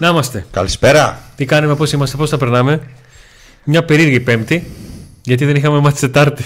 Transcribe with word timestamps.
Να 0.00 0.08
είμαστε. 0.08 0.46
Καλησπέρα. 0.50 1.20
Τι 1.36 1.44
κάνουμε, 1.44 1.76
πώς 1.76 1.92
είμαστε, 1.92 2.16
πώς 2.16 2.30
θα 2.30 2.36
περνάμε; 2.36 2.80
Μια 3.64 3.84
περίεργη 3.84 4.20
Πέμπτη, 4.20 4.66
γιατί 5.22 5.44
δεν 5.44 5.56
είχαμε 5.56 5.80
μάθει 5.80 6.00
Τετάρτη. 6.00 6.44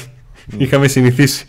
είχαμε 0.56 0.88
συνηθίσει. 0.88 1.46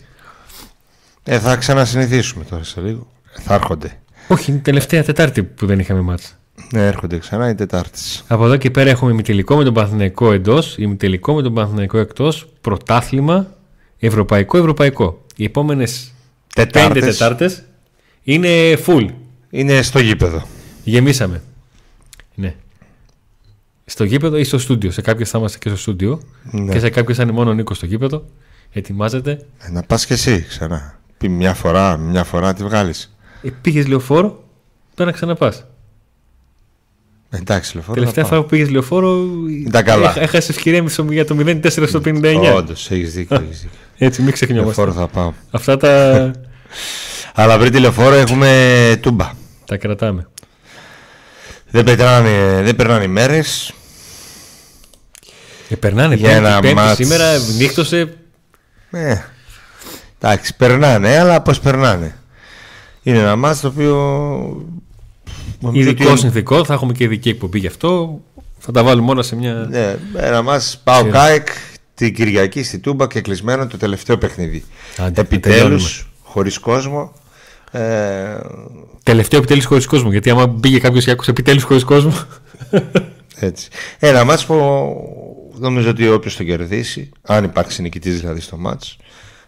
Ε, 1.23 1.39
θα 1.39 1.55
ξανασυνηθίσουμε 1.55 2.43
τώρα 2.43 2.63
σε 2.63 2.81
λίγο. 2.81 3.07
Ε, 3.37 3.41
θα 3.41 3.53
έρχονται. 3.53 3.99
Όχι, 4.27 4.49
είναι 4.51 4.59
η 4.59 4.61
τελευταία 4.61 5.03
Τετάρτη 5.03 5.43
που 5.43 5.65
δεν 5.65 5.79
είχαμε 5.79 6.01
μάτς. 6.01 6.35
Ναι, 6.73 6.87
έρχονται 6.87 7.17
ξανά 7.17 7.49
οι 7.49 7.55
Τετάρτη. 7.55 7.99
Από 8.27 8.45
εδώ 8.45 8.57
και 8.57 8.71
πέρα 8.71 8.89
έχουμε 8.89 9.11
ημιτελικό 9.11 9.55
με 9.55 9.63
τον 9.63 9.73
Παναθηναϊκό 9.73 10.31
εντός, 10.31 10.77
ημιτελικό 10.77 11.33
με 11.33 11.41
τον 11.41 11.53
Παναθηναϊκό 11.53 11.97
εκτός, 11.97 12.47
πρωτάθλημα, 12.61 13.55
ευρωπαϊκό, 13.99 14.57
ευρωπαϊκό. 14.57 15.25
Οι 15.35 15.43
επόμενες 15.43 16.13
πέντε 16.55 16.69
Τετάρτες 16.69 17.17
Τετάρτες 17.17 17.63
είναι 18.23 18.49
full. 18.85 19.07
είναι 19.49 19.81
στο 19.81 19.99
γήπεδο. 19.99 20.47
Γεμίσαμε. 20.83 21.41
Ναι. 22.35 22.55
Στο 23.85 24.03
γήπεδο 24.03 24.37
ή 24.37 24.43
στο 24.43 24.57
στούντιο. 24.57 24.91
Σε 24.91 25.01
κάποιες 25.01 25.29
θα 25.29 25.37
είμαστε 25.37 25.57
και 25.57 25.69
στο 25.69 25.77
στούντιο. 25.77 26.21
Ναι. 26.51 26.73
Και 26.73 26.79
σε 26.79 26.89
κάποιες 26.89 27.17
θα 27.17 27.23
είναι 27.23 27.31
μόνο 27.31 27.49
ο 27.49 27.53
Νίκος 27.53 27.77
στο 27.77 27.85
γήπεδο. 27.85 28.25
Ετοιμάζεται. 28.71 29.45
Ε, 29.57 29.71
να 29.71 29.83
πας 29.83 30.05
και 30.05 30.13
εσύ 30.13 30.45
ξανά. 30.47 30.99
Πει 31.17 31.29
μια 31.29 31.53
φορά, 31.53 31.97
μια 31.97 32.23
φορά 32.23 32.53
τη 32.53 32.63
βγάλεις. 32.63 33.15
Ε, 33.41 33.49
Πήγες 33.61 33.87
λεωφόρο, 33.87 34.43
τώρα 34.95 35.09
να 35.09 35.15
ξαναπάς. 35.15 35.65
Εντάξει, 37.29 37.73
λεωφόρο. 37.73 37.95
Τελευταία 37.99 38.23
θα 38.23 38.29
φορά 38.29 38.41
που 38.41 38.47
πήγες 38.47 38.69
λεωφόρο. 38.69 39.25
Ήταν 39.67 39.83
καλά. 39.83 40.19
Έχασες 40.19 40.49
ευκαιρία 40.49 40.85
για 41.09 41.25
το 41.25 41.35
0-4 41.39 41.87
στο 41.87 42.01
59. 42.05 42.53
Όντως, 42.55 42.91
έχεις 42.91 43.13
δίκιο. 43.13 43.35
έχεις 43.35 43.61
δίκιο. 43.61 43.77
Έτσι, 43.97 44.21
μην 44.21 44.33
ξεχνιόμαστε. 44.33 44.81
Λεωφόρο 44.81 45.05
θα 45.05 45.11
πάω. 45.13 45.33
Αυτά 45.51 45.77
τα, 45.77 46.31
Αλλά 47.33 47.57
πριν 47.57 47.71
τη 47.71 47.79
λεωφόρο 47.79 48.15
έχουμε 48.15 48.99
τούμπα. 49.01 49.31
τα 49.65 49.77
κρατάμε. 49.77 50.27
Δεν 51.75 51.83
περνάνε, 51.83 52.61
δεν 52.63 52.75
περνάνε 52.75 53.03
οι 53.03 53.07
μέρες. 53.07 53.73
Ε, 55.69 55.75
περνάνε 55.75 56.15
Για 56.15 56.29
πέμπτη, 56.29 56.45
ένα 56.45 56.59
πέμπτη 56.59 56.75
μάτς. 56.75 56.95
σήμερα, 56.95 57.37
νύχτωσε. 57.57 58.13
Ε, 58.91 59.15
εντάξει, 60.21 60.55
περνάνε, 60.55 61.17
αλλά 61.17 61.41
πώς 61.41 61.59
περνάνε. 61.59 62.15
Είναι 63.03 63.17
ένα 63.17 63.35
μάτς 63.35 63.59
το 63.59 63.67
οποίο... 63.67 63.95
νομίζω 65.59 65.89
Ειδικό 65.89 66.09
ότι- 66.09 66.19
συνθηκό, 66.19 66.65
θα 66.65 66.73
έχουμε 66.73 66.93
και 66.93 67.03
ειδική 67.03 67.29
εκπομπή 67.29 67.59
γι' 67.59 67.67
αυτό. 67.67 68.19
Θα 68.59 68.71
τα 68.71 68.83
βάλουμε 68.83 69.11
όλα 69.11 69.21
σε 69.23 69.35
μια. 69.35 69.53
Ναι, 69.53 69.95
ένα 70.17 70.41
μας 70.41 70.81
πάω 70.83 71.03
Σειρά. 71.03 71.11
κάικ 71.11 71.47
την 71.95 72.13
Κυριακή 72.15 72.63
στη 72.63 72.79
Τούμπα 72.79 73.07
και 73.07 73.21
κλεισμένο 73.21 73.67
το 73.67 73.77
τελευταίο 73.77 74.17
παιχνίδι. 74.17 74.63
Άντε, 74.97 75.21
Επιτέλους, 75.21 75.59
τελειώνουμε. 75.59 75.89
χωρίς 76.23 76.57
κόσμο. 76.57 77.13
Ε, 77.75 78.39
Τελευταίο 79.03 79.39
επιτέλους 79.39 79.65
χωρίς 79.65 79.85
κόσμο. 79.85 80.11
Γιατί 80.11 80.29
άμα 80.29 80.47
μπήκε 80.47 80.79
κάποιος 80.79 81.03
και 81.03 81.11
άκουσε 81.11 81.31
επιτέλους 81.31 81.63
χωρίς 81.63 81.83
κόσμο. 81.83 82.13
έτσι. 83.39 83.69
Ένα 83.99 84.23
μάτς 84.23 84.45
που 84.45 84.55
νομίζω 85.59 85.89
ότι 85.89 86.09
όποιος 86.09 86.35
το 86.35 86.43
κερδίσει, 86.43 87.09
αν 87.21 87.43
υπάρξει 87.43 87.81
νικητής 87.81 88.19
δηλαδή 88.19 88.39
στο 88.39 88.57
μάτς, 88.57 88.97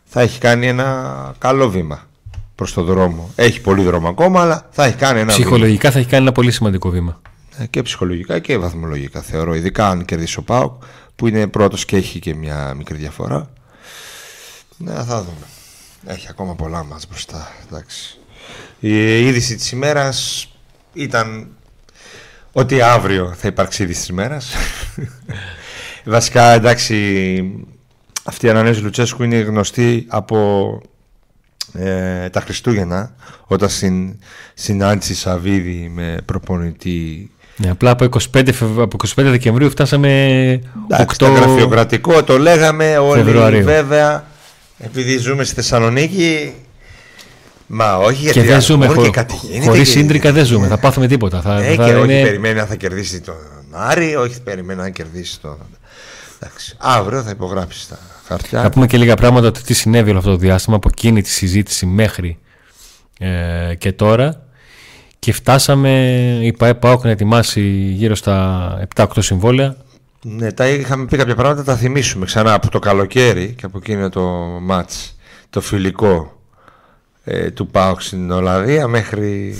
θα 0.03 0.21
έχει 0.21 0.39
κάνει 0.39 0.67
ένα 0.67 1.35
καλό 1.37 1.69
βήμα 1.69 2.07
προς 2.55 2.73
το 2.73 2.83
δρόμο. 2.83 3.29
Έχει 3.35 3.61
πολύ 3.61 3.83
δρόμο 3.83 4.09
ακόμα, 4.09 4.41
αλλά 4.41 4.67
θα 4.71 4.85
έχει 4.85 4.95
κάνει 4.95 5.19
ένα 5.19 5.33
βήμα. 5.33 5.45
Ψυχολογικά 5.45 5.91
θα 5.91 5.99
έχει 5.99 6.07
κάνει 6.07 6.23
ένα 6.23 6.31
πολύ 6.31 6.51
σημαντικό 6.51 6.89
βήμα. 6.89 7.21
Ε, 7.57 7.65
και 7.65 7.81
ψυχολογικά 7.81 8.39
και 8.39 8.57
βαθμολογικά 8.57 9.21
θεωρώ. 9.21 9.55
Ειδικά 9.55 9.89
αν 9.89 10.05
κερδίσει 10.05 10.39
ο 10.39 10.41
Πάουκ 10.41 10.83
που 11.15 11.27
είναι 11.27 11.47
πρώτος 11.47 11.85
και 11.85 11.95
έχει 11.95 12.19
και 12.19 12.35
μια 12.35 12.73
μικρή 12.77 12.97
διαφορά. 12.97 13.49
Ναι, 14.77 14.93
θα 14.93 15.17
δούμε. 15.17 15.45
Έχει 16.07 16.27
ακόμα 16.29 16.55
πολλά 16.55 16.83
μας 16.83 17.05
μπροστά. 17.09 17.47
Εντάξει. 17.67 18.17
Η 18.79 19.25
είδηση 19.27 19.55
της 19.55 19.71
ημέρας 19.71 20.47
ήταν 20.93 21.47
ότι 22.51 22.81
αύριο 22.81 23.33
θα 23.37 23.47
υπάρξει 23.47 23.83
είδηση 23.83 23.99
της 23.99 24.07
ημέρας. 24.09 24.53
Βασικά 26.05 26.51
εντάξει 26.51 27.43
αυτή 28.23 28.45
η 28.45 28.49
ανανέωση 28.49 28.81
Λουτσέσκου 28.81 29.23
είναι 29.23 29.37
γνωστή 29.37 30.05
από 30.07 30.81
ε, 31.73 32.29
τα 32.29 32.41
Χριστούγεννα 32.41 33.15
όταν 33.47 33.69
συν, 33.69 34.19
συνάντησε 34.53 35.15
Σαββίδη 35.15 35.89
με 35.93 36.17
προπονητή 36.25 37.31
Ναι, 37.57 37.69
απλά 37.69 37.89
από 37.91 38.05
25, 38.33 38.53
Φεβ- 38.53 38.79
από 38.79 38.97
25 39.07 39.11
Δεκεμβρίου 39.15 39.69
φτάσαμε 39.69 40.09
8 40.89 40.93
Εντάξει, 40.93 41.17
το 41.17 41.27
γραφειοκρατικό 41.31 42.23
το 42.23 42.37
λέγαμε 42.37 42.97
όλοι 42.97 43.23
Φεβρουαρίου. 43.23 43.63
βέβαια 43.63 44.25
επειδή 44.79 45.17
ζούμε 45.17 45.43
στη 45.43 45.55
Θεσσαλονίκη 45.55 46.53
μα 47.67 47.95
όχι 47.97 48.21
γιατί 48.21 48.39
Και 48.39 48.45
δεν 48.45 48.55
ας 48.55 48.65
ζούμε 48.65 48.85
πούμε, 48.85 48.97
χω... 48.97 49.03
και 49.03 49.09
κάτι 49.09 49.35
γίνεται 49.41 49.65
χωρίς 49.65 49.91
και- 49.93 49.99
σύντρικα, 49.99 50.31
δεν 50.31 50.45
ζούμε. 50.45 50.67
Θα 50.67 50.77
πάθουμε 50.77 51.07
τίποτα. 51.07 51.41
Θα, 51.41 51.55
Ε, 51.63 51.75
θα 51.75 51.85
και 51.85 51.93
όχι 51.95 52.03
είναι- 52.03 52.21
περιμένει 52.23 52.59
αν 52.59 52.67
θα 52.67 52.75
κερδίσει 52.75 53.21
τον 53.21 53.35
Άρη 53.71 54.15
όχι 54.15 54.41
περιμένει 54.41 54.81
αν 54.81 54.91
κερδίσει 54.91 55.39
τον 55.41 55.57
Εντάξει, 56.41 56.75
αύριο 56.77 57.21
θα 57.21 57.29
υπογράψεις 57.29 57.87
τα 57.87 57.99
χαρτιά 58.27 58.61
Να 58.61 58.69
πούμε 58.69 58.85
και 58.87 58.97
λίγα 58.97 59.15
πράγματα 59.15 59.47
ότι 59.47 59.61
τι 59.61 59.73
συνέβη 59.73 60.09
όλο 60.09 60.17
αυτό 60.19 60.31
το 60.31 60.37
διάστημα 60.37 60.75
από 60.75 60.87
εκείνη 60.91 61.21
τη 61.21 61.29
συζήτηση 61.29 61.85
μέχρι 61.85 62.37
ε, 63.19 63.75
και 63.77 63.91
τώρα. 63.91 64.41
Και 65.19 65.33
φτάσαμε 65.33 65.89
η 66.41 66.53
ΠαΕ 66.53 66.73
ΠΑΟΚ 66.73 67.03
να 67.03 67.09
ετοιμάσει 67.09 67.61
γύρω 67.95 68.15
στα 68.15 68.87
7-8 68.95 69.05
συμβόλαια. 69.17 69.75
Ναι, 70.21 70.51
τα 70.51 70.67
είχαμε 70.67 71.05
πει 71.05 71.17
κάποια 71.17 71.35
πράγματα, 71.35 71.63
τα 71.63 71.75
θυμίσουμε 71.75 72.25
ξανά 72.25 72.53
από 72.53 72.69
το 72.69 72.79
καλοκαίρι 72.79 73.53
και 73.57 73.65
από 73.65 73.77
εκείνο 73.77 74.09
το 74.09 74.21
μάτς, 74.61 75.17
το 75.49 75.61
φιλικό 75.61 76.41
ε, 77.23 77.51
του 77.51 77.67
ΠΑΟΚ 77.67 78.01
στην 78.01 78.31
Ολλανδία 78.31 78.87
μέχρι 78.87 79.55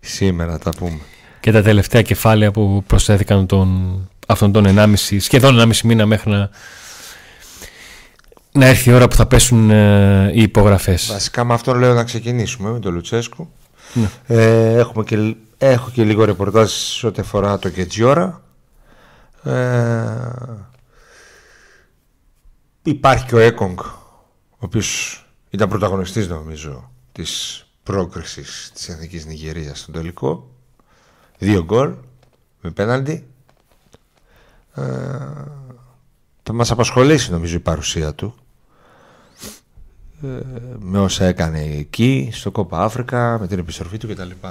σήμερα 0.00 0.58
τα 0.58 0.70
πούμε. 0.78 0.98
και 1.40 1.52
τα 1.52 1.62
τελευταία 1.62 2.02
κεφάλαια 2.02 2.50
που 2.50 2.84
προσθέθηκαν 2.86 3.46
τον, 3.46 3.98
αυτόν 4.26 4.52
τον 4.52 4.64
1,5, 4.68 4.94
σχεδόν 5.18 5.60
1,5 5.60 5.80
μήνα 5.84 6.06
μέχρι 6.06 6.30
να, 6.30 6.50
να 8.52 8.66
έρθει 8.66 8.90
η 8.90 8.92
ώρα 8.92 9.08
που 9.08 9.16
θα 9.16 9.26
πέσουν 9.26 9.70
ε, 9.70 10.30
οι 10.34 10.42
υπογραφές. 10.42 11.08
Βασικά 11.12 11.44
με 11.44 11.54
αυτό 11.54 11.74
λέω 11.74 11.94
να 11.94 12.04
ξεκινήσουμε 12.04 12.70
με 12.70 12.78
τον 12.78 12.94
Λουτσέσκου. 12.94 13.48
Ναι. 13.92 14.10
Ε, 14.26 14.78
έχουμε 14.78 15.04
και, 15.04 15.34
έχω 15.58 15.90
και 15.92 16.04
λίγο 16.04 16.24
ρεπορτάζ 16.24 16.70
σε 16.70 17.06
ό,τι 17.06 17.20
αφορά 17.20 17.58
το 17.58 17.68
Κετζιόρα. 17.68 18.42
Ε, 19.42 20.30
υπάρχει 22.82 23.24
και 23.26 23.34
ο 23.34 23.38
Έκογκ, 23.38 23.78
ο 23.80 24.58
οποίος 24.58 25.22
ήταν 25.50 25.68
πρωταγωνιστής 25.68 26.28
νομίζω 26.28 26.90
της 27.12 27.62
πρόκρισης 27.82 28.70
της 28.74 28.88
Εθνικής 28.88 29.26
Νιγηρίας 29.26 29.78
στον 29.78 29.94
τελικό. 29.94 30.50
Δύο 31.38 31.64
γκολ 31.64 31.94
με 32.60 32.70
πέναλτι. 32.70 33.26
Ε, 34.74 34.82
θα 36.42 36.52
μας 36.52 36.70
απασχολήσει 36.70 37.30
νομίζω 37.30 37.56
η 37.56 37.60
παρουσία 37.60 38.14
του 38.14 38.34
με 40.78 40.98
όσα 40.98 41.24
έκανε 41.24 41.60
εκεί, 41.62 42.30
στο 42.32 42.50
Κόπα 42.50 42.82
Αφρικα, 42.84 43.38
με 43.40 43.46
την 43.46 43.58
επιστροφή 43.58 43.98
του 43.98 44.08
κτλ. 44.08 44.30
Ε, 44.30 44.50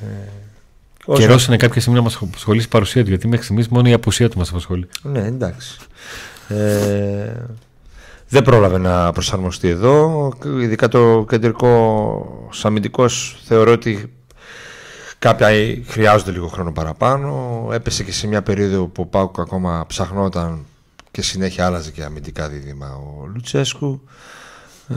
όσο- 0.00 0.51
Καιρός 1.06 1.46
είναι 1.46 1.56
κάποια 1.56 1.80
στιγμή 1.80 1.98
να 1.98 2.04
μας 2.04 2.16
απασχολήσει 2.20 2.66
η 2.66 2.68
παρουσία 2.68 3.02
του, 3.02 3.08
γιατί 3.08 3.28
μέχρι 3.28 3.44
στιγμής 3.44 3.68
μόνο 3.68 3.88
η 3.88 3.92
απουσία 3.92 4.28
του 4.28 4.38
μας 4.38 4.48
απασχολεί. 4.48 4.88
Ναι, 5.02 5.26
εντάξει. 5.26 5.78
Ε, 6.48 7.32
δεν 8.28 8.42
πρόλαβε 8.42 8.78
να 8.78 9.12
προσαρμοστεί 9.12 9.68
εδώ. 9.68 10.32
Ειδικά 10.60 10.88
το 10.88 11.24
κεντρικό 11.28 12.50
αμυντικός 12.62 13.40
θεωρώ 13.44 13.72
ότι 13.72 14.12
κάποια 15.18 15.48
χρειάζονται 15.86 16.30
λίγο 16.30 16.46
χρόνο 16.46 16.72
παραπάνω. 16.72 17.68
Έπεσε 17.72 18.02
και 18.04 18.12
σε 18.12 18.26
μια 18.26 18.42
περίοδο 18.42 18.86
που 18.86 19.02
ο 19.02 19.06
Πάουκ 19.06 19.38
ακόμα 19.38 19.84
ψαχνόταν 19.86 20.64
και 21.10 21.22
συνέχεια 21.22 21.66
άλλαζε 21.66 21.90
και 21.90 22.04
αμυντικά 22.04 22.48
δίδυμα 22.48 22.94
ο 22.94 23.26
Λουτσέσκου. 23.26 24.00
Ε, 24.88 24.94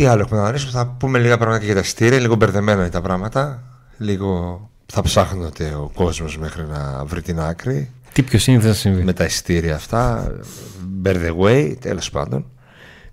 τι 0.00 0.06
άλλο 0.06 0.20
έχουμε 0.20 0.36
να 0.40 0.42
αναλύσουμε. 0.44 0.72
Θα 0.72 0.86
πούμε 0.86 1.18
λίγα 1.18 1.36
πράγματα 1.36 1.58
και 1.58 1.64
για 1.66 1.74
τα 1.74 1.82
στήρια. 1.82 2.18
Λίγο 2.18 2.34
μπερδεμένα 2.34 2.80
είναι 2.80 2.90
τα 2.90 3.00
πράγματα. 3.00 3.62
Λίγο 3.98 4.60
θα 4.86 5.02
ψάχνονται 5.02 5.74
ο 5.74 5.90
κόσμος 5.94 6.38
μέχρι 6.38 6.66
να 6.66 7.04
βρει 7.04 7.22
την 7.22 7.40
άκρη 7.40 7.90
Τι 8.12 8.22
πιο 8.22 8.38
σύνηθες 8.38 8.68
να 8.68 8.74
συμβεί. 8.74 9.02
με 9.02 9.12
τα 9.12 9.24
ειστήρια 9.24 9.74
αυτά. 9.74 10.32
Bear 11.04 11.14
the 11.14 11.36
way, 11.36 11.74
τέλος 11.80 12.10
πάντων. 12.10 12.46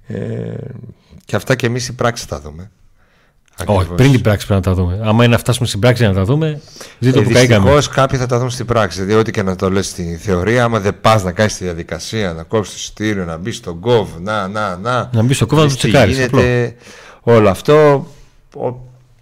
Ε, 0.07 0.55
και 1.25 1.35
αυτά 1.35 1.55
και 1.55 1.65
εμείς 1.65 1.83
στην 1.83 1.95
πράξη 1.95 2.25
θα 2.27 2.39
δούμε. 2.39 2.71
Όχι, 3.65 3.71
Ακριβώς. 3.77 3.97
πριν 3.97 4.11
την 4.11 4.21
πράξη 4.21 4.47
πρέπει 4.47 4.67
να 4.67 4.73
τα 4.75 4.81
δούμε. 4.81 4.99
Άμα 5.03 5.23
είναι 5.23 5.33
να 5.33 5.39
φτάσουμε 5.39 5.67
στην 5.67 5.79
πράξη 5.79 6.03
να 6.03 6.13
τα 6.13 6.23
δούμε, 6.23 6.61
ζήτω 6.99 7.19
Ε, 7.19 7.23
που 7.23 7.29
καήκαμε. 7.29 7.55
Δυστυχώς 7.63 7.87
κάποιοι 7.95 8.19
θα 8.19 8.25
τα 8.25 8.39
δουν 8.39 8.49
στην 8.49 8.65
πράξη. 8.65 9.01
Δηλαδή, 9.01 9.19
ό,τι 9.19 9.31
και 9.31 9.43
να 9.43 9.55
το 9.55 9.69
λες 9.71 9.87
στη 9.87 10.19
θεωρία, 10.21 10.63
άμα 10.63 10.79
δεν 10.79 11.01
πας 11.01 11.23
να 11.23 11.31
κάνεις 11.31 11.57
τη 11.57 11.63
διαδικασία, 11.63 12.33
να 12.33 12.43
κόψεις 12.43 12.73
το 12.73 12.79
ειστήριο, 12.81 13.25
να 13.25 13.37
μπεις 13.37 13.55
στον 13.55 13.79
κόβ, 13.79 14.09
να, 14.19 14.47
να, 14.47 14.77
να. 14.77 15.09
Να 15.13 15.23
μπεις 15.23 15.35
στο 15.35 15.45
κόβο 15.45 15.61
να 15.61 15.67
το 15.67 15.73
δεις 15.73 15.81
τι 15.81 15.87
τσεκάρεις, 15.89 16.15
γίνεται. 16.17 16.75
Όλο 17.21 17.49
αυτό 17.49 18.07
ο- 18.55 18.75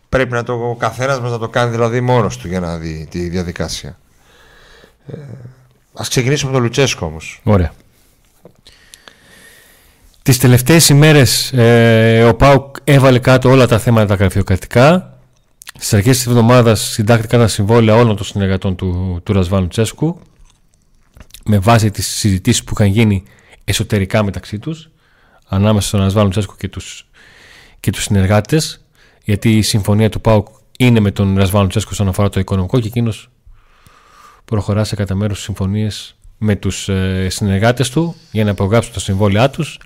πρέπει 0.10 0.32
να 0.32 0.44
το, 0.44 0.54
ο 0.54 0.76
καθένας 0.76 1.20
μας 1.20 1.32
να 1.32 1.38
το 1.38 1.48
κάνει 1.50 1.72
δηλαδή 1.72 2.02
μόνος 2.02 2.38
του 2.38 2.48
για 2.48 2.60
να 2.60 2.78
δει 2.78 3.08
τη 3.10 3.30
διαδικασία. 3.30 3.98
Ε, 5.08 5.18
ας 5.94 6.10
ξεκινήσουμε 6.10 6.52
με 6.52 6.56
τον 6.58 6.66
Λουτσέσκο 6.66 7.06
όμως. 7.06 7.42
Ωραία. 7.44 7.72
Τις 10.26 10.38
τελευταίες 10.38 10.90
ημέρες 10.90 11.54
ε, 11.54 12.24
ο 12.24 12.36
Πάουκ 12.36 12.76
έβαλε 12.84 13.20
κάτω 13.20 13.50
όλα 13.50 13.68
τα 13.68 13.80
θέματα 13.80 14.06
τα 14.06 14.16
γραφειοκρατικά. 14.16 15.18
Στις 15.76 15.94
αρχές 15.94 16.18
της 16.18 16.26
εβδομάδας 16.26 16.82
συντάχθηκαν 16.82 17.40
τα 17.40 17.48
συμβόλαια 17.48 17.96
όλων 17.96 18.16
των 18.16 18.26
συνεργατών 18.26 18.76
του, 18.76 19.20
του 19.24 19.34
Ρασβάνου 19.34 19.68
Τσέσκου 19.68 20.20
με 21.46 21.60
βάση 21.60 21.92
τις 21.92 22.08
συζητήσεις 22.08 22.64
που 22.64 22.74
είχαν 22.74 22.88
γίνει 22.88 23.24
εσωτερικά 23.64 24.24
μεταξύ 24.24 24.60
τους 24.60 24.90
ανάμεσα 25.48 25.88
στον 25.88 26.00
Ρασβάνου 26.00 26.30
Τσέσκου 26.30 26.56
και 26.58 26.68
τους, 26.68 27.08
και 27.80 27.92
τους 27.92 28.04
συνεργάτες 28.04 28.86
γιατί 29.24 29.58
η 29.58 29.62
συμφωνία 29.62 30.10
του 30.10 30.22
ΠΑΟΚ 30.22 30.48
είναι 30.78 31.00
με 31.00 31.12
τον 31.12 31.38
Ρασβάνου 31.38 31.68
Τσέσκου 31.68 31.90
όσον 31.94 32.08
αφορά 32.08 32.30
το 32.30 32.40
οικονομικό 32.40 32.80
και 32.80 32.88
εκείνος 32.88 33.30
προχωρά 34.46 34.84
σε 34.84 34.96
κατά 34.96 35.16
μέρους 35.16 35.42
συμφωνίες 35.42 36.16
με 36.38 36.56
τους 36.56 36.90
ε, 36.90 37.28
συνεργάτες 37.30 37.90
του 37.90 38.16
για 38.32 38.44
να 38.44 38.50
υπογράψουν 38.50 38.94
τα 38.94 39.00
συμβόλαιά 39.00 39.50
τους 39.50 39.80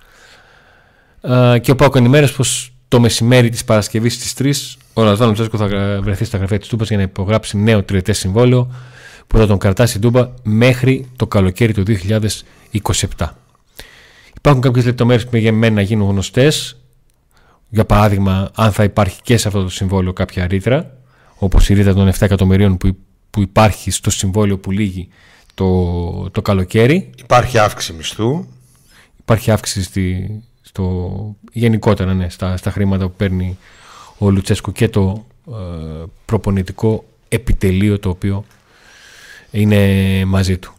και 1.61 1.71
ο 1.71 1.75
Πάοκ 1.75 1.95
ενημέρωσε 1.95 2.33
πως 2.33 2.73
το 2.87 2.99
μεσημέρι 2.99 3.49
της 3.49 3.65
Παρασκευής 3.65 4.13
στις 4.13 4.77
3 4.77 4.79
ο 4.93 5.03
Ρασβάνο 5.03 5.31
Τσέσκο 5.31 5.57
θα 5.57 5.67
βρεθεί 6.01 6.25
στα 6.25 6.37
γραφεία 6.37 6.59
της 6.59 6.67
Τούμπας 6.67 6.87
για 6.87 6.97
να 6.97 7.03
υπογράψει 7.03 7.57
νέο 7.57 7.83
τριετές 7.83 8.17
συμβόλαιο 8.17 8.71
που 9.27 9.37
θα 9.37 9.47
τον 9.47 9.57
κρατάσει 9.57 9.89
στην 9.89 10.01
Τούμπα 10.01 10.29
μέχρι 10.43 11.07
το 11.15 11.27
καλοκαίρι 11.27 11.73
του 11.73 11.83
2027. 13.17 13.27
Υπάρχουν 14.37 14.61
κάποιες 14.61 14.85
λεπτομέρειες 14.85 15.27
που 15.27 15.35
για 15.37 15.53
μένα 15.53 15.75
να 15.75 15.81
γίνουν 15.81 16.09
γνωστές. 16.09 16.77
Για 17.69 17.85
παράδειγμα, 17.85 18.49
αν 18.55 18.71
θα 18.71 18.83
υπάρχει 18.83 19.21
και 19.21 19.37
σε 19.37 19.47
αυτό 19.47 19.63
το 19.63 19.69
συμβόλαιο 19.69 20.13
κάποια 20.13 20.47
ρήτρα, 20.47 20.97
όπως 21.35 21.69
η 21.69 21.73
ρήτρα 21.73 21.93
των 21.93 22.07
7 22.07 22.13
εκατομμυρίων 22.19 22.77
που, 22.77 22.97
που 23.29 23.41
υπάρχει 23.41 23.91
στο 23.91 24.09
συμβόλαιο 24.09 24.57
που 24.57 24.71
λύγει 24.71 25.07
το, 25.53 26.29
το 26.29 26.41
καλοκαίρι. 26.41 27.09
Υπάρχει 27.17 27.57
αύξηση 27.57 27.93
μισθού. 27.93 28.45
Υπάρχει 29.19 29.51
αύξηση 29.51 29.83
στη, 29.83 30.29
στο, 30.69 31.35
γενικότερα 31.51 32.13
ναι, 32.13 32.29
στα, 32.29 32.57
στα 32.57 32.71
χρήματα 32.71 33.07
που 33.07 33.13
παίρνει 33.15 33.57
ο 34.17 34.29
Λουτσέσκο 34.29 34.71
και 34.71 34.89
το 34.89 35.25
ε, 35.47 36.03
προπονητικό 36.25 37.05
επιτελείο 37.27 37.99
το 37.99 38.09
οποίο 38.09 38.45
είναι 39.51 40.25
μαζί 40.25 40.57
του. 40.57 40.73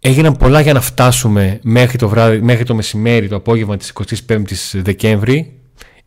Έγιναν 0.00 0.36
πολλά 0.36 0.60
για 0.60 0.72
να 0.72 0.80
φτάσουμε 0.80 1.58
μέχρι 1.62 1.98
το, 1.98 2.08
βράδυ, 2.08 2.40
μέχρι 2.40 2.64
το 2.64 2.74
μεσημέρι, 2.74 3.28
το 3.28 3.36
απόγευμα 3.36 3.76
της 3.76 3.92
25ης 4.28 4.72
Δεκέμβρη 4.72 5.58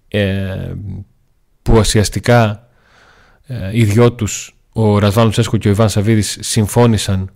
ε, 0.07 0.73
που 1.61 1.73
ουσιαστικά 1.73 2.67
ε, 3.47 3.69
οι 3.71 3.83
δυο 3.83 4.11
τους, 4.11 4.55
ο 4.71 4.99
Ρασβάνου 4.99 5.29
Τσέσκο 5.29 5.57
και 5.57 5.67
ο 5.67 5.71
Ιβάν 5.71 5.89
Σαββίδης 5.89 6.37
συμφώνησαν 6.41 7.31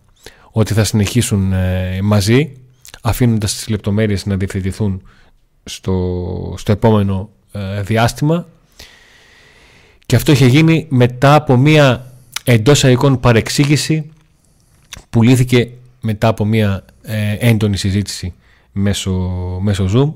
ότι 0.51 0.73
θα 0.73 0.83
συνεχίσουν 0.83 1.53
ε, 1.53 1.99
μαζί 2.01 2.62
αφήνοντας 3.05 3.53
τις 3.53 3.69
λεπτομέρειες 3.69 4.25
να 4.25 4.35
διευθετηθούν 4.35 5.01
στο, 5.63 6.53
στο 6.57 6.71
επόμενο 6.71 7.29
ε, 7.51 7.81
διάστημα. 7.81 8.47
Και 10.05 10.15
αυτό 10.15 10.31
είχε 10.31 10.45
γίνει 10.45 10.87
μετά 10.89 11.35
από 11.35 11.57
μία 11.57 12.13
εντός 12.43 12.83
αικών 12.83 13.19
παρεξήγηση 13.19 14.09
που 15.09 15.23
λύθηκε 15.23 15.69
μετά 16.01 16.27
από 16.27 16.45
μία 16.45 16.85
ε, 17.01 17.35
έντονη 17.39 17.77
συζήτηση 17.77 18.33
μέσω, 18.71 19.11
μέσω 19.61 19.89
Zoom. 19.93 20.13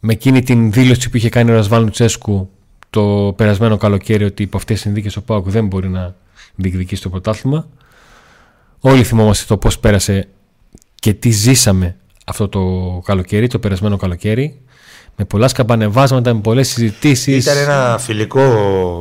Με 0.00 0.12
εκείνη 0.12 0.42
την 0.42 0.72
δήλωση 0.72 1.10
που 1.10 1.16
είχε 1.16 1.28
κάνει 1.28 1.50
ο 1.50 1.54
Ρασβάλ 1.54 1.90
Τσέσκου 1.90 2.50
το 2.90 3.34
περασμένο 3.36 3.76
καλοκαίρι 3.76 4.24
ότι 4.24 4.42
υπό 4.42 4.56
αυτές 4.56 4.74
τις 4.74 4.84
συνδίκες 4.84 5.16
ο 5.16 5.22
Πάουκ 5.22 5.48
δεν 5.48 5.66
μπορεί 5.66 5.88
να 5.88 6.14
διεκδικήσει 6.54 7.02
το 7.02 7.08
πρωτάθλημα. 7.08 7.68
Όλοι 8.80 9.04
θυμόμαστε 9.04 9.44
το 9.48 9.56
πώς 9.56 9.78
πέρασε 9.78 10.28
και 11.06 11.14
τι 11.14 11.30
ζήσαμε 11.30 11.96
αυτό 12.26 12.48
το 12.48 12.60
καλοκαίρι, 13.04 13.46
το 13.46 13.58
περασμένο 13.58 13.96
καλοκαίρι. 13.96 14.60
Με 15.16 15.24
πολλά 15.24 15.48
σκαμπανεβάσματα, 15.48 16.34
με 16.34 16.40
πολλές 16.40 16.68
συζητήσεις. 16.68 17.44
Ήταν 17.44 17.56
ένα 17.56 17.98
φιλικό 17.98 18.42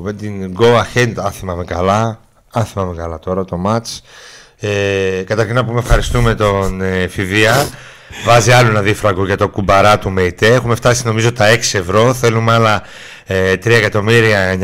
με 0.03 0.13
την 0.13 0.55
Go 0.59 0.65
Ahead 0.65 1.13
αν 1.15 1.31
θυμάμαι 1.31 1.63
καλά. 1.63 2.19
Αν 2.51 2.65
θυμάμαι 2.65 2.95
καλά 2.95 3.19
τώρα 3.19 3.45
το 3.45 3.61
match. 3.65 3.99
Ε, 4.59 5.23
καταρχήν 5.25 5.55
να 5.55 5.65
πούμε 5.65 5.79
ευχαριστούμε 5.79 6.35
τον 6.35 6.81
ε, 6.81 7.07
Φιδία 7.07 7.67
Βάζει 8.23 8.51
άλλο 8.51 8.69
ένα 8.69 8.81
δίφραγκο 8.81 9.25
για 9.25 9.37
το 9.37 9.49
κουμπαρά 9.49 9.97
του 9.97 10.11
ΜΕΙΤΕ. 10.11 10.47
Έχουμε 10.53 10.75
φτάσει 10.75 11.05
νομίζω 11.05 11.31
τα 11.31 11.53
6 11.53 11.57
ευρώ. 11.57 12.13
Θέλουμε 12.13 12.53
άλλα 12.53 12.81
ε, 13.27 13.53
3 13.53 13.65
εκατομμύρια 13.65 14.55
996. 14.55 14.59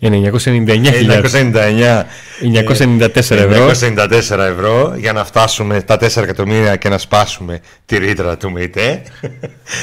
999 0.00 2.04
994 2.40 3.30
ευρώ. 3.30 3.70
994 3.70 4.38
ευρώ 4.38 4.94
για 4.96 5.12
να 5.12 5.24
φτάσουμε 5.24 5.82
τα 5.82 5.94
4 5.94 6.16
εκατομμύρια 6.16 6.76
και 6.76 6.88
να 6.88 6.98
σπάσουμε 6.98 7.60
τη 7.86 7.98
ρήτρα 7.98 8.36
του 8.36 8.50
ΜΕΙΤΕ. 8.50 9.02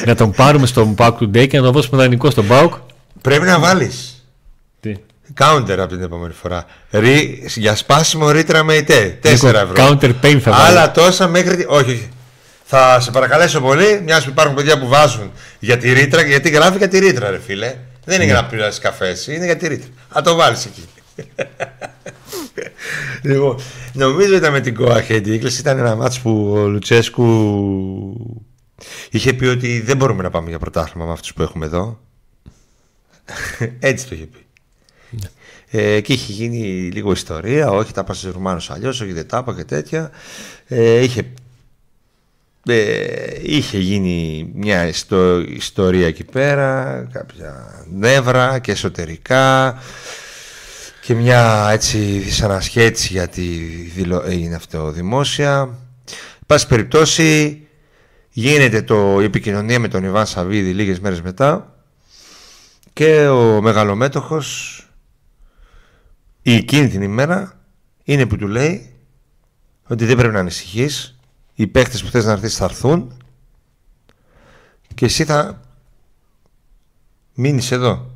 να 0.05 0.15
τον 0.15 0.31
πάρουμε 0.31 0.67
στον 0.67 0.95
Πάουκ 0.95 1.17
του 1.17 1.29
Ντέι 1.29 1.47
και 1.47 1.57
να 1.57 1.63
τον 1.63 1.73
δώσουμε 1.73 2.01
δανεικό 2.01 2.29
στον 2.29 2.47
Πάουκ. 2.47 2.73
Πρέπει 3.21 3.45
να 3.45 3.59
βάλεις. 3.59 4.25
Τι; 4.79 4.93
Counter 5.39 5.77
από 5.77 5.87
την 5.87 6.01
επόμενη 6.01 6.33
φορά. 6.33 6.65
Ρι, 6.91 7.43
για 7.55 7.75
σπάσιμο 7.75 8.31
ρήτρα 8.31 8.63
με 8.63 8.73
ΙΤΕ. 8.73 9.19
4 9.23 9.29
ευρώ. 9.29 9.73
Counter 9.75 10.11
pain 10.21 10.39
θα 10.39 10.51
βάλεις. 10.51 10.69
Άλλα 10.69 10.91
τόσα 10.91 11.27
μέχρι. 11.27 11.65
Όχι, 11.69 11.91
όχι. 11.91 12.09
Θα 12.69 12.99
σε 12.99 13.11
παρακαλέσω 13.11 13.61
πολύ, 13.61 14.01
μιας 14.03 14.23
που 14.23 14.29
υπάρχουν 14.29 14.55
παιδιά 14.55 14.79
που 14.79 14.87
βάζουν 14.87 15.31
για 15.59 15.77
τη 15.77 15.93
ρήτρα, 15.93 16.21
γιατί 16.21 16.49
γράφει 16.49 16.77
για 16.77 16.87
τη 16.87 16.99
ρήτρα, 16.99 17.29
ρε 17.29 17.39
φίλε. 17.39 17.75
Δεν 18.05 18.15
είναι 18.15 18.25
για 18.25 18.33
να 18.33 18.45
πειράσει 18.45 18.81
καφές, 18.81 19.27
είναι 19.27 19.45
για 19.45 19.57
τη 19.57 19.67
ρήτρα. 19.67 19.89
Α 20.17 20.21
το 20.21 20.35
βάλεις 20.35 20.65
εκεί. 20.65 20.85
λοιπόν, 23.29 23.59
νομίζω 23.93 24.35
ήταν 24.35 24.51
με 24.51 24.59
την 24.59 24.75
Κοαχέντη. 24.75 25.31
Η 25.31 25.41
ήταν 25.59 25.77
ένα 25.77 25.95
μάτσο 25.95 26.21
που 26.21 26.51
ο 26.51 26.67
Λουτσέσκου 26.67 27.25
είχε 29.09 29.33
πει 29.33 29.45
ότι 29.45 29.81
δεν 29.81 29.97
μπορούμε 29.97 30.23
να 30.23 30.29
πάμε 30.29 30.49
για 30.49 30.59
πρωτάθλημα 30.59 31.05
με 31.05 31.11
αυτούς 31.11 31.33
που 31.33 31.41
έχουμε 31.41 31.65
εδώ. 31.65 31.99
Έτσι 33.79 34.07
το 34.07 34.15
είχε 34.15 34.25
πει. 34.25 34.45
Ε, 35.69 36.01
και 36.01 36.13
είχε 36.13 36.31
γίνει 36.31 36.89
λίγο 36.93 37.11
ιστορία. 37.11 37.69
Όχι, 37.69 37.93
τα 37.93 38.03
πάσα 38.03 38.31
Ρουμάνους 38.31 38.69
αλλιώς, 38.69 39.01
όχι 39.01 39.11
δεν 39.11 39.27
τα 39.27 39.53
και 39.55 39.63
τέτοια. 39.63 40.11
Ε, 40.67 40.99
είχε 40.99 41.33
ε, 42.67 43.39
είχε 43.41 43.77
γίνει 43.77 44.49
μια 44.53 44.87
ιστορία 45.55 46.07
εκεί 46.07 46.23
πέρα, 46.23 47.07
κάποια 47.11 47.83
νεύρα 47.91 48.59
και 48.59 48.71
εσωτερικά 48.71 49.77
και 51.01 51.13
μια 51.13 51.69
έτσι 51.71 51.97
δυσανασχέτιση 51.97 53.13
γιατί 53.13 53.43
είναι 54.29 54.55
αυτό 54.55 54.91
δημόσια. 54.91 55.69
Πάση 56.45 56.67
περιπτώσει 56.67 57.61
γίνεται 58.29 58.81
το, 58.81 59.21
η 59.21 59.23
επικοινωνία 59.23 59.79
με 59.79 59.87
τον 59.87 60.03
Ιβάν 60.03 60.25
Σαββίδη 60.25 60.71
λίγες 60.71 60.99
μέρες 60.99 61.21
μετά 61.21 61.75
και 62.93 63.27
ο 63.27 63.61
μεγαλομέτωχος 63.61 64.81
η 66.41 66.53
εκείνη 66.55 66.87
την 66.87 67.01
ημέρα 67.01 67.59
είναι 68.03 68.25
που 68.25 68.37
του 68.37 68.47
λέει 68.47 68.93
ότι 69.87 70.05
δεν 70.05 70.17
πρέπει 70.17 70.33
να 70.33 70.39
ανησυχείς 70.39 71.16
οι 71.59 71.67
παίχτες 71.67 72.03
που 72.03 72.09
θες 72.09 72.25
να 72.25 72.31
έρθεις 72.31 72.55
θα 72.55 72.65
έρθουν 72.65 73.17
και 74.95 75.05
εσύ 75.05 75.23
θα 75.23 75.61
μείνεις 77.33 77.71
εδώ. 77.71 78.11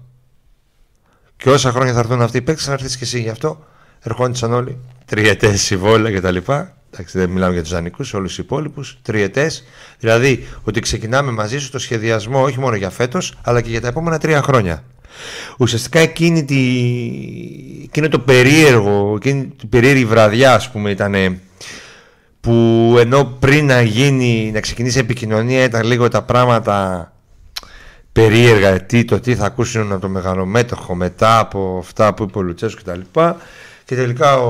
Και 1.37 1.49
όσα 1.49 1.71
χρόνια 1.71 1.93
θα 1.93 1.99
έρθουν 1.99 2.21
αυτοί 2.21 2.37
οι 2.37 2.41
παίκτες 2.41 2.65
θα 2.65 2.71
έρθεις 2.71 2.97
και 2.97 3.03
εσύ 3.03 3.21
γι' 3.21 3.29
αυτό. 3.29 3.65
Ερχόντουσαν 3.99 4.53
όλοι 4.53 4.77
τριετές 5.05 5.61
συμβόλαια 5.61 6.19
κτλ. 6.19 6.37
Εντάξει, 6.37 7.17
δεν 7.17 7.29
μιλάμε 7.29 7.53
για 7.53 7.61
τους 7.61 7.71
δανεικούς, 7.71 8.13
όλους 8.13 8.35
τους 8.35 8.45
υπόλοιπους. 8.45 8.97
Τριετές. 9.01 9.63
Δηλαδή 9.99 10.47
ότι 10.63 10.79
ξεκινάμε 10.79 11.31
μαζί 11.31 11.59
σου 11.59 11.71
το 11.71 11.79
σχεδιασμό 11.79 12.41
όχι 12.43 12.59
μόνο 12.59 12.75
για 12.75 12.89
φέτος, 12.89 13.37
αλλά 13.41 13.61
και 13.61 13.69
για 13.69 13.81
τα 13.81 13.87
επόμενα 13.87 14.17
τρία 14.17 14.41
χρόνια. 14.41 14.83
Ουσιαστικά 15.57 15.99
εκείνη 15.99 16.45
τη, 16.45 16.59
εκείνο 17.83 18.07
το 18.07 18.19
περίεργο, 18.19 19.13
εκείνη 19.15 19.45
την 19.45 19.69
περίεργη 19.69 20.05
βραδιά, 20.05 20.53
ας 20.53 20.71
πούμε, 20.71 20.89
ήταν 20.89 21.39
που 22.41 22.95
ενώ 22.99 23.25
πριν 23.39 23.65
να 23.65 23.81
γίνει, 23.81 24.51
να 24.53 24.59
ξεκινήσει 24.59 24.97
η 24.97 25.01
επικοινωνία 25.01 25.63
ήταν 25.63 25.83
λίγο 25.83 26.07
τα 26.07 26.21
πράγματα 26.21 27.05
περίεργα 28.11 28.81
τι, 28.85 29.05
το 29.05 29.19
τι 29.19 29.35
θα 29.35 29.45
ακούσουν 29.45 29.91
από 29.91 30.01
το 30.01 30.09
μεγαλομέτωχο 30.09 30.95
μετά 30.95 31.39
από 31.39 31.77
αυτά 31.79 32.13
που 32.13 32.23
είπε 32.23 32.37
ο 32.37 32.41
Λουτσέσκο 32.41 32.81
κτλ. 32.81 32.99
Και, 33.11 33.33
και 33.85 33.95
τελικά 33.95 34.37
ο, 34.37 34.49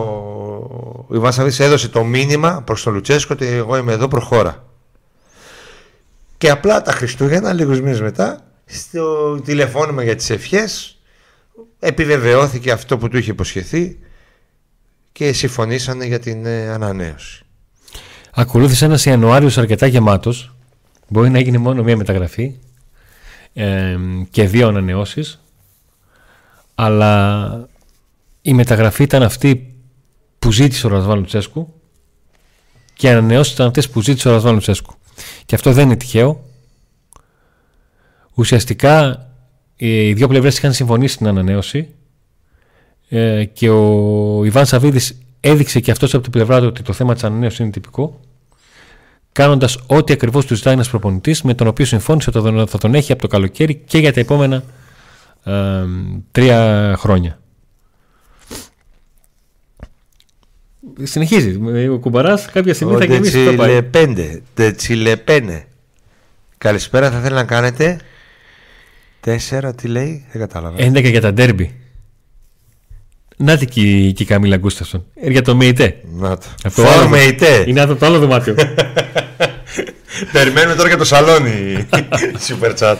ο 1.08 1.16
Ιβάν 1.16 1.52
έδωσε 1.58 1.90
το 1.90 2.04
μήνυμα 2.04 2.62
προς 2.62 2.84
τον 2.84 2.94
Λουτσέσκο 2.94 3.34
ότι 3.34 3.46
εγώ 3.46 3.78
είμαι 3.78 3.94
εδώ 3.94 4.08
προχώρα. 4.08 4.66
Και 6.38 6.50
απλά 6.50 6.82
τα 6.82 6.92
Χριστούγεννα, 6.92 7.54
λίγους 7.54 7.82
μήνες 7.82 8.02
μετά, 8.02 8.40
στο 8.66 9.36
τηλεφώνημα 9.42 10.04
για 10.04 10.16
τις 10.16 10.30
ευχές, 10.30 11.00
επιβεβαιώθηκε 11.80 12.72
αυτό 12.72 12.98
που 12.98 13.08
του 13.08 13.18
είχε 13.18 13.32
υποσχεθεί 13.32 14.00
και 15.12 15.34
συμφωνήσανε 15.34 16.06
για 16.06 16.20
την 16.20 16.46
ε, 16.46 16.70
ανανέωση. 16.70 17.46
Ακολούθησε 18.34 18.86
ένας 18.86 19.06
Ιανουάριος 19.06 19.58
αρκετά 19.58 19.86
γεμάτος. 19.86 20.56
Μπορεί 21.08 21.30
να 21.30 21.38
έγινε 21.38 21.58
μόνο 21.58 21.84
μία 21.84 21.98
μεταγραφή 21.98 22.56
ε, 23.54 23.98
και 24.30 24.48
δύο 24.48 24.68
ανανεώσεις. 24.68 25.42
Αλλά 26.76 27.68
η 28.42 28.54
μεταγραφή 28.54 29.04
ήταν 29.04 29.24
αυτή 29.24 29.76
που 30.40 30.52
ζήτησε 30.52 30.88
ο 30.88 30.90
Ρασβάλου 30.90 31.24
Τσέσκου 31.24 31.74
και 33.02 33.08
οι 33.08 33.10
ανανεώσεις 33.10 33.54
ήταν 33.54 33.68
αυτές 33.68 33.90
που 33.90 34.02
ζήτησε 34.02 34.30
ο 34.30 34.32
Ρασβάν 34.32 34.54
Λουτσέσκου. 34.54 34.94
Και 35.46 35.56
αυτό 35.56 35.74
δεν 35.74 35.86
είναι 35.86 35.96
τυχαίο. 35.96 36.44
Ουσιαστικά 38.34 39.26
οι 39.76 40.14
δύο 40.14 40.28
πλευρές 40.28 40.58
είχαν 40.58 40.74
συμφωνήσει 40.74 41.14
στην 41.14 41.28
ανανέωση 41.28 41.90
ε, 43.10 43.46
και 43.46 43.70
ο 43.70 44.46
Ιβάν 44.46 44.66
Σαββίδης 44.66 45.18
έδειξε 45.42 45.80
και 45.80 45.92
αυτός 45.92 46.14
από 46.14 46.24
την 46.24 46.32
πλευρά 46.32 46.60
του 46.60 46.66
ότι 46.68 46.82
το 46.82 46.94
θέμα 46.94 47.14
της 47.14 47.24
ανανέωσης 47.24 47.60
είναι 47.60 47.70
τυπικό 47.70 48.20
κάνοντας 49.32 49.78
ό,τι 49.88 50.14
ακριβώς 50.14 50.46
του 50.46 50.56
ζητάει 50.56 50.74
ένας 50.74 50.90
προπονητής 50.90 51.42
με 51.42 51.54
τον 51.54 51.68
οποίο 51.68 51.86
συμφώνησε 51.86 52.32
ότι 52.36 52.70
θα 52.72 52.78
τον 52.78 52.96
έχει 52.96 53.12
από 53.12 53.22
το 53.22 53.28
καλοκαίρι 53.28 53.76
και 53.76 53.98
για 53.98 54.14
τα 54.14 54.20
επόμενα 54.20 54.64
ε, 55.44 55.84
τρία 56.32 56.94
χρόνια. 56.98 57.40
Συνεχίζει. 61.04 61.60
Ο 61.90 62.00
κουμπαράς 62.00 62.46
κάποια 62.46 62.74
στιγμή 62.74 62.96
θα 62.96 63.06
γεμίσει 63.06 63.46
το 63.46 63.54
πάει. 63.54 63.82
Τετσιλεπένε. 64.54 65.66
Καλησπέρα, 66.58 67.12
θα 67.12 67.18
ήθελα 67.18 67.36
να 67.36 67.44
κάνετε. 67.44 68.00
Τέσσερα, 69.20 69.76
τι 69.76 69.88
λέει, 69.88 70.26
δεν 70.32 70.42
κατάλαβα. 70.42 70.78
11 70.78 71.10
για 71.10 71.22
τα 71.22 71.34
ντέρμπι. 71.34 71.81
Να 73.42 73.58
τι 73.58 73.66
και, 73.66 73.82
η 73.82 74.26
Καμίλα 74.26 74.58
Γκούστασον. 74.58 75.06
Ε, 75.16 75.30
για 75.30 75.42
το 75.42 75.56
ΜΕΙΤΕ. 75.56 75.96
Να 76.14 76.38
το. 76.38 76.46
Αυτό 76.66 76.84
Φόρ 76.84 77.08
ΜΕΙΤΕ. 77.08 77.64
Είναι 77.68 77.82
από 77.82 77.96
το 77.96 78.06
άλλο 78.06 78.20
δωμάτιο. 78.20 78.56
Περιμένουμε 80.32 80.76
τώρα 80.76 80.88
για 80.88 80.98
το 80.98 81.04
σαλόνι. 81.04 81.88
Super 82.48 82.74
chat. 82.80 82.96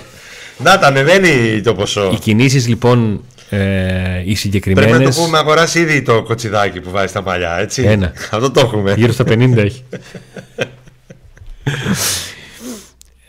Να 0.58 0.80
τα 0.80 0.88
ανεβαίνει 0.88 1.62
το 1.62 1.74
ποσό. 1.74 2.10
Οι 2.14 2.20
κινήσεις 2.20 2.68
λοιπόν 2.68 3.24
ε, 3.50 4.22
οι 4.26 4.36
συγκεκριμένε. 4.36 4.88
Πρέπει 4.88 5.04
να 5.04 5.12
το 5.12 5.22
πούμε, 5.22 5.38
αγοράσει 5.38 5.80
ήδη 5.80 6.02
το 6.02 6.24
κοτσιδάκι 6.24 6.82
που 6.82 6.90
βάζει 6.90 7.08
στα 7.08 7.24
παλιά, 7.24 7.58
έτσι. 7.60 7.84
Ένα. 7.84 8.14
Αυτό 8.32 8.52
το 8.52 8.60
έχουμε. 8.60 8.94
Γύρω 8.98 9.12
στα 9.12 9.24
50 9.28 9.58
έχει. 9.58 9.84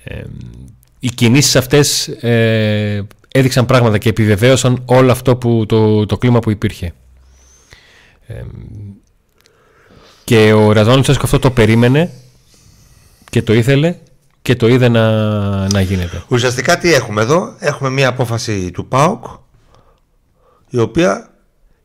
ε, 0.04 0.20
οι 0.98 1.08
κινήσεις 1.08 1.56
αυτές 1.56 2.08
ε, 2.08 3.06
έδειξαν 3.32 3.66
πράγματα 3.66 3.98
και 3.98 4.08
επιβεβαίωσαν 4.08 4.82
όλο 4.84 5.10
αυτό 5.10 5.36
που, 5.36 5.64
το, 5.68 6.06
το 6.06 6.18
κλίμα 6.18 6.38
που 6.38 6.50
υπήρχε. 6.50 6.92
Ε, 8.32 8.44
και 10.24 10.52
ο 10.52 10.72
Ραζόνης 10.72 11.08
αυτό 11.08 11.38
το 11.38 11.50
περίμενε 11.50 12.10
και 13.30 13.42
το 13.42 13.52
ήθελε 13.52 13.96
και 14.42 14.56
το 14.56 14.68
είδε 14.68 14.88
να, 14.88 15.10
να 15.68 15.80
γίνεται. 15.80 16.22
Ουσιαστικά 16.28 16.78
τι 16.78 16.94
έχουμε 16.94 17.22
εδώ, 17.22 17.54
έχουμε 17.58 17.90
μια 17.90 18.08
απόφαση 18.08 18.70
του 18.70 18.88
ΠΑΟΚ 18.88 19.24
η 20.68 20.78
οποία 20.78 21.30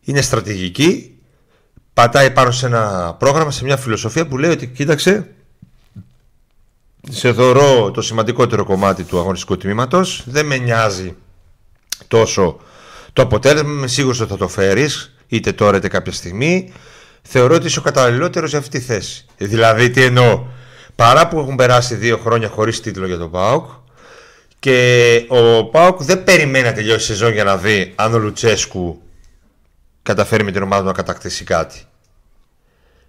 είναι 0.01 0.21
στρατηγική, 0.21 1.17
πατάει 1.93 2.31
πάνω 2.31 2.51
σε 2.51 2.65
ένα 2.65 3.15
πρόγραμμα, 3.19 3.51
σε 3.51 3.63
μια 3.63 3.77
φιλοσοφία 3.77 4.27
που 4.27 4.37
λέει 4.37 4.51
ότι 4.51 4.67
κοίταξε, 4.67 5.35
σε 7.09 7.33
θεωρώ 7.33 7.91
το 7.91 8.01
σημαντικότερο 8.01 8.65
κομμάτι 8.65 9.03
του 9.03 9.19
αγωνιστικού 9.19 9.57
τμήματος, 9.57 10.23
δεν 10.25 10.45
με 10.45 10.57
νοιάζει 10.57 11.15
τόσο 12.07 12.59
το 13.13 13.21
αποτέλεσμα, 13.21 13.71
είμαι 13.71 13.87
σίγουρος 13.87 14.19
ότι 14.19 14.31
θα 14.31 14.37
το 14.37 14.47
φέρεις, 14.47 15.16
είτε 15.27 15.51
τώρα 15.51 15.77
είτε 15.77 15.87
κάποια 15.87 16.11
στιγμή, 16.11 16.73
θεωρώ 17.21 17.55
ότι 17.55 17.65
είσαι 17.65 17.79
ο 17.79 17.81
καταλληλότερος 17.81 18.49
για 18.49 18.59
αυτή 18.59 18.79
τη 18.79 18.85
θέση. 18.85 19.25
Δηλαδή 19.37 19.89
τι 19.89 20.03
εννοώ, 20.03 20.45
παρά 20.95 21.27
που 21.27 21.39
έχουν 21.39 21.55
περάσει 21.55 21.95
δύο 21.95 22.17
χρόνια 22.17 22.47
χωρίς 22.47 22.81
τίτλο 22.81 23.05
για 23.05 23.17
τον 23.17 23.31
ΠΑΟΚ, 23.31 23.69
και 24.59 25.25
ο 25.27 25.65
Πάοκ 25.65 26.03
δεν 26.03 26.23
περιμένει 26.23 26.65
να 26.65 26.73
τελειώσει 26.73 27.11
η 27.11 27.15
σεζόν 27.15 27.31
για 27.31 27.43
να 27.43 27.57
δει 27.57 27.93
αν 27.95 28.13
ο 28.13 28.17
Λουτσέσκου 28.17 29.01
καταφέρει 30.03 30.43
με 30.43 30.51
την 30.51 30.61
ομάδα 30.61 30.81
του 30.81 30.87
να 30.87 30.93
κατακτήσει 30.93 31.43
κάτι. 31.43 31.79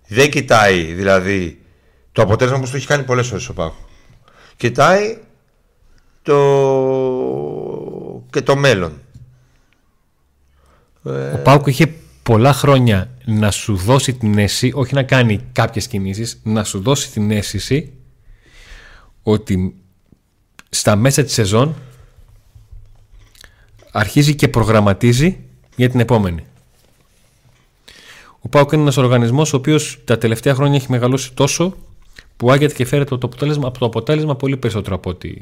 Δεν 0.07 0.31
κοιτάει 0.31 0.83
δηλαδή 0.83 1.61
το 2.13 2.23
αποτέλεσμα 2.23 2.61
που 2.61 2.71
το 2.71 2.77
έχει 2.77 2.87
κάνει 2.87 3.03
πολλές 3.03 3.27
φορές 3.27 3.49
ο 3.49 3.53
Πάοκ. 3.53 3.73
Κοιτάει 4.57 5.19
το... 6.23 6.35
και 8.31 8.43
το 8.43 8.57
μέλλον. 8.57 9.01
Ο 11.33 11.39
Πάοκ 11.43 11.67
είχε 11.67 11.93
πολλά 12.29 12.53
χρόνια 12.53 13.11
να 13.25 13.51
σου 13.51 13.77
δώσει 13.77 14.13
την 14.15 14.39
αίσθηση, 14.39 14.73
όχι 14.75 14.95
να 14.95 15.03
κάνει 15.03 15.41
κάποιες 15.53 15.87
κινήσεις, 15.87 16.41
να 16.43 16.65
σου 16.65 16.81
δώσει 16.81 17.11
την 17.11 17.31
αίσθηση 17.31 17.93
ότι 19.23 19.75
στα 20.69 20.97
μέσα 20.97 21.23
της 21.23 21.33
σεζόν 21.33 21.75
αρχίζει 23.93 24.35
και 24.35 24.49
προγραμματίζει 24.49 25.39
για 25.77 25.89
την 25.89 26.01
επόμενη. 26.01 26.45
Ο 28.41 28.49
Πάουκ 28.49 28.73
είναι 28.73 28.83
ένας 28.83 28.97
οργανισμός 28.97 29.53
ο 29.53 29.57
οποίος 29.57 30.01
τα 30.05 30.19
τελευταία 30.19 30.55
χρόνια 30.55 30.77
έχει 30.77 30.91
μεγαλώσει 30.91 31.33
τόσο 31.35 31.77
που 32.37 32.51
άγεται 32.51 32.75
και 32.75 32.85
φέρεται 32.85 33.17
το 33.17 33.27
αποτέλεσμα, 33.27 33.69
από 33.69 33.79
το 33.79 33.87
αποτέλεσμα 33.87 34.37
πολύ 34.37 34.57
περισσότερο 34.57 34.95
από 34.95 35.11
ό,τι 35.11 35.35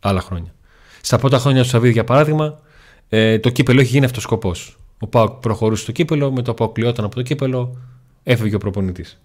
άλλα 0.00 0.20
χρόνια. 0.20 0.54
Στα 1.00 1.18
πρώτα 1.18 1.38
χρόνια 1.38 1.62
του 1.62 1.68
Σαββίδη, 1.68 1.92
για 1.92 2.04
παράδειγμα, 2.04 2.60
ε, 3.08 3.38
το 3.38 3.50
κύπελο 3.50 3.80
έχει 3.80 3.90
γίνει 3.90 4.04
αυτός 4.04 4.22
σκοπός. 4.22 4.76
Ο 5.04 5.06
Πάουκ 5.06 5.30
προχωρούσε 5.30 5.82
στο 5.82 5.92
κύπελο, 5.92 6.32
με 6.32 6.42
το 6.42 6.54
που 6.54 6.64
αποκλειόταν 6.64 7.04
από 7.04 7.14
το 7.14 7.22
κύπελο, 7.22 7.76
έφυγε 8.22 8.54
ο 8.54 8.58
προπονητής. 8.58 9.20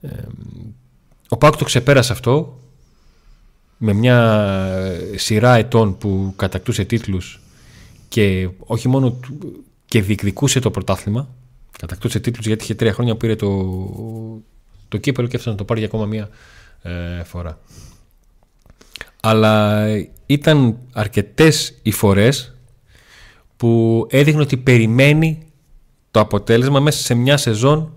Ε, 0.00 0.08
ο 1.28 1.36
Πάουκ 1.36 1.56
το 1.56 1.64
ξεπέρασε 1.64 2.12
αυτό 2.12 2.60
με 3.76 3.92
μια 3.92 4.48
σειρά 5.14 5.54
ετών 5.54 5.98
που 5.98 6.32
κατακτούσε 6.36 6.84
τίτλους 6.84 7.40
και 8.08 8.48
όχι 8.58 8.88
μόνο 8.88 9.20
και 9.84 10.02
διεκδικούσε 10.02 10.60
το 10.60 10.70
πρωτάθλημα 10.70 11.28
κατακτούσε 11.78 12.20
τίτλους 12.20 12.46
γιατί 12.46 12.64
είχε 12.64 12.74
τρία 12.74 12.92
χρόνια 12.92 13.12
που 13.12 13.18
πήρε 13.18 13.36
το, 13.36 13.48
το 14.88 14.96
κύπελο 14.96 15.26
και 15.26 15.36
έφτασε 15.36 15.50
να 15.50 15.56
το 15.56 15.64
πάρει 15.64 15.80
για 15.80 15.88
ακόμα 15.88 16.06
μία 16.06 16.28
ε, 16.82 17.22
φορά 17.24 17.58
αλλά 19.20 19.86
ήταν 20.26 20.78
αρκετές 20.92 21.78
οι 21.82 21.90
φορές 21.90 22.51
που 23.62 24.06
έδειχνε 24.10 24.40
ότι 24.40 24.56
περιμένει 24.56 25.46
το 26.10 26.20
αποτέλεσμα 26.20 26.80
μέσα 26.80 27.02
σε 27.02 27.14
μια 27.14 27.36
σεζόν 27.36 27.92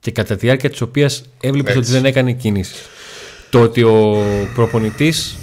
και 0.00 0.10
κατά 0.10 0.34
τη 0.34 0.40
διάρκεια 0.40 0.70
της 0.70 0.80
οποίας 0.80 1.24
έβλεπε 1.40 1.78
ότι 1.78 1.90
δεν 1.90 2.04
έκανε 2.04 2.32
κινήσεις. 2.32 2.82
Το 3.50 3.60
ότι 3.60 3.82
ο 3.82 4.16
προπονητής 4.54 5.36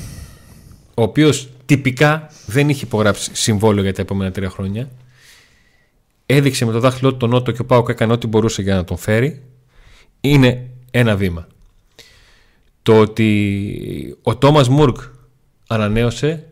ο 0.93 1.01
οποίος 1.01 1.49
τυπικά 1.65 2.29
δεν 2.45 2.69
είχε 2.69 2.85
υπογράψει 2.85 3.29
συμβόλαιο 3.33 3.83
για 3.83 3.93
τα 3.93 4.01
επόμενα 4.01 4.31
τρία 4.31 4.49
χρόνια 4.49 4.89
έδειξε 6.25 6.65
με 6.65 6.71
το 6.71 6.79
δάχτυλό 6.79 7.11
του 7.11 7.17
τον 7.17 7.29
Νότο 7.29 7.51
και 7.51 7.61
ο 7.61 7.65
Πάοκ 7.65 7.89
έκανε 7.89 8.13
ό,τι 8.13 8.27
μπορούσε 8.27 8.61
για 8.61 8.75
να 8.75 8.83
τον 8.83 8.97
φέρει 8.97 9.43
είναι 10.21 10.69
ένα 10.91 11.15
βήμα. 11.15 11.47
Το 12.81 12.99
ότι 12.99 14.17
ο 14.21 14.37
Τόμας 14.37 14.69
Μουρκ 14.69 14.97
ανανέωσε 15.67 16.47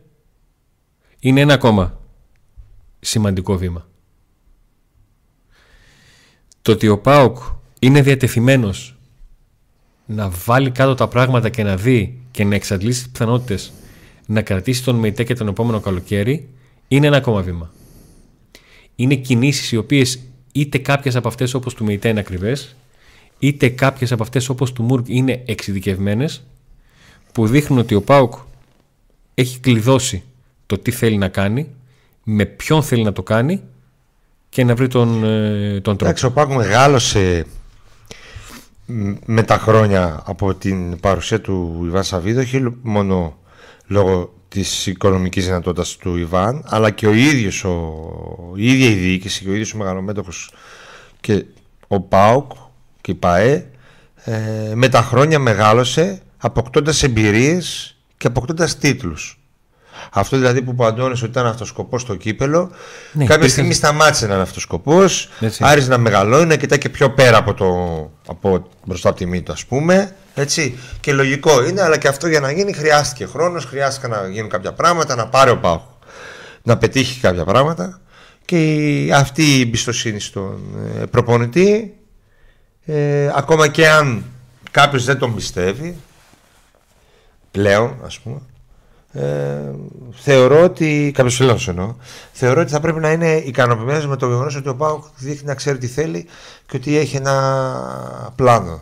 είναι 1.20 1.41
ένα 1.41 1.53
ακόμα 1.53 2.00
σημαντικό 3.01 3.58
βήμα. 3.58 3.88
Το 6.62 6.72
ότι 6.72 6.88
ο 6.88 7.00
Πάοκ 7.00 7.38
είναι 7.79 8.01
διατεθειμένος 8.01 8.96
να 10.05 10.29
βάλει 10.29 10.72
κάτω 10.72 10.96
τα 10.96 11.08
πράγματα 11.08 11.50
και 11.50 11.63
να 11.63 11.75
δει 11.75 12.22
και 12.31 12.43
να 12.43 12.55
εξαντλήσει 12.55 13.03
τις 13.03 13.12
πιθανότητες 13.12 13.72
να 14.25 14.41
κρατήσει 14.41 14.84
τον 14.84 14.96
ΜΕΙΤΕ 14.96 15.24
και 15.24 15.34
τον 15.34 15.48
επόμενο 15.48 15.79
καλοκαίρι 15.79 16.50
είναι 16.88 17.08
ένα 17.08 17.17
ακόμα 17.17 17.41
βήμα. 17.41 17.72
Είναι 18.96 19.15
κινήσεις 19.15 19.72
οι 19.72 19.77
οποίες 19.77 20.20
είτε 20.51 20.77
κάποιες 20.77 21.15
από 21.15 21.27
αυτές 21.27 21.53
όπως 21.53 21.74
του 21.74 21.84
ΜΕΙΤΕ 21.84 22.10
είναι 22.10 22.20
ακριβές, 22.20 22.75
είτε 23.39 23.70
κάποιες 23.70 24.12
από 24.12 24.24
αυτές 24.24 24.50
όπως 24.50 24.74
του 24.74 24.84
Μουρκ 24.84 25.05
είναι 25.10 25.43
εξειδικευμένες, 25.46 26.43
που 27.31 27.48
δείχνουν 27.48 27.79
ότι 27.79 27.96
ο 27.96 28.01
Πάουκ 28.01 28.34
έχει 29.34 29.60
κλειδώσει 29.60 30.24
το 30.65 30.77
τι 30.77 30.91
θέλει 30.91 31.17
να 31.17 31.27
κάνει, 31.27 31.67
με 32.24 32.46
ποιον 32.46 32.84
θέλει 32.84 33.04
να 33.04 33.12
το 33.12 33.24
κάνει 33.24 33.62
και 34.50 34.63
να 34.63 34.75
βρει 34.75 34.88
τον, 34.88 35.24
ε, 35.24 35.72
τον 35.74 35.82
τρόπο. 35.82 36.06
Εντάξει, 36.06 36.25
ο 36.25 36.32
Πάουκ 36.32 36.54
μεγάλωσε 36.54 37.46
με 39.25 39.44
τα 39.44 39.58
χρόνια 39.58 40.24
από 40.25 40.56
την 40.56 41.00
παρουσία 41.00 41.42
του 41.42 41.82
Ιβάν 41.86 42.04
Σαββίδη 42.04 42.40
όχι 42.40 42.75
μόνο 42.82 43.38
λόγω 43.88 44.34
της 44.48 44.88
οικονομικής 44.88 45.46
δυνατότητας 45.46 45.98
του 45.98 46.18
Ιβάν 46.18 46.63
αλλά 46.66 46.90
και 46.90 47.08
ο 47.08 47.13
ίδιος 47.13 47.63
ο, 47.63 47.94
η 48.56 48.72
ίδια 48.72 48.90
η 48.90 48.94
διοίκηση 48.94 49.44
και 49.44 49.50
ο 49.50 49.51
ίδιος 49.51 49.74
ο 49.74 49.78
μεγαλομέτωχος 49.78 50.54
και 51.20 51.46
ο 51.88 52.00
ΠΑΟΚ 52.01 52.51
και 53.01 53.12
η 53.12 53.16
ΠΑΕ 53.16 53.70
ε, 54.16 54.72
με 54.75 54.90
τα 54.90 55.01
χρόνια 55.01 55.40
μεγάλωσε 55.40 56.22
αποκτώντας 56.38 57.04
εμπειρίες 57.04 57.98
και 58.18 58.28
αποκτώντας 58.28 58.78
τίτλους 58.78 59.41
αυτό 60.12 60.38
δηλαδή 60.38 60.62
που 60.62 60.75
παντώνε 60.75 61.12
ότι 61.12 61.25
ήταν 61.25 61.46
αυτό 61.46 61.65
σκοπό 61.65 62.00
στο 62.00 62.15
κύπελο, 62.15 62.72
ναι, 63.12 63.25
κάποια 63.25 63.50
στιγμή 63.50 63.74
σταμάτησε 63.74 64.27
να 64.27 64.34
είναι 64.34 64.43
αυτό 64.43 64.60
σκοπό. 64.60 65.00
Άρχισε 65.60 65.89
να 65.89 65.98
μεγαλώνει, 65.98 66.46
να 66.46 66.55
κοιτάει 66.55 66.77
και 66.77 66.89
πιο 66.89 67.10
πέρα 67.10 67.38
από, 67.38 67.53
το, 67.53 67.65
από 68.27 68.67
μπροστά 68.86 69.10
από 69.10 69.17
τη 69.17 69.25
μύτη, 69.25 69.51
ας 69.51 69.65
πούμε. 69.65 70.15
Έτσι. 70.34 70.77
Και 71.00 71.13
λογικό 71.13 71.65
είναι, 71.65 71.81
αλλά 71.81 71.98
και 71.98 72.08
αυτό 72.08 72.27
για 72.27 72.39
να 72.39 72.51
γίνει 72.51 72.74
χρειάστηκε 72.74 73.25
χρόνος, 73.25 73.65
χρειάστηκε 73.65 74.08
να 74.08 74.27
γίνουν 74.27 74.50
κάποια 74.50 74.74
πράγματα, 74.74 75.15
να 75.15 75.27
πάρει 75.27 75.50
ο 75.50 75.58
Πάχο 75.58 76.00
να 76.63 76.77
πετύχει 76.77 77.20
κάποια 77.20 77.43
πράγματα. 77.43 78.01
Και 78.46 79.10
αυτή 79.13 79.58
η 79.58 79.62
εμπιστοσύνη 79.62 80.20
στον 80.20 80.60
ε, 81.01 81.05
προπονητή 81.05 81.96
Ε, 82.86 83.31
ακόμα 83.36 83.67
και 83.67 83.89
αν 83.89 84.24
κάποιος 84.72 85.05
δεν 85.05 85.17
τον 85.17 85.36
πιστεύει 85.36 85.98
πλέον 87.51 87.98
ας 88.05 88.20
πούμε 88.20 88.39
ε, 89.13 89.72
θεωρώ 90.12 90.63
ότι. 90.63 91.12
Κάποιος 91.13 91.36
φίλο 91.36 91.60
εννοώ. 91.68 91.96
Θεωρώ 92.32 92.62
ότι 92.62 92.72
θα 92.72 92.80
πρέπει 92.80 93.00
να 93.00 93.12
είναι 93.12 93.36
ικανοποιημένος 93.36 94.08
με 94.08 94.15
το 94.15 94.27
γεγονός 94.27 94.56
ότι 94.56 94.70
ο 94.70 94.75
Πάουκ 94.75 95.03
δείχνει 95.18 95.48
να 95.48 95.56
ξέρει 95.56 95.77
τι 95.77 95.88
θέλει 95.88 96.25
και 96.65 96.77
ότι 96.77 96.98
έχει 96.98 97.15
ένα 97.15 98.34
πλάνο. 98.36 98.82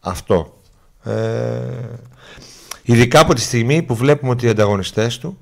Αυτό. 0.00 0.58
Ε, 1.04 1.12
ειδικά 2.82 3.20
από 3.20 3.34
τη 3.34 3.40
στιγμή 3.40 3.82
που 3.82 3.94
βλέπουμε 3.94 4.30
ότι 4.30 4.46
οι 4.46 4.48
ανταγωνιστές 4.48 5.18
του, 5.18 5.38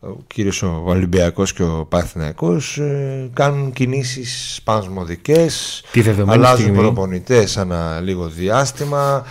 ο 0.00 0.16
κύριος 0.26 0.62
ο 0.62 0.82
Ολυμπιακός 0.84 1.52
και 1.52 1.62
ο 1.62 1.86
Παθηναϊκός 1.88 2.78
ε, 2.78 3.30
κάνουν 3.32 3.72
κινήσεις 3.72 4.54
σπασμωδικές 4.54 5.84
αλλάζουν 6.26 6.74
προπονητές 6.74 7.56
ανά 7.56 8.00
λίγο 8.00 8.28
διάστημα 8.28 9.24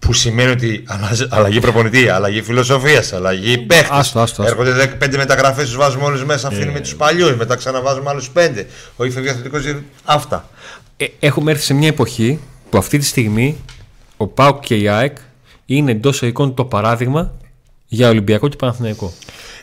που 0.00 0.12
σημαίνει 0.12 0.50
ότι 0.50 0.84
αλλαγή 1.28 1.60
προπονητή, 1.60 2.08
αλλαγή 2.08 2.42
φιλοσοφίας, 2.42 3.12
αλλαγή 3.12 3.58
παίχτης. 3.58 4.14
Έρχονται 4.38 4.86
πέντε 4.86 5.16
μεταγραφές, 5.16 5.64
τους 5.64 5.76
βάζουμε 5.76 6.04
όλους 6.04 6.24
μέσα, 6.24 6.48
αφήνουμε 6.48 6.78
ε. 6.78 6.80
τους 6.80 6.96
παλιούς, 6.96 7.36
μετά 7.36 7.56
ξαναβάζουμε 7.56 8.10
άλλους 8.10 8.30
πέντε. 8.30 8.66
Ο 8.96 9.04
υφευγαθητικό. 9.04 9.58
Αυτά. 10.04 10.48
Ε, 10.96 11.06
έχουμε 11.20 11.50
έρθει 11.50 11.64
σε 11.64 11.74
μια 11.74 11.88
εποχή 11.88 12.40
που 12.70 12.78
αυτή 12.78 12.98
τη 12.98 13.04
στιγμή 13.04 13.56
ο 14.16 14.26
Πάουκ 14.26 14.60
και 14.60 14.74
η 14.74 14.88
ΑΕΚ 14.88 15.16
είναι 15.66 15.90
εντός 15.90 16.22
εικόνων 16.22 16.54
το 16.54 16.64
παράδειγμα 16.64 17.32
για 17.86 18.08
Ολυμπιακό 18.08 18.48
και 18.48 18.56
Παναθηναϊκό. 18.56 19.12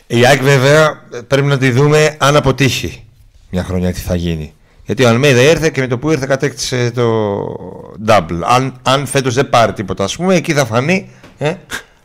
Η 0.06 0.26
ΑΕΚ 0.26 0.42
βέβαια 0.42 1.02
πρέπει 1.26 1.46
να 1.46 1.58
τη 1.58 1.70
δούμε 1.70 2.16
αν 2.18 2.36
αποτύχει 2.36 3.04
μια 3.50 3.64
χρονιά 3.64 3.92
τι 3.92 4.00
θα 4.00 4.14
γίνει. 4.14 4.52
Γιατί 4.88 5.04
ο 5.04 5.08
Αλμέιδα 5.08 5.40
ήρθε 5.40 5.70
και 5.70 5.80
με 5.80 5.86
το 5.86 5.98
που 5.98 6.10
ήρθε 6.10 6.26
κατέκτησε 6.26 6.90
το 6.90 7.36
double. 8.06 8.40
Αν, 8.42 8.80
αν 8.82 9.06
φέτος 9.06 9.34
δεν 9.34 9.48
πάρει 9.48 9.72
τίποτα, 9.72 10.04
ας 10.04 10.16
πούμε, 10.16 10.34
εκεί 10.34 10.52
θα 10.52 10.64
φανεί. 10.64 11.10
Ε, 11.38 11.54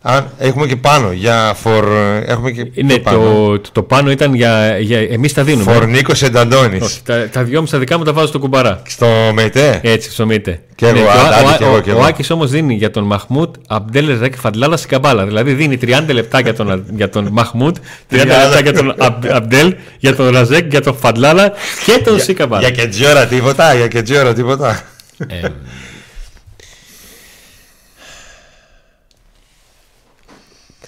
αν, 0.06 0.30
έχουμε 0.38 0.68
και 0.68 0.76
πάνω 0.76 1.12
για 1.12 1.56
for. 1.64 1.84
Έχουμε 2.26 2.52
και 2.52 2.84
ναι, 2.84 2.94
το, 2.94 3.00
πάνω. 3.00 3.18
Το, 3.18 3.62
το, 3.72 3.84
πάνω 3.84 4.12
ήταν 4.12 4.34
για. 4.34 4.78
για 4.80 5.00
Εμείς 5.00 5.34
τα 5.34 5.44
δίνουμε. 5.44 5.78
For 5.78 5.88
Νίκος 5.88 6.22
Ενταντώνης. 6.22 7.02
Τα, 7.04 7.30
τα 7.30 7.44
δυόμιση 7.44 7.78
δικά 7.78 7.98
μου 7.98 8.04
τα 8.04 8.14
βάζω 8.14 8.28
στο 8.28 8.40
κουμπαρά. 8.40 8.82
Στο 8.88 9.08
ΜΕΤΕ. 9.34 9.80
Έτσι, 9.84 10.12
στο 10.12 10.26
ΜΕΤΕ. 10.26 10.62
Και 10.76 10.86
εγώ, 10.86 10.96
ναι, 10.96 11.02
ο, 11.02 11.68
ο, 11.68 11.74
ο, 11.74 11.96
ο, 11.96 12.02
ο 12.02 12.04
Άκης 12.04 12.30
όμως 12.30 12.50
δίνει 12.50 12.74
για 12.74 12.92
τον 12.92 13.04
Μαχμούτ 13.04 13.56
Αμπτέλ 13.68 14.20
Ρεκ 14.20 14.36
Φαντλάλα 14.38 14.78
στην 14.78 14.90
καμπάλα. 14.90 15.26
Δηλαδή 15.26 15.54
δίνει 15.54 15.78
30 15.82 15.88
λεπτά 16.14 16.40
για 16.40 16.54
τον, 16.54 16.86
για 16.96 17.10
τον 17.10 17.28
Μαχμούτ, 17.32 17.78
30 18.12 18.18
λεπτά 18.18 18.60
για 18.62 18.74
τον 18.74 18.96
Αμπτέλ, 19.32 19.76
για 20.00 20.16
τον 20.16 20.30
Ραζέκ, 20.30 20.72
για 20.72 20.82
τον 20.82 20.96
Φαντλάλα 20.98 21.52
και 21.86 22.02
τον 22.04 22.20
Σικαμπάλα. 22.20 22.68
Για 22.68 22.84
κεντζόρα 22.84 23.26
τίποτα, 23.26 23.74
για 23.74 23.88
κεντζόρα 23.88 24.34
τίποτα. 24.34 24.82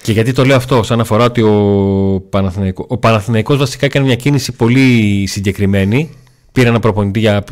Και 0.05 0.12
γιατί 0.12 0.31
το 0.31 0.45
λέω 0.45 0.55
αυτό, 0.55 0.83
σαν 0.83 1.00
αφορά 1.00 1.25
ότι 1.25 1.41
ο, 1.41 2.27
Παναθηναϊκός, 2.29 2.85
ο 2.89 2.97
Παναθηναϊκός 2.97 3.57
βασικά 3.57 3.85
έκανε 3.85 4.05
μια 4.05 4.15
κίνηση 4.15 4.51
πολύ 4.51 5.25
συγκεκριμένη. 5.27 6.09
Πήρε 6.51 6.67
ένα 6.67 6.79
προπονητή 6.79 7.19
για, 7.19 7.43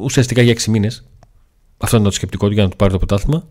ουσιαστικά 0.00 0.42
για 0.42 0.54
6 0.54 0.64
μήνες. 0.64 1.04
Αυτό 1.76 1.96
είναι 1.96 2.04
το 2.04 2.10
σκεπτικό 2.10 2.46
του 2.46 2.52
για 2.52 2.62
να 2.62 2.68
του 2.68 2.76
πάρει 2.76 2.92
το 2.92 2.98
πρωτάθλημα. 2.98 3.48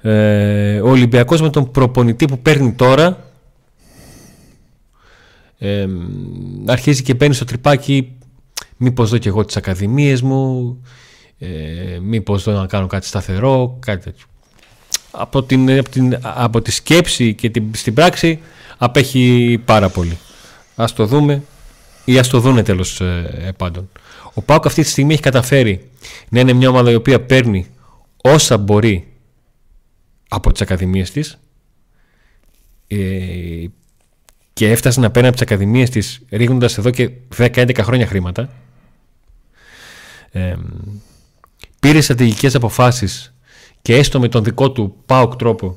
Ε, 0.00 0.80
ο 0.80 0.88
Ολυμπιακός 0.88 1.40
με 1.40 1.50
τον 1.50 1.70
προπονητή 1.70 2.24
που 2.24 2.38
παίρνει 2.38 2.72
τώρα 2.72 3.24
ε, 5.58 5.86
αρχίζει 6.66 7.02
και 7.02 7.14
μπαίνει 7.14 7.34
στο 7.34 7.44
τρυπάκι 7.44 8.12
μήπως 8.76 9.10
δω 9.10 9.18
και 9.18 9.28
εγώ 9.28 9.44
τις 9.44 9.56
ακαδημίες 9.56 10.22
μου 10.22 10.76
ε, 11.38 11.98
μήπως 12.02 12.42
δω 12.42 12.52
να 12.52 12.66
κάνω 12.66 12.86
κάτι 12.86 13.06
σταθερό 13.06 13.76
κάτι 13.80 14.04
τέτοιο 14.04 14.26
από, 15.10 15.42
την, 15.42 15.78
από, 15.78 15.88
την, 15.88 16.18
από 16.22 16.62
τη 16.62 16.70
σκέψη 16.70 17.34
και 17.34 17.50
την, 17.50 17.64
στην 17.72 17.94
πράξη 17.94 18.40
απέχει 18.78 19.60
πάρα 19.64 19.88
πολύ. 19.88 20.18
Ας 20.76 20.92
το 20.92 21.06
δούμε 21.06 21.42
ή 22.04 22.18
ας 22.18 22.28
το 22.28 22.40
δούνε 22.40 22.62
τέλος 22.62 23.00
ε, 23.00 23.52
πάντων. 23.56 23.90
Ο 24.34 24.42
Πάουκ 24.42 24.66
αυτή 24.66 24.82
τη 24.82 24.88
στιγμή 24.88 25.12
έχει 25.12 25.22
καταφέρει 25.22 25.90
να 26.28 26.40
είναι 26.40 26.52
μια 26.52 26.68
ομάδα 26.68 26.90
η 26.90 26.94
οποία 26.94 27.20
παίρνει 27.20 27.66
όσα 28.22 28.56
μπορεί 28.56 29.12
από 30.28 30.52
τις 30.52 30.60
ακαδημίες 30.60 31.10
της 31.10 31.38
ε, 32.86 32.96
και 34.52 34.70
έφτασε 34.70 35.00
να 35.00 35.10
παίρνει 35.10 35.28
από 35.28 35.36
τις 35.36 35.46
ακαδημίες 35.46 35.90
της 35.90 36.20
ρίχνοντας 36.30 36.78
εδώ 36.78 36.90
και 36.90 37.10
10-11 37.36 37.78
χρόνια 37.80 38.06
χρήματα. 38.06 38.50
Ε, 40.30 40.54
πήρε 41.80 42.00
στρατηγικές 42.00 42.54
αποφάσεις 42.54 43.34
και 43.82 43.96
έστω 43.96 44.20
με 44.20 44.28
τον 44.28 44.44
δικό 44.44 44.70
του 44.70 44.96
ΠΑΟΚ 45.06 45.36
τρόπο 45.36 45.76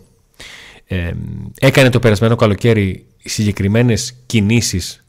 ε, 0.87 1.13
έκανε 1.59 1.89
το 1.89 1.99
περασμένο 1.99 2.35
καλοκαίρι 2.35 3.05
συγκεκριμένες 3.23 4.15
κινήσεις 4.25 5.05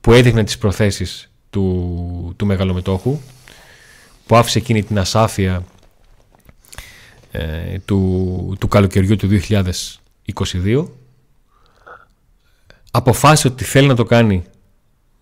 που 0.00 0.12
έδειχναν 0.12 0.44
τις 0.44 0.58
προθέσεις 0.58 1.30
του, 1.50 2.34
του 2.36 2.46
μεγαλομετόχου 2.46 3.18
που 4.26 4.36
άφησε 4.36 4.58
εκείνη 4.58 4.82
την 4.82 4.98
ασάφεια 4.98 5.64
ε, 7.30 7.78
του, 7.84 8.56
του 8.60 8.68
καλοκαιριού 8.68 9.16
του 9.16 9.28
2022 10.54 10.86
αποφάσισε 12.90 13.48
ότι 13.48 13.64
θέλει 13.64 13.86
να 13.86 13.94
το 13.94 14.04
κάνει 14.04 14.44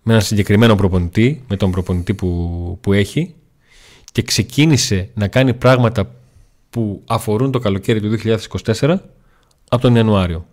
με 0.03 0.13
ένα 0.13 0.21
συγκεκριμένο 0.21 0.75
προπονητή, 0.75 1.43
με 1.47 1.55
τον 1.57 1.71
προπονητή 1.71 2.13
που, 2.13 2.77
που 2.81 2.93
έχει 2.93 3.33
και 4.11 4.21
ξεκίνησε 4.21 5.09
να 5.13 5.27
κάνει 5.27 5.53
πράγματα 5.53 6.11
που 6.77 7.01
αφορούν 7.05 7.51
το 7.51 7.59
καλοκαίρι 7.59 8.01
του 8.01 8.17
2024 8.79 8.97
από 9.69 9.81
τον 9.81 9.95
Ιανουάριο. 9.95 10.47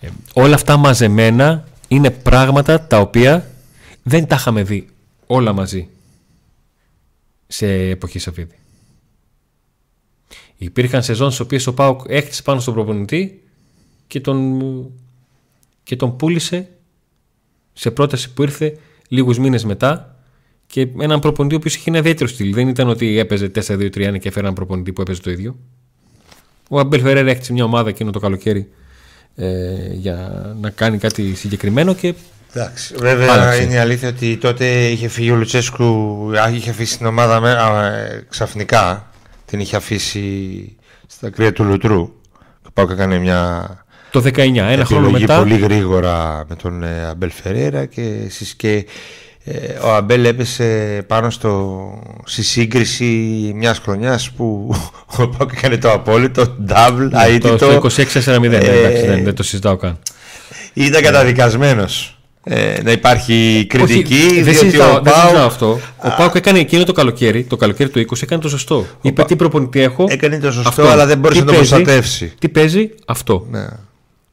Ε, 0.00 0.08
όλα 0.34 0.54
αυτά 0.54 0.76
μαζεμένα 0.76 1.68
είναι 1.88 2.10
πράγματα 2.10 2.86
τα 2.86 3.00
οποία 3.00 3.50
δεν 4.02 4.26
τα 4.26 4.34
είχαμε 4.34 4.62
δει 4.62 4.88
όλα 5.26 5.52
μαζί 5.52 5.88
σε 7.46 7.66
εποχή 7.66 8.18
Σαββίδη. 8.18 8.58
Υπήρχαν 10.56 11.02
σεζόν 11.02 11.30
στις 11.30 11.40
οποίες 11.40 11.66
ο 11.66 11.74
Πάουκ 11.74 12.00
έκτισε 12.08 12.42
πάνω 12.42 12.60
στον 12.60 12.74
προπονητή 12.74 13.42
και 14.06 14.20
τον, 14.20 14.60
και 15.82 15.96
τον 15.96 16.16
πούλησε 16.16 16.68
σε 17.72 17.90
πρόταση 17.90 18.32
που 18.32 18.42
ήρθε 18.42 18.78
λίγους 19.08 19.38
μήνες 19.38 19.64
μετά 19.64 20.17
και 20.72 20.88
έναν 21.00 21.20
προπονητή 21.20 21.54
ο 21.54 21.58
οποίος 21.58 21.74
είχε 21.74 21.90
ένα 21.90 21.98
ιδιαίτερο 21.98 22.28
στυλ. 22.28 22.54
Δεν 22.54 22.68
ήταν 22.68 22.88
ότι 22.88 23.18
έπαιζε 23.18 23.50
4-2-3 23.54 23.90
και 23.90 24.28
έφερε 24.28 24.40
έναν 24.40 24.52
προπονητή 24.54 24.92
που 24.92 25.00
έπαιζε 25.00 25.20
το 25.20 25.30
ίδιο. 25.30 25.56
Ο 26.68 26.78
Αμπέλ 26.78 27.00
Φεραίρα 27.00 27.30
έχτισε 27.30 27.52
μια 27.52 27.64
ομάδα 27.64 27.88
εκείνο 27.88 28.10
το 28.10 28.18
καλοκαίρι 28.18 28.68
ε, 29.36 29.46
για 29.92 30.46
να 30.60 30.70
κάνει 30.70 30.98
κάτι 30.98 31.34
συγκεκριμένο 31.34 31.94
και. 31.94 32.14
Εντάξει, 32.52 32.94
βέβαια 32.98 33.32
άλλαξε. 33.32 33.62
είναι 33.62 33.74
η 33.74 33.76
αλήθεια 33.76 34.08
ότι 34.08 34.36
τότε 34.36 34.86
είχε 34.86 35.08
φύγει 35.08 35.30
ο 35.30 35.36
Λουτσέσκου, 35.36 36.16
είχε 36.54 36.70
αφήσει 36.70 36.96
την 36.96 37.06
ομάδα 37.06 37.40
με, 37.40 37.50
α, 37.50 37.92
ξαφνικά. 38.28 39.10
Την 39.44 39.60
είχε 39.60 39.76
αφήσει 39.76 40.76
στα 41.06 41.30
κρύα 41.30 41.52
του 41.52 41.64
Λουτρού. 41.64 42.12
Και 42.62 42.68
πάω 42.72 42.86
και 42.86 42.92
έκανε 42.92 43.18
μια. 43.18 43.66
Το 44.10 44.20
19, 44.24 44.56
ένα 44.56 44.84
χρόνο 44.84 45.10
μετά. 45.10 45.38
πολύ 45.38 45.58
γρήγορα 45.58 46.44
με 46.48 46.56
τον 46.56 46.82
ε, 46.82 47.04
Αμπέλ 47.04 47.30
Φεραίρα 47.30 47.84
και 47.86 48.02
εσείς 48.24 48.54
και 48.54 48.72
ε, 48.76 48.82
ο 49.84 49.94
Αμπέλ 49.94 50.24
έπεσε 50.24 51.04
πάνω 51.06 51.30
στο, 51.30 51.82
στη 52.24 52.42
σύγκριση 52.42 53.04
μιας 53.54 53.78
χρονιάς 53.78 54.30
που 54.30 54.74
ο 55.18 55.28
Πάκ 55.28 55.50
έκανε 55.56 55.76
το 55.76 55.90
απόλυτο, 55.90 56.56
double, 56.68 57.08
ναι, 57.10 57.24
αίτητο. 57.24 57.56
Το 57.56 57.80
26-4-0, 57.82 58.42
ε, 58.42 59.06
δεν, 59.06 59.24
δεν 59.24 59.34
το 59.34 59.42
συζητάω 59.42 59.76
καν. 59.76 59.98
Ήταν 60.72 61.02
καταδικασμένος. 61.02 62.18
Ε, 62.44 62.82
να 62.82 62.90
υπάρχει 62.90 63.66
κριτική. 63.68 64.14
Όχι, 64.14 64.42
δεν 64.42 64.54
συζητάω, 64.54 64.96
ο 64.96 65.00
Πάου... 65.00 65.38
αυτό. 65.38 65.80
Ο 65.96 66.14
Πάουκ 66.16 66.34
έκανε 66.34 66.58
εκείνο 66.58 66.84
το 66.84 66.92
καλοκαίρι, 66.92 67.44
το 67.44 67.56
καλοκαίρι 67.56 67.90
του 67.90 68.00
20, 68.00 68.22
έκανε 68.22 68.42
το 68.42 68.48
σωστό. 68.48 68.86
Είπε 69.00 69.24
τι 69.24 69.36
προπονητή 69.36 69.80
έχω; 69.80 70.06
Έκανε 70.08 70.38
το 70.38 70.52
σωστό, 70.52 70.68
αυτό. 70.68 70.88
αλλά 70.88 71.06
δεν 71.06 71.18
μπορούσε 71.18 71.40
να 71.40 71.46
το 71.46 71.52
προστατεύσει. 71.52 72.34
Τι 72.38 72.48
παίζει, 72.48 72.90
αυτό. 73.06 73.46
Ναι. 73.50 73.66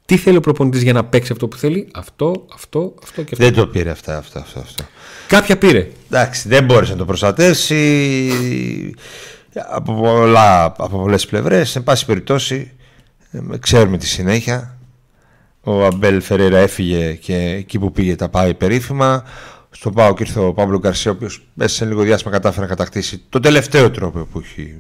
Τι 0.05 0.17
θέλει 0.17 0.37
ο 0.37 0.39
προπονητής 0.39 0.81
για 0.81 0.93
να 0.93 1.03
παίξει 1.03 1.31
αυτό 1.31 1.47
που 1.47 1.57
θέλει, 1.57 1.87
αυτό, 1.93 2.45
αυτό, 2.53 2.93
αυτό 3.03 3.21
και 3.21 3.29
αυτό. 3.31 3.43
Δεν 3.43 3.53
το 3.53 3.67
πήρε 3.67 3.89
αυτά, 3.89 4.17
αυτό, 4.17 4.39
αυτό. 4.39 4.59
αυτό. 4.59 4.83
Κάποια 5.27 5.57
πήρε. 5.57 5.87
Εντάξει, 6.09 6.47
δεν 6.47 6.63
μπόρεσε 6.63 6.91
να 6.91 6.97
το 6.97 7.05
προστατεύσει 7.05 7.85
από, 9.69 9.93
πολλά, 9.93 10.63
από 10.63 10.97
πολλές 10.97 11.25
πλευρές. 11.25 11.75
Εν 11.75 11.83
πάση 11.83 12.05
περιπτώσει, 12.05 12.71
ξέρουμε 13.59 13.97
τη 13.97 14.07
συνέχεια. 14.07 14.77
Ο 15.61 15.85
Αμπέλ 15.85 16.21
Φερέρα 16.21 16.57
έφυγε 16.57 17.13
και 17.13 17.35
εκεί 17.35 17.79
που 17.79 17.91
πήγε 17.91 18.15
τα 18.15 18.29
πάει 18.29 18.53
περίφημα. 18.53 19.23
Στο 19.71 19.91
πάω 19.91 20.13
και 20.13 20.23
ήρθε 20.23 20.39
ο 20.39 20.53
Παύλο 20.53 20.79
Γκαρσία, 20.79 21.11
ο 21.11 21.13
οποίος 21.13 21.47
μέσα 21.53 21.75
σε 21.75 21.85
λίγο 21.85 22.01
διάστημα 22.01 22.31
κατάφερε 22.31 22.61
να 22.61 22.67
κατακτήσει 22.67 23.21
το 23.29 23.39
τελευταίο 23.39 23.91
τρόπο 23.91 24.19
που 24.19 24.39
έχει. 24.39 24.77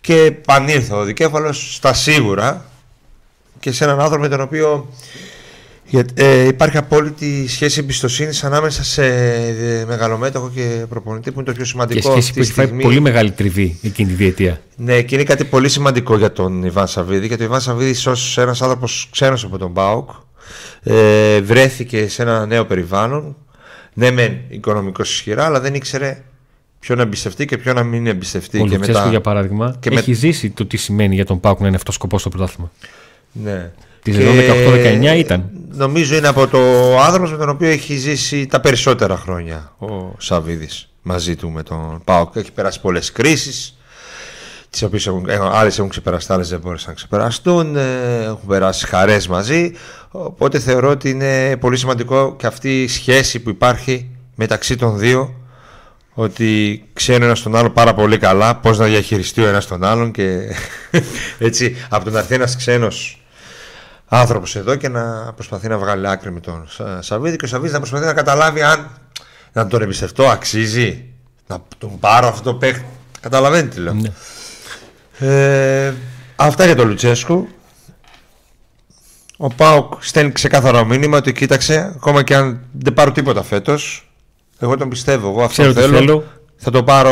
Και 0.00 0.32
πανήρθε 0.46 0.94
ο 0.94 1.04
δικέφαλος 1.04 1.74
στα 1.74 1.92
σίγουρα 1.92 2.64
και 3.60 3.72
σε 3.72 3.84
έναν 3.84 4.00
άνθρωπο 4.00 4.22
με 4.22 4.28
τον 4.28 4.40
οποίο 4.40 4.88
ε, 6.14 6.46
υπάρχει 6.46 6.76
απόλυτη 6.76 7.48
σχέση 7.48 7.80
εμπιστοσύνης 7.80 8.44
ανάμεσα 8.44 8.84
σε 8.84 9.04
ε, 9.04 9.84
μεγαλομέτωχο 9.86 10.50
και 10.54 10.84
προπονητή 10.88 11.32
που 11.32 11.40
είναι 11.40 11.48
το 11.48 11.54
πιο 11.54 11.64
σημαντικό. 11.64 12.00
Και 12.00 12.20
σχέση 12.20 12.32
που 12.32 12.40
έχει 12.40 12.52
φάει 12.52 12.66
πολύ 12.66 13.00
μεγάλη 13.00 13.30
τριβή 13.30 13.78
εκείνη 13.82 14.08
τη 14.08 14.14
διετία. 14.14 14.60
Ναι, 14.76 15.02
και 15.02 15.14
είναι 15.14 15.24
κάτι 15.24 15.44
πολύ 15.44 15.68
σημαντικό 15.68 16.16
για 16.16 16.32
τον 16.32 16.64
Ιβάν 16.64 16.88
Σαββίδη. 16.88 17.26
Γιατί 17.26 17.42
ο 17.42 17.46
Ιβάν 17.46 17.60
Σαββίδης, 17.60 18.06
ως 18.06 18.38
ένας 18.38 18.62
άνθρωπος 18.62 19.08
ξένος 19.10 19.44
από 19.44 19.58
τον 19.58 19.70
Μπάουκ, 19.70 20.10
ε, 20.82 21.40
βρέθηκε 21.40 22.08
σε 22.08 22.22
ένα 22.22 22.46
νέο 22.46 22.64
περιβάλλον. 22.64 23.36
Ναι, 23.92 24.10
μεν 24.10 24.38
οικονομικός 24.48 25.12
ισχυρά, 25.12 25.44
αλλά 25.44 25.60
δεν 25.60 25.74
ήξερε 25.74 26.22
ποιο 26.78 26.94
να 26.94 27.02
εμπιστευτεί 27.02 27.44
και 27.44 27.58
ποιο 27.58 27.72
να 27.72 27.82
μην 27.82 28.06
εμπιστευτεί. 28.06 28.60
Ο 28.60 28.66
και 28.66 28.78
μετά... 28.78 29.08
για 29.10 29.20
παράδειγμα, 29.20 29.76
και 29.80 29.88
έχει 29.92 30.10
με... 30.10 30.16
ζήσει 30.16 30.50
το 30.50 30.66
τι 30.66 30.76
σημαίνει 30.76 31.14
για 31.14 31.24
τον 31.24 31.40
Πάουκ 31.40 31.60
να 31.60 31.66
είναι 31.66 31.76
αυτός 31.76 31.94
σκοπός 31.94 32.20
στο 32.20 32.30
πρωτάθλημα. 32.30 32.70
Ναι. 33.32 33.70
Της 34.02 34.14
σεζόν 34.14 34.34
18-19 34.36 35.14
ήταν. 35.18 35.50
Νομίζω 35.76 36.16
είναι 36.16 36.28
από 36.28 36.46
το 36.46 36.58
άνθρωπο 37.00 37.28
με 37.30 37.36
τον 37.36 37.48
οποίο 37.48 37.68
έχει 37.68 37.96
ζήσει 37.96 38.46
τα 38.46 38.60
περισσότερα 38.60 39.16
χρόνια 39.16 39.72
ο 39.78 40.14
Σαββίδης 40.18 40.88
μαζί 41.02 41.36
του 41.36 41.50
με 41.50 41.62
τον 41.62 42.00
Πάοκ. 42.04 42.36
Έχει 42.36 42.52
περάσει 42.52 42.80
πολλές 42.80 43.12
κρίσεις. 43.12 43.78
Τις 44.70 44.82
οποίες 44.82 45.10
άλλες 45.52 45.78
έχουν 45.78 45.90
ξεπεραστεί, 45.90 46.32
άλλες 46.32 46.48
δεν 46.48 46.60
μπόρεσαν 46.60 46.88
να 46.88 46.94
ξεπεραστούν. 46.94 47.76
Ε, 47.76 48.22
έχουν 48.22 48.46
περάσει 48.48 48.86
χαρές 48.86 49.28
μαζί. 49.28 49.72
Οπότε 50.10 50.58
θεωρώ 50.58 50.90
ότι 50.90 51.10
είναι 51.10 51.56
πολύ 51.56 51.76
σημαντικό 51.76 52.36
και 52.36 52.46
αυτή 52.46 52.82
η 52.82 52.88
σχέση 52.88 53.40
που 53.40 53.50
υπάρχει 53.50 54.10
μεταξύ 54.34 54.76
των 54.76 54.98
δύο 54.98 55.34
ότι 56.14 56.82
ξέρει 56.92 57.24
ένα 57.24 57.36
τον 57.42 57.56
άλλο 57.56 57.70
πάρα 57.70 57.94
πολύ 57.94 58.18
καλά 58.18 58.56
πώς 58.56 58.78
να 58.78 58.86
διαχειριστεί 58.86 59.42
ο 59.42 59.46
ένας 59.46 59.66
τον 59.66 59.84
άλλον 59.84 60.10
και 60.10 60.40
έτσι 61.38 61.76
από 61.88 62.04
το 62.04 62.10
να 62.10 62.18
έρθει 62.18 62.34
ένας 62.34 62.56
ξένος 62.56 63.23
άνθρωπος 64.08 64.56
εδώ 64.56 64.74
και 64.74 64.88
να 64.88 65.32
προσπαθεί 65.34 65.68
να 65.68 65.78
βγάλει 65.78 66.08
άκρη 66.08 66.32
με 66.32 66.40
τον 66.40 66.66
Σαββίδη 67.00 67.36
και 67.36 67.44
ο 67.44 67.48
Σαββίδης 67.48 67.72
να 67.72 67.78
προσπαθεί 67.78 68.04
να 68.04 68.12
καταλάβει 68.12 68.62
αν 68.62 68.90
να 69.52 69.66
τον 69.66 69.82
εμπιστευτώ 69.82 70.24
αξίζει 70.24 71.04
να 71.46 71.58
τον 71.78 71.98
πάρω 71.98 72.26
αυτό 72.26 72.42
το 72.42 72.54
παίχτη 72.54 72.84
καταλαβαίνετε 73.20 73.74
τι 73.74 73.80
λέω 73.80 73.94
ναι. 73.94 74.12
ε, 75.18 75.94
αυτά 76.36 76.64
για 76.64 76.76
τον 76.76 76.88
Λουτσέσκου 76.88 77.48
ο 79.36 79.48
Πάουκ 79.48 79.92
στέλνει 79.98 80.32
ξεκάθαρο 80.32 80.84
μήνυμα 80.84 81.16
ότι 81.16 81.32
κοίταξε 81.32 81.92
ακόμα 81.96 82.22
και 82.22 82.34
αν 82.34 82.60
δεν 82.72 82.94
πάρω 82.94 83.12
τίποτα 83.12 83.42
φέτος 83.42 84.08
εγώ 84.58 84.76
τον 84.76 84.88
πιστεύω. 84.88 85.28
Εγώ 85.28 85.42
αυτό 85.42 85.62
Ξέρω 85.62 85.80
θέλω. 85.80 85.96
θέλω. 85.96 86.24
Θα 86.56 86.70
το 86.70 86.82
πάρω. 86.82 87.10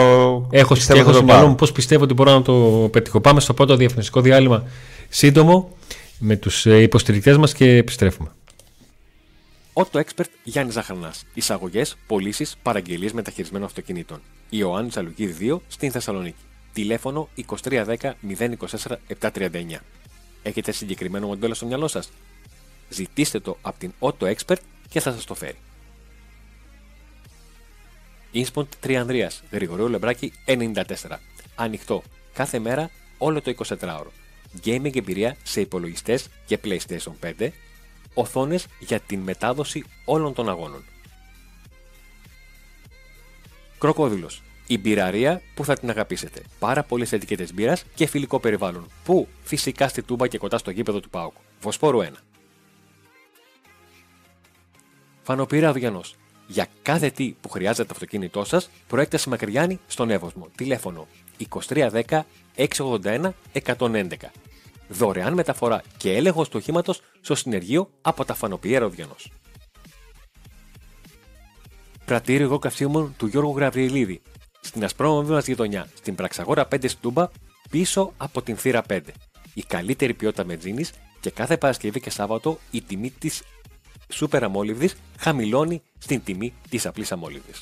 Έχω, 0.50 0.74
πιστεύω 0.74 1.00
έχω 1.00 1.12
στο 1.12 1.22
μυαλό 1.22 1.46
μου 1.46 1.54
πώς 1.54 1.72
πιστεύω 1.72 2.04
ότι 2.04 2.14
μπορώ 2.14 2.32
να 2.32 2.42
το 2.42 2.52
πετύχω. 2.92 3.20
Πάμε 3.20 3.40
στο 3.40 3.54
πρώτο 3.54 3.76
διαφημιστικό 3.76 4.20
διάλειμμα 4.20 4.62
σύντομο 5.08 5.68
με 6.24 6.36
τους 6.36 6.66
ε, 6.66 6.82
υποστηρικτές 6.82 7.36
μας 7.36 7.54
και 7.54 7.76
επιστρέφουμε. 7.76 8.30
Auto 9.72 10.00
Expert 10.00 10.28
Γιάννης 10.44 10.74
Ζαχαρνάς. 10.74 11.24
Εισαγωγές, 11.34 11.96
πωλήσεις, 12.06 12.56
παραγγελίες 12.62 13.12
μεταχειρισμένων 13.12 13.66
αυτοκινήτων. 13.66 14.20
Ιωάννη 14.50 14.90
Αλουκίδη 14.94 15.52
2 15.52 15.60
στην 15.68 15.90
Θεσσαλονίκη. 15.90 16.42
Τηλέφωνο 16.72 17.28
2310 17.48 17.96
024 18.38 18.96
739. 19.20 19.80
Έχετε 20.42 20.72
συγκεκριμένο 20.72 21.26
μοντέλο 21.26 21.54
στο 21.54 21.66
μυαλό 21.66 21.88
σας; 21.88 22.10
Ζητήστε 22.88 23.40
το 23.40 23.56
από 23.62 23.78
την 23.78 23.92
Auto 23.98 24.34
Expert 24.34 24.60
και 24.88 25.00
θα 25.00 25.12
σας 25.12 25.24
το 25.24 25.34
φέρει. 25.34 25.58
Ινσποντ 28.30 28.66
3 28.86 28.94
Ανδρία, 28.94 29.30
Γρηγορίου 29.50 29.88
Λεμπράκη 29.88 30.32
94. 30.46 30.82
Ανοιχτό 31.54 32.02
κάθε 32.32 32.58
μέρα 32.58 32.90
όλο 33.18 33.40
το 33.40 33.54
24ωρο. 33.80 34.21
Gaming 34.64 34.96
εμπειρία 34.96 35.36
σε 35.42 35.60
υπολογιστές 35.60 36.28
και 36.46 36.58
PlayStation 36.64 37.12
5. 37.38 37.48
Οθόνες 38.14 38.66
για 38.78 39.00
την 39.00 39.20
μετάδοση 39.20 39.84
όλων 40.04 40.34
των 40.34 40.48
αγώνων. 40.48 40.84
Κροκόδηλος. 43.78 44.42
Η 44.66 44.78
μπειραρία 44.78 45.42
που 45.54 45.64
θα 45.64 45.78
την 45.78 45.90
αγαπήσετε. 45.90 46.42
Πάρα 46.58 46.82
πολλές 46.82 47.12
ετικέτες 47.12 47.54
μπύρας 47.54 47.84
και 47.94 48.06
φιλικό 48.06 48.40
περιβάλλον. 48.40 48.86
Που 49.04 49.28
φυσικά 49.42 49.88
στη 49.88 50.02
τούμπα 50.02 50.28
και 50.28 50.38
κοντά 50.38 50.58
στο 50.58 50.70
γήπεδο 50.70 51.00
του 51.00 51.10
Πάουκ. 51.10 51.34
Βοσπόρου 51.60 51.98
1. 52.02 52.08
Φανοπύρα 55.22 55.72
Διανός 55.72 56.16
για 56.46 56.66
κάθε 56.82 57.10
τι 57.10 57.34
που 57.40 57.48
χρειάζεται 57.48 57.84
το 57.84 57.92
αυτοκίνητό 57.92 58.44
σας, 58.44 58.70
προέκταση 58.88 59.28
Μακριάνη 59.28 59.80
στον 59.86 60.10
Εύωσμο. 60.10 60.48
Τηλέφωνο 60.56 61.06
2310 61.50 62.20
681 62.56 63.30
111. 63.64 64.14
Δωρεάν 64.88 65.32
μεταφορά 65.32 65.82
και 65.96 66.12
έλεγχο 66.12 66.44
του 66.44 66.54
οχήματο 66.54 66.94
στο 67.20 67.34
συνεργείο 67.34 67.90
από 68.02 68.24
τα 68.24 68.34
Φανοπιέρα 68.34 68.84
Ροδιανό. 68.84 69.16
Πρατήριο 72.04 72.46
εγώ 72.46 72.58
καυσίμων 72.58 73.14
του 73.16 73.26
Γιώργου 73.26 73.56
Γραβριελίδη. 73.56 74.20
Στην 74.60 74.84
ασπρόμαυρη 74.84 75.32
μα 75.32 75.40
γειτονιά, 75.40 75.88
στην 75.94 76.14
Πραξαγόρα 76.14 76.68
5 76.74 76.88
Στούμπα, 76.88 77.28
πίσω 77.70 78.12
από 78.16 78.42
την 78.42 78.56
θύρα 78.56 78.82
5. 78.88 79.00
Η 79.54 79.62
καλύτερη 79.62 80.14
ποιότητα 80.14 80.44
μετζίνη 80.44 80.84
και 81.20 81.30
κάθε 81.30 81.56
Παρασκευή 81.56 82.00
και 82.00 82.10
Σάββατο 82.10 82.58
η 82.70 82.82
τιμή 82.82 83.10
τη 83.10 83.30
σούπερ 84.08 84.44
αμόλυβδη 84.44 84.90
χαμηλώνει 85.18 85.82
στην 85.98 86.22
τιμή 86.24 86.52
τη 86.68 86.78
απλή 86.84 87.06
αμόλυβδη. 87.10 87.52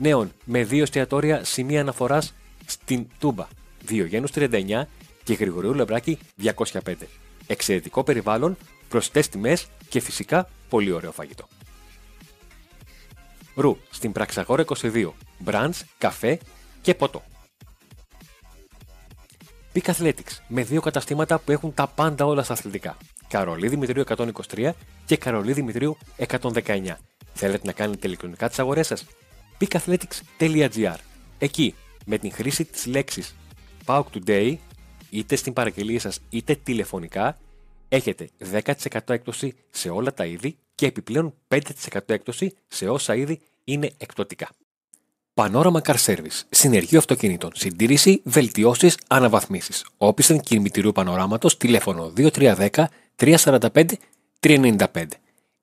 Νέων 0.00 0.32
με 0.44 0.64
δύο 0.64 0.82
εστιατόρια 0.82 1.44
σημεία 1.44 1.80
αναφοράς 1.80 2.34
στην 2.66 3.06
Τούμπα, 3.18 3.46
2 3.88 4.06
Γένους 4.06 4.30
39 4.34 4.82
και 5.24 5.34
Γρηγορίου 5.34 5.74
Λεμπράκη 5.74 6.18
205. 6.42 6.94
Εξαιρετικό 7.46 8.04
περιβάλλον, 8.04 8.56
προσιτές 8.88 9.28
τιμές 9.28 9.66
και 9.88 10.00
φυσικά 10.00 10.48
πολύ 10.68 10.92
ωραίο 10.92 11.12
φαγητό. 11.12 11.48
Ρου 13.54 13.78
στην 13.90 14.12
Πραξαγόρα 14.12 14.64
22. 14.64 15.12
Μπραντς, 15.38 15.84
καφέ 15.98 16.38
και 16.82 16.94
ποτό. 16.94 17.22
Peak 19.74 19.92
Athletics 19.94 20.38
με 20.48 20.62
δύο 20.62 20.80
καταστήματα 20.80 21.38
που 21.38 21.52
έχουν 21.52 21.74
τα 21.74 21.86
πάντα 21.86 22.26
όλα 22.26 22.42
στα 22.42 22.52
αθλητικά. 22.52 22.96
Καρολί 23.28 23.68
Δημητρίου 23.68 24.04
123 24.16 24.70
και 25.04 25.16
Καρολί 25.16 25.52
Δημητρίου 25.52 25.96
119. 26.26 26.96
Θέλετε 27.34 27.66
να 27.66 27.72
κάνετε 27.72 28.06
ηλεκτρονικά 28.06 28.48
τις 28.48 28.58
αγορές 28.58 28.86
σας; 28.86 29.06
peakathletics.gr 29.60 30.96
Εκεί, 31.38 31.74
με 32.04 32.18
την 32.18 32.32
χρήση 32.32 32.64
της 32.64 32.86
λέξης 32.86 33.34
PAUK 33.86 34.02
Today, 34.14 34.56
είτε 35.10 35.36
στην 35.36 35.52
παραγγελία 35.52 36.00
σας 36.00 36.20
είτε 36.30 36.54
τηλεφωνικά, 36.62 37.38
έχετε 37.88 38.28
10% 38.52 38.98
έκπτωση 39.06 39.54
σε 39.70 39.88
όλα 39.88 40.14
τα 40.14 40.26
είδη 40.26 40.56
και 40.74 40.86
επιπλέον 40.86 41.34
5% 41.48 41.58
έκπτωση 42.06 42.56
σε 42.68 42.88
όσα 42.88 43.14
είδη 43.14 43.40
είναι 43.64 43.92
εκπτωτικά. 43.98 44.48
Πανόραμα 45.34 45.80
Car 45.84 45.96
Service. 46.04 46.40
Συνεργείο 46.50 46.98
αυτοκινήτων. 46.98 47.50
Συντήρηση, 47.54 48.20
βελτιώσεις, 48.24 48.98
αναβαθμίσεις. 49.06 49.84
Όπισθεν 49.96 50.40
κινητηρίου 50.40 50.92
πανοράματο 50.92 51.56
τηλέφωνο 51.56 52.12
2310 52.16 52.68
345-395. 53.16 55.04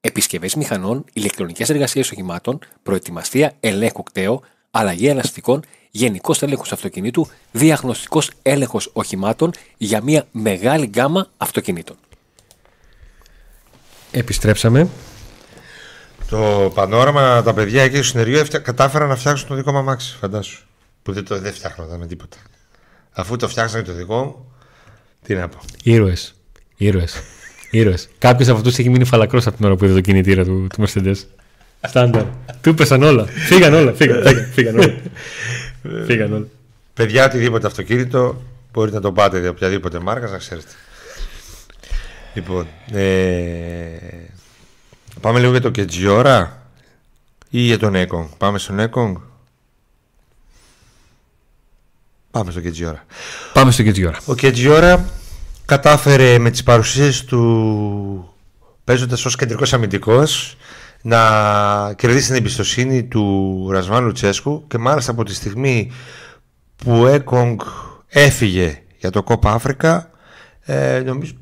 Επισκευές 0.06 0.56
μηχανών, 0.56 1.06
ηλεκτρονικές 1.14 1.70
εργασίες 1.70 2.12
οχημάτων, 2.12 2.60
προετοιμαστία 2.84 3.54
ελέγχου 3.60 4.04
κταίου, 4.04 4.42
αλλαγή 4.72 5.08
ελαστικών, 5.08 5.64
γενικός 5.92 6.42
έλεγχος 6.42 6.72
αυτοκινήτου, 6.72 7.28
διαγνωστικός 7.52 8.32
έλεγχος 8.42 8.90
οχημάτων 8.94 9.52
για 9.78 10.02
μια 10.04 10.28
μεγάλη 10.32 10.86
γκάμα 10.86 11.28
αυτοκινήτων. 11.38 11.96
Επιστρέψαμε. 14.12 14.90
Το 16.30 16.72
πανόραμα, 16.74 17.44
τα 17.44 17.54
παιδιά 17.54 17.84
εκεί 17.84 17.96
στο 17.96 18.04
συνεργείο 18.04 18.46
κατάφεραν 18.62 19.08
να 19.08 19.16
φτιάξουν 19.16 19.48
το 19.48 19.56
δικό 19.56 19.72
μου 19.72 19.78
αμάξι, 19.78 20.18
φαντάσου. 20.20 20.66
Που 21.04 21.14
δεν 21.14 21.26
το 21.26 21.40
δεν 21.40 21.54
φτιάχνονταν 21.54 22.00
με 22.00 22.08
τίποτα. 22.08 22.38
Αφού 23.12 23.36
το 23.36 23.48
φτιάξανε 23.48 23.84
το 23.84 23.94
δικό 23.94 24.24
μου, 24.24 24.52
τι 25.24 25.36
να 25.36 25.50
πω. 25.50 25.58
Ήρωες. 25.84 26.36
Ήρωες. 27.76 28.02
Ήρωε. 28.04 28.16
Κάποιος 28.18 28.48
από 28.48 28.58
αυτούς 28.58 28.78
έχει 28.78 28.90
μείνει 28.90 29.06
φαλακρός 29.06 29.48
από 29.48 29.56
την 29.56 29.66
ώρα 29.66 29.76
που 29.76 29.86
είδε 29.86 29.94
το 29.94 30.02
κινητήρα 30.02 30.44
του, 30.44 30.68
του 30.76 30.84
Mercedes. 30.88 31.16
Στάνταρ. 31.88 32.24
του 32.62 32.74
πέσαν 32.74 33.04
όλα. 33.04 33.26
Φύγαν 33.26 33.74
όλα. 33.74 33.94
Φύγαν, 33.94 34.24
φύγαν 34.54 34.80
όλα. 34.80 34.96
Φύγαν 36.06 36.34
όλα. 36.34 36.46
Παιδιά, 36.94 37.26
οτιδήποτε 37.26 37.68
αυτοκίνητο 37.68 38.42
μπορείτε 38.74 38.96
να 38.96 39.02
το 39.02 39.12
πάτε 39.12 39.40
για 39.40 39.50
οποιαδήποτε 39.50 40.00
μάρκας, 40.00 40.32
να 40.32 40.38
ξέρετε. 40.38 40.68
Λοιπόν, 42.34 42.68
ε, 42.92 43.98
πάμε 45.22 45.40
λίγο 45.40 45.52
για 45.52 45.62
το 45.62 45.70
Κετζιόρα 45.70 46.70
ή 47.50 47.60
για 47.60 47.80
τον 47.80 47.96
Έκονγκ. 47.96 48.28
Πάμε 48.38 48.58
στον 48.58 48.80
Έκονγκ. 48.80 49.16
Πάμε 52.32 52.52
στο 52.52 52.62
Κετζιόρα. 52.62 53.06
Πάμε 53.54 53.72
στο 53.72 53.84
Κετζιόρα. 53.84 54.18
Ο 54.26 54.36
Κετζιόρα 54.36 55.10
κατάφερε 55.66 56.38
με 56.38 56.50
τις 56.50 56.64
παρουσίες 56.64 57.24
του 57.24 58.34
παίζοντας 58.84 59.26
ως 59.26 59.36
κεντρικός 59.36 59.74
αμυντικός 59.74 60.58
να 61.02 61.20
κερδίσει 61.94 62.28
την 62.28 62.36
εμπιστοσύνη 62.36 63.04
του 63.04 63.68
Ρασβάν 63.72 64.04
Λουτσέσκου 64.04 64.68
και 64.68 64.78
μάλιστα 64.78 65.12
από 65.12 65.24
τη 65.24 65.34
στιγμή 65.34 65.92
που 66.76 67.06
Έκογκ 67.06 67.60
έφυγε 68.08 68.82
για 68.98 69.10
το 69.10 69.24
Κόπα 69.24 69.52
Αφρικα 69.52 70.10
ε, 70.62 71.00
νομίζω 71.06 71.34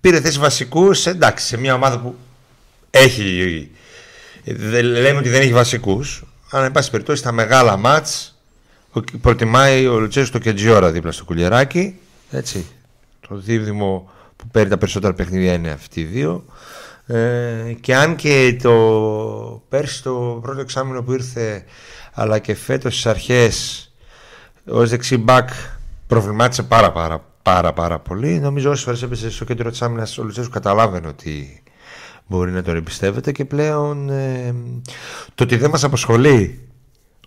πήρε 0.00 0.20
θέση 0.20 0.38
βασικού. 0.38 0.90
Εντάξει, 1.04 1.46
σε 1.46 1.56
μια 1.56 1.74
ομάδα 1.74 1.98
που 1.98 2.14
έχει. 2.90 3.70
Δεν 4.44 4.84
λέμε 4.84 5.18
ότι 5.18 5.28
δεν 5.28 5.40
έχει 5.40 5.52
βασικούς. 5.52 6.24
Αλλά, 6.50 6.64
εν 6.64 6.72
πάση 6.72 6.90
περιπτώσει, 6.90 7.18
στα 7.18 7.32
μεγάλα 7.32 7.76
μάτς 7.76 8.38
προτιμάει 9.20 9.86
ο 9.86 9.98
Λουτσέσκου 9.98 10.32
το 10.32 10.38
Κεντζιόρα 10.38 10.90
δίπλα 10.90 11.12
στο 11.12 11.24
κουλιεράκι. 11.24 11.98
Έτσι. 12.30 12.66
Το 13.30 13.36
δίδυμο 13.36 14.10
που 14.36 14.46
παίρνει 14.50 14.70
τα 14.70 14.78
περισσότερα 14.78 15.14
παιχνίδια 15.14 15.52
είναι 15.52 15.70
αυτοί 15.70 16.00
οι 16.00 16.04
δύο. 16.04 16.44
Ε, 17.06 17.76
και 17.80 17.96
αν 17.96 18.16
και 18.16 18.56
το 18.62 18.72
πέρσι 19.68 20.02
το 20.02 20.38
πρώτο 20.42 20.60
εξάμεινο 20.60 21.02
που 21.02 21.12
ήρθε 21.12 21.64
αλλά 22.12 22.38
και 22.38 22.54
φέτος 22.54 22.92
στις 22.92 23.06
αρχές 23.06 23.84
ως 24.66 24.90
δεξί 24.90 25.16
μπακ 25.16 25.48
προβλημάτισε 26.06 26.62
πάρα 26.62 26.92
πάρα 26.92 27.24
πάρα 27.42 27.72
πάρα 27.72 27.98
πολύ 27.98 28.38
νομίζω 28.38 28.70
όσες 28.70 28.84
φορές 28.84 29.02
έπεσε 29.02 29.30
στο 29.30 29.44
κέντρο 29.44 29.70
της 29.70 29.82
άμυνας 29.82 30.18
ο 30.18 30.22
Λουτσέσκου 30.22 30.52
καταλάβαινε 30.52 31.06
ότι 31.06 31.62
μπορεί 32.26 32.50
να 32.50 32.62
τον 32.62 32.76
εμπιστεύεται 32.76 33.32
και 33.32 33.44
πλέον 33.44 34.10
ε, 34.10 34.54
το 35.34 35.44
ότι 35.44 35.56
δεν 35.56 35.70
μας 35.70 35.84
απασχολεί 35.84 36.68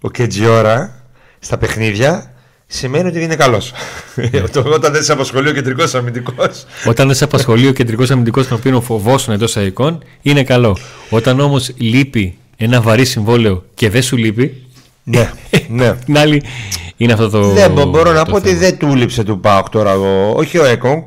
ο 0.02 0.10
Κεντζιόρα 0.10 1.04
στα 1.39 1.58
παιχνίδια 1.58 2.34
σημαίνει 2.67 3.08
ότι 3.08 3.23
είναι 3.23 3.36
καλός. 3.36 3.71
Όταν 4.76 4.91
δεν 4.91 5.04
σε 5.04 5.12
απασχολεί 5.12 5.49
ο 5.49 5.54
κεντρικός 5.54 5.95
αμυντικός. 5.95 6.65
Όταν 6.88 7.08
δεν 7.08 7.15
σε 7.15 7.23
απασχολεί 7.23 7.67
ο 7.67 7.73
κεντρικός 7.73 8.12
αμυντικός, 8.12 8.47
τον 8.47 8.58
οποίο 8.58 8.82
φοβόσουν 8.82 9.34
εντός 9.34 9.56
εικόν, 9.56 10.04
είναι 10.21 10.43
καλό. 10.43 10.78
Όταν 11.10 11.39
όμως 11.39 11.71
λείπει 11.78 12.38
ένα 12.58 12.82
βαρύ 12.82 13.06
συμβόλαιο 13.06 13.65
και 13.73 13.89
δεν 13.89 14.02
σου 14.02 14.17
λείπει. 14.17 14.65
Ναι, 15.04 15.32
ναι. 15.67 15.95
Την 15.95 16.17
άλλη 16.17 16.43
είναι 16.97 17.13
αυτό 17.13 17.30
το. 17.30 17.49
Δεν 17.49 17.71
μπορώ 17.71 18.12
να 18.12 18.26
πω 18.26 18.36
ότι 18.36 18.54
δεν 18.56 18.78
του 18.78 18.95
λείψε 18.95 19.23
του 19.23 19.39
Πάοκ 19.39 19.69
τώρα. 19.69 19.95
όχι 20.36 20.58
ο 20.58 20.65
Έκονγκ, 20.65 21.04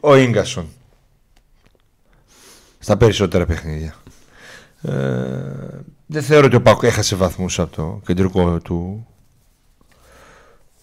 ο 0.00 0.16
γκασον. 0.16 0.66
Στα 2.78 2.96
περισσότερα 2.96 3.46
παιχνίδια. 3.46 3.94
Ε, 4.82 4.92
δεν 6.06 6.22
θεωρώ 6.22 6.46
ότι 6.46 6.56
ο 6.56 6.62
Πάοκ 6.62 6.82
έχασε 6.82 7.16
βαθμούς 7.16 7.58
από 7.58 7.76
το 7.76 8.00
κεντρικό 8.06 8.58
του 8.58 9.06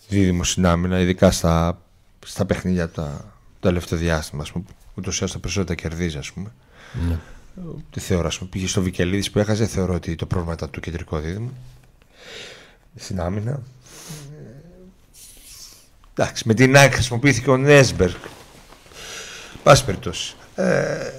δίδυμο 0.10 0.44
στην 0.44 0.66
άμυνα, 0.66 1.00
ειδικά 1.00 1.32
στα, 1.32 1.82
στα 2.26 2.46
παιχνίδια 2.46 2.90
τα, 2.90 3.34
το 3.60 3.68
τελευταίο 3.68 4.00
διάστημα. 4.00 4.46
Ούτως 4.94 5.16
ή 5.16 5.20
άλλως 5.20 5.32
τα 5.34 5.40
περισσότερα 5.40 5.76
κερδίζει, 5.76 6.18
ας 6.18 6.32
πούμε. 6.32 6.52
Ναι. 7.08 7.20
Τι 7.92 8.00
θεωρώ, 8.00 8.28
ας 8.28 8.38
πούμε, 8.38 8.50
πήγε 8.50 8.68
στο 8.68 8.82
Βικελίδης 8.82 9.32
που 9.32 9.40
έχασε, 9.40 9.68
θεωρώ 9.68 9.94
ότι 9.94 10.16
το 10.16 10.26
πρόβλημα 10.26 10.54
ήταν 10.54 10.70
το 10.70 10.80
κεντρικό 10.80 11.20
δίδυμο 11.20 11.52
στην 12.96 13.22
άμυνα. 13.22 13.62
Εντάξει, 16.14 16.44
με 16.48 16.54
την 16.54 16.78
άκρη 16.78 16.94
χρησιμοποιήθηκε 16.94 17.50
ο 17.50 17.58
Νέσμπεργκ. 17.58 18.16
Πάση 19.64 19.86
περιπτώσει. 19.86 20.36
Ε, 20.56 21.12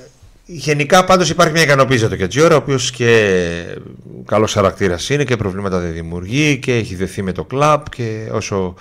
γενικά 0.53 1.05
πάντως 1.05 1.31
υπάρχει 1.31 1.53
μια 1.53 1.63
ικανοποίηση 1.63 1.99
για 1.99 2.09
το 2.09 2.17
Κετζιόρα, 2.17 2.55
ο 2.55 2.59
οποίος 2.59 2.91
και 2.91 3.79
καλός 4.25 4.53
χαρακτήρας 4.53 5.11
είναι 5.11 5.25
και 5.25 5.37
προβλήματα 5.37 5.79
δεν 5.79 5.93
δημιουργεί 5.93 6.59
και 6.59 6.75
έχει 6.75 6.95
δεθεί 6.95 7.23
με 7.23 7.33
το 7.33 7.45
κλαμπ 7.45 7.83
και 7.97 8.29
όσο. 8.33 8.75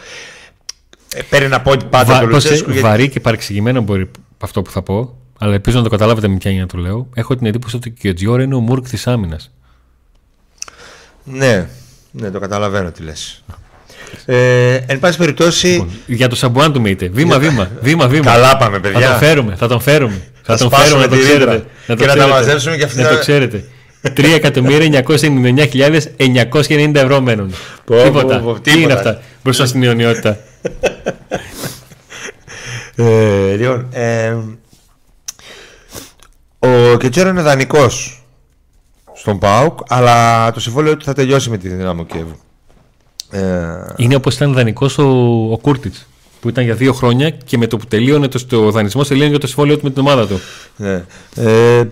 Ε, 1.13 1.21
παίρνει 1.29 1.47
να 1.47 1.62
πω 1.62 1.73
πάντα 1.89 2.13
Βα, 2.13 2.19
το 2.19 2.25
Λουτσέσκου. 2.25 2.71
Γιατί... 2.71 2.88
Βαρύ 2.88 3.10
και 3.10 3.19
παρεξηγημένο 3.19 3.82
μπορεί 3.82 4.12
αυτό 4.39 4.62
που 4.62 4.71
θα 4.71 4.82
πω, 4.82 5.17
αλλά 5.39 5.53
ελπίζω 5.53 5.77
να 5.77 5.84
το 5.84 5.89
καταλάβετε 5.89 6.27
με 6.27 6.38
ποια 6.38 6.51
να 6.51 6.65
το 6.65 6.77
λέω. 6.77 7.10
Έχω 7.13 7.36
την 7.36 7.45
εντύπωση 7.45 7.75
ότι 7.75 7.89
ο 7.89 7.93
Κετζιόρα 7.99 8.43
είναι 8.43 8.55
ο 8.55 8.60
Μούρκ 8.60 8.89
της 8.89 9.08
άμυνας. 9.08 9.51
Ναι, 11.23 11.69
ναι, 12.12 12.32
το 12.32 12.39
καταλαβαίνω 12.39 12.91
τι 12.91 13.03
λες. 13.03 13.43
Ε, 14.25 14.79
εν 14.86 14.99
πάση 14.99 15.17
περιπτώσει. 15.17 15.67
Λοιπόν, 15.67 15.89
για 16.08 16.27
το 16.27 16.36
Σαμπουάν 16.36 16.73
του 16.73 16.82
μήτε. 16.82 17.08
Βήμα, 17.08 17.39
βήμα, 17.39 17.71
βήμα, 17.82 18.08
βήμα. 18.08 18.25
Καλά 18.25 18.58
πάμε, 18.58 18.79
παιδιά. 18.79 18.99
Θα 18.99 19.10
τον 19.10 19.17
φέρουμε. 19.17 19.55
Θα 19.55 19.67
τον 19.67 19.79
φέρουμε. 19.79 20.21
Θα, 20.58 20.58
τον 20.58 20.72
φέρουμε, 20.72 21.02
να 21.02 21.08
το 21.10 21.18
ξέρετε. 21.18 21.66
Να 21.86 21.96
και 21.96 22.06
να 22.06 22.16
τα 22.16 22.28
μαζέψουμε 22.28 22.78
και 22.78 22.84
αυτά. 22.84 23.02
Να 23.02 23.10
το 23.10 23.18
ξέρετε. 23.18 23.64
3.999.990 24.04 26.96
ευρώ 26.96 27.22
μένουν. 27.22 27.54
τίποτα. 28.04 28.60
Τι 28.62 28.82
είναι 28.82 28.94
αυτά 28.94 29.22
μπροστά 29.44 29.66
στην 29.66 29.84
ιονιότητα. 29.84 30.38
ε, 32.96 33.56
λοιπόν, 33.56 33.88
ε, 33.92 34.38
ο 36.60 36.98
Κετσέρα 36.98 37.30
είναι 37.30 37.42
δανεικός 37.42 38.24
στον 39.14 39.40
ΠΑΟΚ, 39.40 39.80
αλλά 39.88 40.52
το 40.52 40.60
συμβόλαιο 40.60 40.98
του 40.98 41.06
θα 41.06 41.14
τελειώσει 41.14 41.50
με 41.50 41.58
τη 41.58 41.70
Δυνάμο 41.70 42.06
Κιέβου. 42.06 42.40
Ε... 43.32 43.68
Είναι 43.96 44.16
όπως 44.16 44.36
ήταν 44.36 44.54
δανεικός 44.54 44.98
ο, 44.98 45.08
ο 45.52 45.58
Κούρτιτς 45.58 46.08
που 46.39 46.49
ήταν 46.49 46.63
για 46.63 46.75
δύο 46.75 46.93
χρόνια 46.93 47.30
και 47.30 47.58
με 47.58 47.67
το 47.67 47.78
που 47.78 47.86
τελείωνε 47.86 48.28
το, 48.28 48.45
το 48.45 48.71
δανεισμό 48.71 49.04
τελείωνε 49.04 49.32
και 49.32 49.38
το 49.38 49.47
συμβόλαιο 49.47 49.78
του 49.78 49.84
με 49.84 49.89
την 49.89 50.02
ομάδα 50.02 50.28
του. 50.28 50.39
Ναι. 50.75 51.06
Ε, 51.36 51.88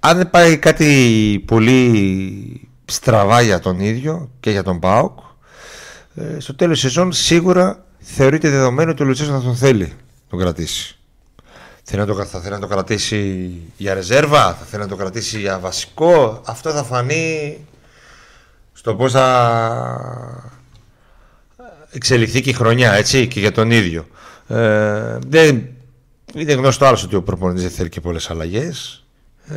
αν 0.00 0.16
δεν 0.16 0.30
πάει 0.30 0.58
κάτι 0.58 1.44
πολύ 1.46 2.68
στραβά 2.84 3.40
για 3.40 3.60
τον 3.60 3.80
ίδιο 3.80 4.30
και 4.40 4.50
για 4.50 4.62
τον 4.62 4.78
Πάοκ, 4.78 5.18
ε, 6.14 6.40
στο 6.40 6.54
τέλος 6.54 6.80
της 6.80 6.92
σεζόν 6.92 7.12
σίγουρα 7.12 7.84
θεωρείται 7.98 8.48
δεδομένο 8.48 8.90
ότι 8.90 9.02
ο 9.02 9.06
Λουτσέσο 9.06 9.32
θα 9.32 9.42
τον 9.42 9.56
θέλει 9.56 9.92
τον 10.30 10.38
κρατήσει. 10.38 10.94
Θέλει 11.82 12.00
να 12.00 12.06
το, 12.06 12.24
θα 12.24 12.40
θέλει 12.40 12.54
να 12.54 12.60
το 12.60 12.66
κρατήσει 12.66 13.50
για 13.76 13.94
ρεζέρβα, 13.94 14.54
θα 14.54 14.64
θέλει 14.64 14.82
να 14.82 14.88
το 14.88 14.96
κρατήσει 14.96 15.40
για 15.40 15.58
βασικό. 15.58 16.40
Αυτό 16.44 16.70
θα 16.70 16.82
φανεί 16.82 17.58
στο 18.72 18.94
πώς 18.94 19.12
θα 19.12 20.59
εξελιχθεί 21.90 22.40
και 22.40 22.50
η 22.50 22.52
χρονιά 22.52 22.92
έτσι, 22.92 23.26
και 23.26 23.40
για 23.40 23.52
τον 23.52 23.70
ίδιο. 23.70 24.06
Ε, 24.46 25.18
δεν, 25.26 25.68
είναι 26.34 26.52
γνωστό 26.52 26.84
άλλο 26.84 27.00
ότι 27.04 27.16
ο 27.16 27.22
προπονητής 27.22 27.62
δεν 27.62 27.70
θέλει 27.70 27.88
και 27.88 28.00
πολλές 28.00 28.30
αλλαγές 28.30 29.04
ε, 29.48 29.54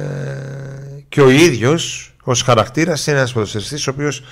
και 1.09 1.21
ο 1.21 1.29
ίδιος 1.29 2.13
ως 2.23 2.41
χαρακτήρας 2.41 3.07
είναι 3.07 3.17
ένας 3.17 3.33
ποδοσφαιριστής 3.33 3.87
ο 3.87 3.91
οποίος 3.91 4.23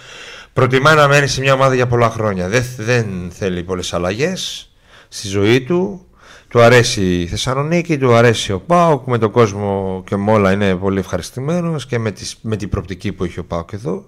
προτιμάει 0.54 0.96
να 0.96 1.08
μένει 1.08 1.28
σε 1.28 1.42
μια 1.42 1.54
ομάδα 1.54 1.76
για 1.76 1.88
πολλά 1.88 2.10
χρόνια. 2.10 2.48
Δεν, 2.48 2.64
δεν 2.78 3.32
θέλει 3.34 3.64
πολλές 3.64 3.94
αλλαγές 3.94 4.70
στη 5.10 5.28
ζωή 5.28 5.62
του. 5.62 6.06
Του 6.48 6.62
αρέσει 6.62 7.22
η 7.22 7.28
Θεσσαλονίκη, 7.28 7.98
του 7.98 8.14
αρέσει 8.14 8.52
ο 8.52 8.60
Πάοκ, 8.60 9.08
με 9.08 9.18
τον 9.18 9.32
κόσμο 9.32 10.04
και 10.06 10.16
με 10.16 10.32
όλα 10.32 10.52
είναι 10.52 10.76
πολύ 10.76 11.00
ευχαριστημένος 11.00 11.86
και 11.86 12.00
με, 12.00 12.12
τις, 12.12 12.38
με 12.42 12.56
την 12.56 12.70
προπτική 12.70 13.12
που 13.12 13.24
έχει 13.24 13.40
ο 13.40 13.46
Πάοκ 13.46 13.72
εδώ. 13.72 14.06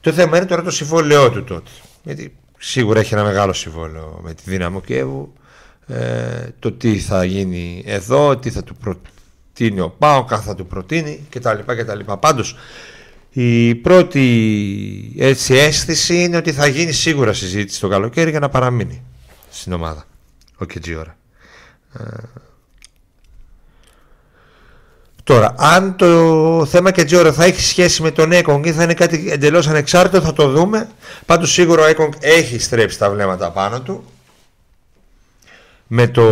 Το 0.00 0.12
θέμα 0.12 0.36
είναι 0.36 0.46
τώρα 0.46 0.62
το 0.62 0.70
συμβόλαιό 0.70 1.30
του 1.30 1.44
τότε. 1.44 1.70
Γιατί 2.02 2.36
σίγουρα 2.58 3.00
έχει 3.00 3.14
ένα 3.14 3.22
μεγάλο 3.22 3.52
συμβόλαιο 3.52 4.20
με 4.22 4.34
τη 4.34 4.42
δύναμη 4.46 4.80
Κιέβου. 4.80 5.32
Ε, 5.86 6.48
το 6.58 6.72
τι 6.72 6.98
θα 6.98 7.24
γίνει 7.24 7.82
εδώ, 7.86 8.36
τι 8.36 8.50
θα 8.50 8.62
του 8.64 8.76
προτείνει 8.76 9.80
ο 9.80 9.90
Πάο, 9.98 10.26
αν 10.28 10.40
θα 10.40 10.54
του 10.54 10.66
προτείνει 10.66 11.26
κτλ. 11.30 11.58
κτλ. 11.66 12.12
Πάντως, 12.20 12.56
η 13.30 13.74
πρώτη 13.74 15.14
έτσι, 15.18 15.54
αίσθηση 15.54 16.22
είναι 16.22 16.36
ότι 16.36 16.52
θα 16.52 16.66
γίνει 16.66 16.92
σίγουρα 16.92 17.32
συζήτηση 17.32 17.80
το 17.80 17.88
καλοκαίρι 17.88 18.30
για 18.30 18.40
να 18.40 18.48
παραμείνει 18.48 19.02
στην 19.50 19.72
ομάδα 19.72 20.06
ο 20.56 20.64
Κετζιόρα. 20.64 21.16
Ε, 25.28 25.32
Τώρα, 25.32 25.54
αν 25.56 25.96
το 25.96 26.66
θέμα 26.66 26.90
και 26.90 27.04
Τζόρα 27.04 27.32
θα 27.32 27.44
έχει 27.44 27.60
σχέση 27.60 28.02
με 28.02 28.10
τον 28.10 28.32
Έκονγκ 28.32 28.66
ή 28.66 28.72
θα 28.72 28.82
είναι 28.82 28.94
κάτι 28.94 29.26
εντελώς 29.30 29.68
ανεξάρτητο, 29.68 30.20
θα 30.20 30.32
το 30.32 30.48
δούμε. 30.48 30.88
Πάντως 31.26 31.52
σίγουρα 31.52 31.82
ο 31.82 31.86
Έκονγκ 31.86 32.12
έχει 32.20 32.58
στρέψει 32.58 32.98
τα 32.98 33.10
βλέμματα 33.10 33.50
πάνω 33.50 33.80
του 33.80 34.04
με, 35.86 36.06
το, 36.08 36.22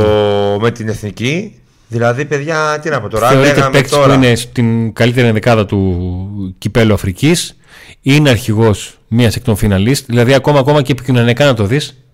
με 0.61 0.71
την 0.71 0.89
εθνική. 0.89 1.59
Δηλαδή, 1.89 2.25
παιδιά, 2.25 2.79
τι 2.83 2.89
να 2.89 3.01
πω 3.01 3.09
τώρα. 3.09 3.29
Θεωρείται 3.29 3.69
παίκτη 3.73 3.91
τώρα... 3.91 4.07
που 4.07 4.13
είναι 4.13 4.35
στην 4.35 4.93
καλύτερη 4.93 5.31
δεκάδα 5.31 5.67
του 5.67 6.55
κυπέλου 6.59 6.95
Αφρικής. 6.95 7.57
Είναι 8.01 8.31
αρχηγός 8.31 8.99
μία 9.09 9.33
εκ 9.35 9.43
των 9.43 9.57
φιναλίστ. 9.57 10.07
Δηλαδή, 10.07 10.35
ακόμα, 10.35 10.59
ακόμα 10.59 10.83
και 10.83 10.93
επικοινωνιακά 10.93 11.45
να 11.45 11.55
το 11.55 11.65
δεις. 11.65 12.05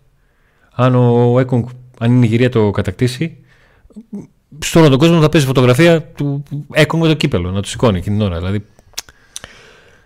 Αν 0.74 0.94
ο 0.94 1.38
Έκονγκ, 1.38 1.64
αν 1.98 2.12
η 2.12 2.14
Νιγηρία 2.14 2.48
το 2.50 2.70
κατακτήσει, 2.70 3.36
στον 4.58 4.80
όλο 4.80 4.90
τον 4.90 4.98
κόσμο 4.98 5.20
θα 5.20 5.28
παίζει 5.28 5.46
φωτογραφία 5.46 6.02
του 6.02 6.42
Έκονγκ 6.72 7.02
με 7.02 7.08
το 7.08 7.14
κύπελο, 7.14 7.50
να 7.50 7.62
του 7.62 7.68
σηκώνει 7.68 7.98
εκείνη 7.98 8.16
την 8.16 8.26
ώρα. 8.26 8.36
Δηλαδή, 8.36 8.64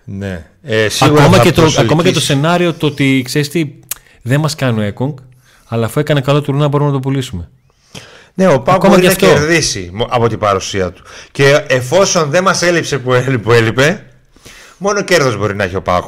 ναι. 0.05 0.47
Ε, 0.63 0.87
ακόμα, 1.01 1.39
και 1.39 1.53
το, 1.53 1.75
ακόμα 1.79 2.03
και 2.03 2.11
το 2.11 2.21
σενάριο 2.21 2.73
το 2.73 2.87
ότι 2.87 3.23
ξέρεις 3.25 3.49
τι, 3.49 3.75
δεν 4.23 4.41
μας 4.41 4.55
κάνει 4.55 4.81
ο 4.81 4.83
Έκονγκ, 4.83 5.17
αλλά 5.69 5.87
αφού 5.87 6.01
έκανε 6.01 6.21
καλό 6.21 6.41
τουρνά 6.41 6.69
μπορούμε 6.69 6.91
να 6.91 6.97
το 6.97 7.01
πουλήσουμε. 7.01 7.49
Ναι, 8.35 8.49
ο 8.49 8.61
Πάου 8.61 8.79
μπορεί 8.79 9.03
να 9.03 9.15
κερδίσει 9.15 9.93
από 10.09 10.29
την 10.29 10.39
παρουσία 10.39 10.93
του. 10.93 11.03
Και 11.33 11.65
εφόσον 11.69 12.31
δεν 12.31 12.43
μας 12.43 12.63
έλειψε 12.63 12.99
που, 12.99 13.11
που 13.43 13.53
έλειπε, 13.53 14.07
μόνο 14.77 15.03
κέρδος 15.03 15.37
μπορεί 15.37 15.55
να 15.55 15.65
έχει 15.65 15.77
ο 15.77 15.83
Πάου, 15.83 16.07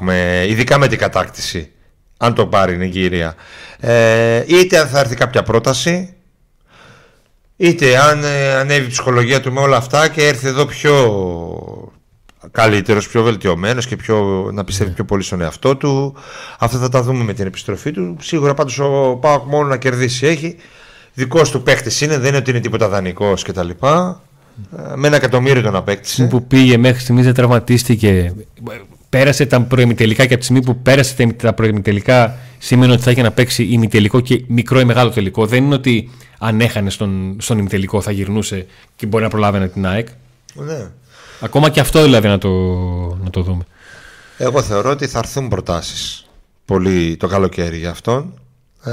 ειδικά 0.48 0.78
με 0.78 0.88
την 0.88 0.98
κατάκτηση. 0.98 1.70
Αν 2.16 2.34
το 2.34 2.46
πάρει 2.46 2.74
η 2.74 2.76
Νιγήρια. 2.76 3.34
Ε, 3.80 4.44
είτε 4.46 4.78
αν 4.78 4.88
θα 4.88 4.98
έρθει 4.98 5.14
κάποια 5.14 5.42
πρόταση, 5.42 6.15
Είτε 7.56 7.98
αν 7.98 8.24
ε, 8.24 8.54
ανέβει 8.54 8.84
η 8.84 8.88
ψυχολογία 8.88 9.40
του 9.40 9.52
με 9.52 9.60
όλα 9.60 9.76
αυτά 9.76 10.08
και 10.08 10.26
έρθει 10.26 10.46
εδώ 10.46 10.66
πιο 10.66 10.92
καλύτερος, 12.50 13.08
πιο 13.08 13.22
βελτιωμένος 13.22 13.86
και 13.86 13.96
πιο, 13.96 14.48
να 14.52 14.64
πιστεύει 14.64 14.90
πιο 14.90 15.04
πολύ 15.04 15.22
στον 15.22 15.40
εαυτό 15.40 15.76
του. 15.76 16.14
Αυτά 16.58 16.78
θα 16.78 16.88
τα 16.88 17.02
δούμε 17.02 17.24
με 17.24 17.32
την 17.32 17.46
επιστροφή 17.46 17.90
του. 17.90 18.16
Σίγουρα 18.20 18.54
πάντως 18.54 18.78
ο 18.78 19.18
Πάοκ 19.20 19.44
μόνο 19.46 19.68
να 19.68 19.76
κερδίσει 19.76 20.26
έχει. 20.26 20.56
Δικό 21.14 21.42
του 21.42 21.62
παίχτη 21.62 22.04
είναι, 22.04 22.18
δεν 22.18 22.28
είναι 22.28 22.36
ότι 22.36 22.50
είναι 22.50 22.60
τίποτα 22.60 22.88
δανεικός 22.88 23.42
κτλ. 23.42 23.68
Με 24.94 25.06
ένα 25.06 25.16
εκατομμύριο 25.16 25.62
τον 25.62 25.76
απέκτησε. 25.76 26.24
Που 26.24 26.46
πήγε 26.46 26.76
μέχρι 26.76 27.00
στιγμής 27.00 27.24
δεν 27.24 27.34
τραυματίστηκε. 27.34 28.34
Πέρασε 29.08 29.46
τα 29.46 29.60
προημιτελικά 29.62 30.22
και 30.26 30.32
από 30.34 30.38
τη 30.38 30.44
στιγμή 30.44 30.62
που 30.62 30.82
πέρασε 30.82 31.26
τα 31.26 31.52
προημιτελικά 31.52 32.36
σημαίνει 32.58 32.92
ότι 32.92 33.02
θα 33.02 33.10
έχει 33.10 33.22
να 33.22 33.30
παίξει 33.30 33.64
ημιτελικό 33.64 34.20
και 34.20 34.44
μικρό 34.46 34.80
ή 34.80 34.84
μεγάλο 34.84 35.10
τελικό. 35.10 35.46
Δεν 35.46 35.64
είναι 35.64 35.74
ότι 35.74 36.10
αν 36.38 36.60
έχανε 36.60 36.90
στον, 36.90 37.36
στον 37.40 37.58
ημιτελικό 37.58 38.00
θα 38.00 38.10
γυρνούσε 38.10 38.66
και 38.96 39.06
μπορεί 39.06 39.24
να 39.24 39.30
προλάβαινε 39.30 39.68
την 39.68 39.86
ΑΕΚ. 39.86 40.08
Ναι. 40.54 40.90
Ακόμα 41.40 41.68
και 41.68 41.80
αυτό 41.80 42.02
δηλαδή 42.02 42.28
να 42.28 42.38
το, 42.38 42.48
να 43.14 43.30
το 43.30 43.42
δούμε. 43.42 43.64
Εγώ 44.38 44.62
θεωρώ 44.62 44.90
ότι 44.90 45.06
θα 45.06 45.18
έρθουν 45.18 45.48
προτάσεις 45.48 46.26
πολύ 46.64 47.16
το 47.16 47.26
καλοκαίρι 47.26 47.78
για 47.78 47.90
αυτόν. 47.90 48.40
Ε, 48.84 48.92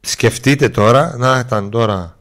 σκεφτείτε 0.00 0.68
τώρα, 0.68 1.14
να 1.16 1.38
ήταν 1.38 1.70
τώρα 1.70 2.16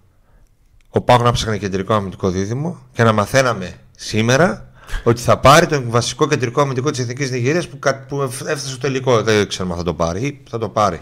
ο 0.90 1.02
Πάγος 1.02 1.24
να 1.24 1.32
ψάχνει 1.32 1.60
κεντρικό 1.60 1.94
αμυντικό 1.94 2.30
δίδυμο 2.30 2.80
και 2.94 3.04
να 3.04 3.12
μαθαίναμε 3.12 3.74
σήμερα 3.96 4.70
ότι 5.04 5.22
θα 5.22 5.40
πάρει 5.40 5.66
τον 5.66 5.90
βασικό 5.90 6.28
κεντρικό 6.28 6.62
αμυντικό 6.62 6.90
της 6.92 7.00
Εθνικής 7.00 7.32
Νιγηρίας 7.32 7.68
που, 7.68 7.80
που 8.08 8.22
έφτασε 8.22 8.68
στο 8.68 8.78
τελικό. 8.78 9.22
Δεν 9.22 9.48
ξέρουμε 9.48 9.74
αν 9.74 9.80
θα 9.80 9.86
το 9.86 9.94
πάρει 9.94 10.26
ή 10.26 10.42
θα 10.50 10.58
το 10.58 10.70
πάρει. 10.70 11.00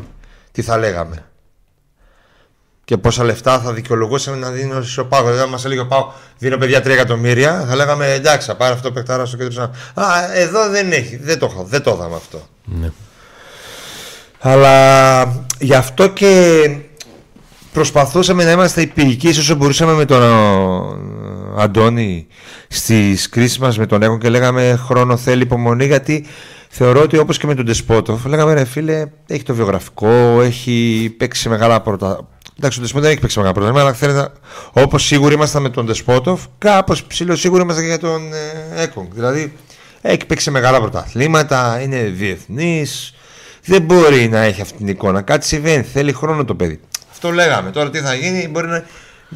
Τι 0.51 0.61
θα 0.61 0.77
λέγαμε. 0.77 1.25
Και 2.85 2.97
πόσα 2.97 3.23
λεφτά 3.23 3.59
θα 3.59 3.73
δικαιολογούσαμε 3.73 4.37
να 4.37 4.49
δίνει 4.49 4.71
ο 4.99 5.05
Πάγο. 5.05 5.31
Δηλαδή, 5.31 5.51
μας 5.51 5.65
έλεγε 5.65 5.79
ο 5.79 5.87
Πάγο, 5.87 6.13
δίνω 6.37 6.57
παιδιά 6.57 6.79
3 6.79 6.85
εκατομμύρια, 6.85 7.65
θα 7.69 7.75
λέγαμε 7.75 8.13
εντάξει, 8.13 8.47
θα 8.47 8.55
πάρει 8.55 8.73
αυτό 8.73 8.87
το 8.87 8.93
παιχτάρα 8.93 9.25
στο 9.25 9.37
κέντρο. 9.37 9.63
Α, 9.93 10.05
εδώ 10.33 10.69
δεν 10.69 10.91
έχει. 10.91 11.17
Δεν 11.17 11.39
το, 11.39 11.65
δεν 11.67 11.81
το 11.81 11.91
είδαμε 11.91 12.15
αυτό. 12.15 12.47
Ναι. 12.65 12.91
Αλλά 14.39 15.23
γι' 15.59 15.73
αυτό 15.73 16.07
και 16.07 16.61
προσπαθούσαμε 17.73 18.43
να 18.43 18.51
είμαστε 18.51 18.81
υπηρικοί 18.81 19.27
όσο 19.27 19.55
μπορούσαμε 19.55 19.93
με 19.93 20.05
τον 20.05 20.21
Αντώνη 21.57 22.27
στις 22.67 23.29
κρίσεις 23.29 23.57
μας 23.57 23.77
με 23.77 23.85
τον 23.85 24.01
Έκον 24.01 24.19
και 24.19 24.29
λέγαμε 24.29 24.79
χρόνο 24.85 25.17
θέλει 25.17 25.41
υπομονή 25.41 25.85
γιατί 25.85 26.25
θεωρώ 26.69 27.01
ότι 27.01 27.17
όπως 27.17 27.37
και 27.37 27.47
με 27.47 27.55
τον 27.55 27.65
Τεσπότοφ 27.65 28.25
λέγαμε 28.25 28.53
ρε 28.53 28.65
φίλε 28.65 29.05
έχει 29.27 29.43
το 29.43 29.53
βιογραφικό, 29.53 30.41
έχει 30.41 31.09
παίξει 31.17 31.49
μεγάλα 31.49 31.81
πρώτα 31.81 32.27
Εντάξει, 32.57 32.79
ο 32.79 32.81
Ντεσπότοφ 32.81 33.01
δεν 33.03 33.11
έχει 33.11 33.19
παίξει 33.19 33.37
μεγάλα 33.37 33.53
πρωταθλήματα, 33.53 33.87
αλλά 33.87 33.97
θέλετε, 33.97 34.39
όπως 34.71 35.03
σίγουροι 35.03 35.33
ήμασταν 35.33 35.61
με 35.61 35.69
τον 35.69 35.85
Ντεσπότοφ, 35.85 36.41
κάπως 36.57 37.03
ψηλό 37.03 37.35
σίγουροι 37.35 37.61
ήμασταν 37.61 37.83
και 37.83 37.89
για 37.89 37.99
τον 37.99 38.33
ε, 38.33 38.81
Έκον. 38.81 39.07
Δηλαδή, 39.13 39.53
έχει 40.01 40.25
παίξει 40.25 40.51
μεγάλα 40.51 40.79
πρωταθλήματα, 40.79 41.81
είναι 41.81 42.01
διεθνής, 42.01 43.13
δεν 43.65 43.81
μπορεί 43.81 44.27
να 44.27 44.39
έχει 44.39 44.61
αυτή 44.61 44.77
την 44.77 44.87
εικόνα. 44.87 45.21
Κάτι 45.21 45.45
συμβαίνει, 45.45 45.83
θέλει 45.83 46.13
χρόνο 46.13 46.45
το 46.45 46.55
παιδί. 46.55 46.79
Αυτό 47.11 47.31
λέγαμε. 47.31 47.71
Τώρα 47.71 47.89
τι 47.89 47.99
θα 47.99 48.13
γίνει, 48.13 48.47
μπορεί 48.47 48.67
να, 48.67 48.83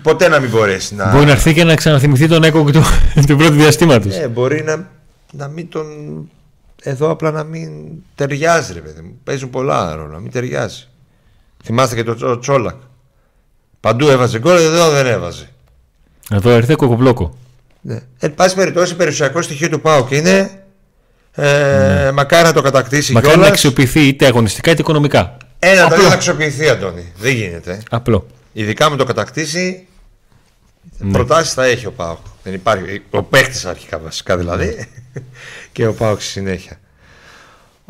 ποτέ 0.02 0.28
να 0.28 0.40
μην 0.40 0.50
μπορέσει 0.50 0.96
να. 0.96 1.12
Μπορεί 1.12 1.26
να 1.26 1.32
έρθει 1.32 1.54
και 1.54 1.64
να 1.64 1.76
ξαναθυμηθεί 1.76 2.28
τον 2.28 2.44
Έκο 2.44 2.64
του, 2.64 2.84
του 3.28 3.36
πρώτου 3.36 3.54
διαστήματος. 3.54 4.16
Ε, 4.16 4.28
μπορεί 4.28 4.64
να, 4.64 4.90
να 5.32 5.48
μην 5.48 5.70
τον. 5.70 5.86
Εδώ 6.82 7.10
απλά 7.10 7.32
να 7.32 7.44
μην 7.44 7.70
ταιριάζει, 8.16 8.74
ρε 8.74 8.80
παιδί 8.80 9.02
μου. 9.02 9.20
Παίζουν 9.24 9.50
πολλά 9.50 9.96
ρόλο, 9.96 10.14
να 10.14 10.20
μην 10.20 10.32
ταιριάζει. 10.32 10.88
Θυμάστε 11.64 11.96
και 11.96 12.04
το 12.04 12.40
Τσόλακ. 12.40 12.76
Παντού 13.88 14.08
έβαζε 14.08 14.40
γκολ, 14.40 14.58
εδώ 14.58 14.90
δεν 14.90 15.06
έβαζε. 15.06 15.50
Εδώ 16.32 16.50
έρθει 16.50 16.76
κοκομπλόκο. 16.76 17.38
Ναι. 17.82 18.00
Εν 18.20 18.36
πάση 18.36 18.56
περιπτώσει, 18.56 18.96
περιουσιακό 18.96 19.42
στοιχείο 19.42 19.70
του 19.70 19.82
ΠΑΟΚ 19.82 20.12
είναι. 20.12 20.64
Ε, 21.32 21.44
ναι. 22.04 22.12
Μακάρι 22.12 22.44
να 22.44 22.54
το 22.54 22.62
κατακτήσει 22.62 23.12
Μακάρι 23.14 23.32
κιόλας. 23.32 23.48
να 23.48 23.54
αξιοποιηθεί 23.54 24.08
είτε 24.08 24.26
αγωνιστικά 24.26 24.72
είτε 24.72 24.82
οικονομικά. 24.82 25.38
Ένα 25.60 25.84
Απλό. 25.84 25.96
το 25.96 26.08
να 26.08 26.14
αξιοποιηθεί, 26.14 26.70
Αντώνη. 26.70 27.12
Δεν 27.18 27.34
γίνεται. 27.34 27.84
Απλό. 27.90 28.28
Ειδικά 28.54 28.90
με 28.90 28.98
το 28.98 29.04
κατακτήσει, 29.04 29.88
ναι. 30.98 31.12
προτάσεις 31.12 31.54
θα 31.54 31.66
έχει 31.66 31.86
ο 31.86 31.92
ΠΑΟΚ. 31.92 32.20
Δεν 32.44 32.54
υπάρχει. 32.54 33.04
Ο 33.10 33.24
παίχτης 33.24 33.66
αρχικά 33.66 34.00
βασικά 34.00 34.38
δηλαδή. 34.38 34.66
Ναι. 34.66 35.22
και 35.72 35.88
ο 35.88 35.94
ΠΑΟΚ 35.94 36.22
στη 36.22 36.30
συνέχεια. 36.32 36.80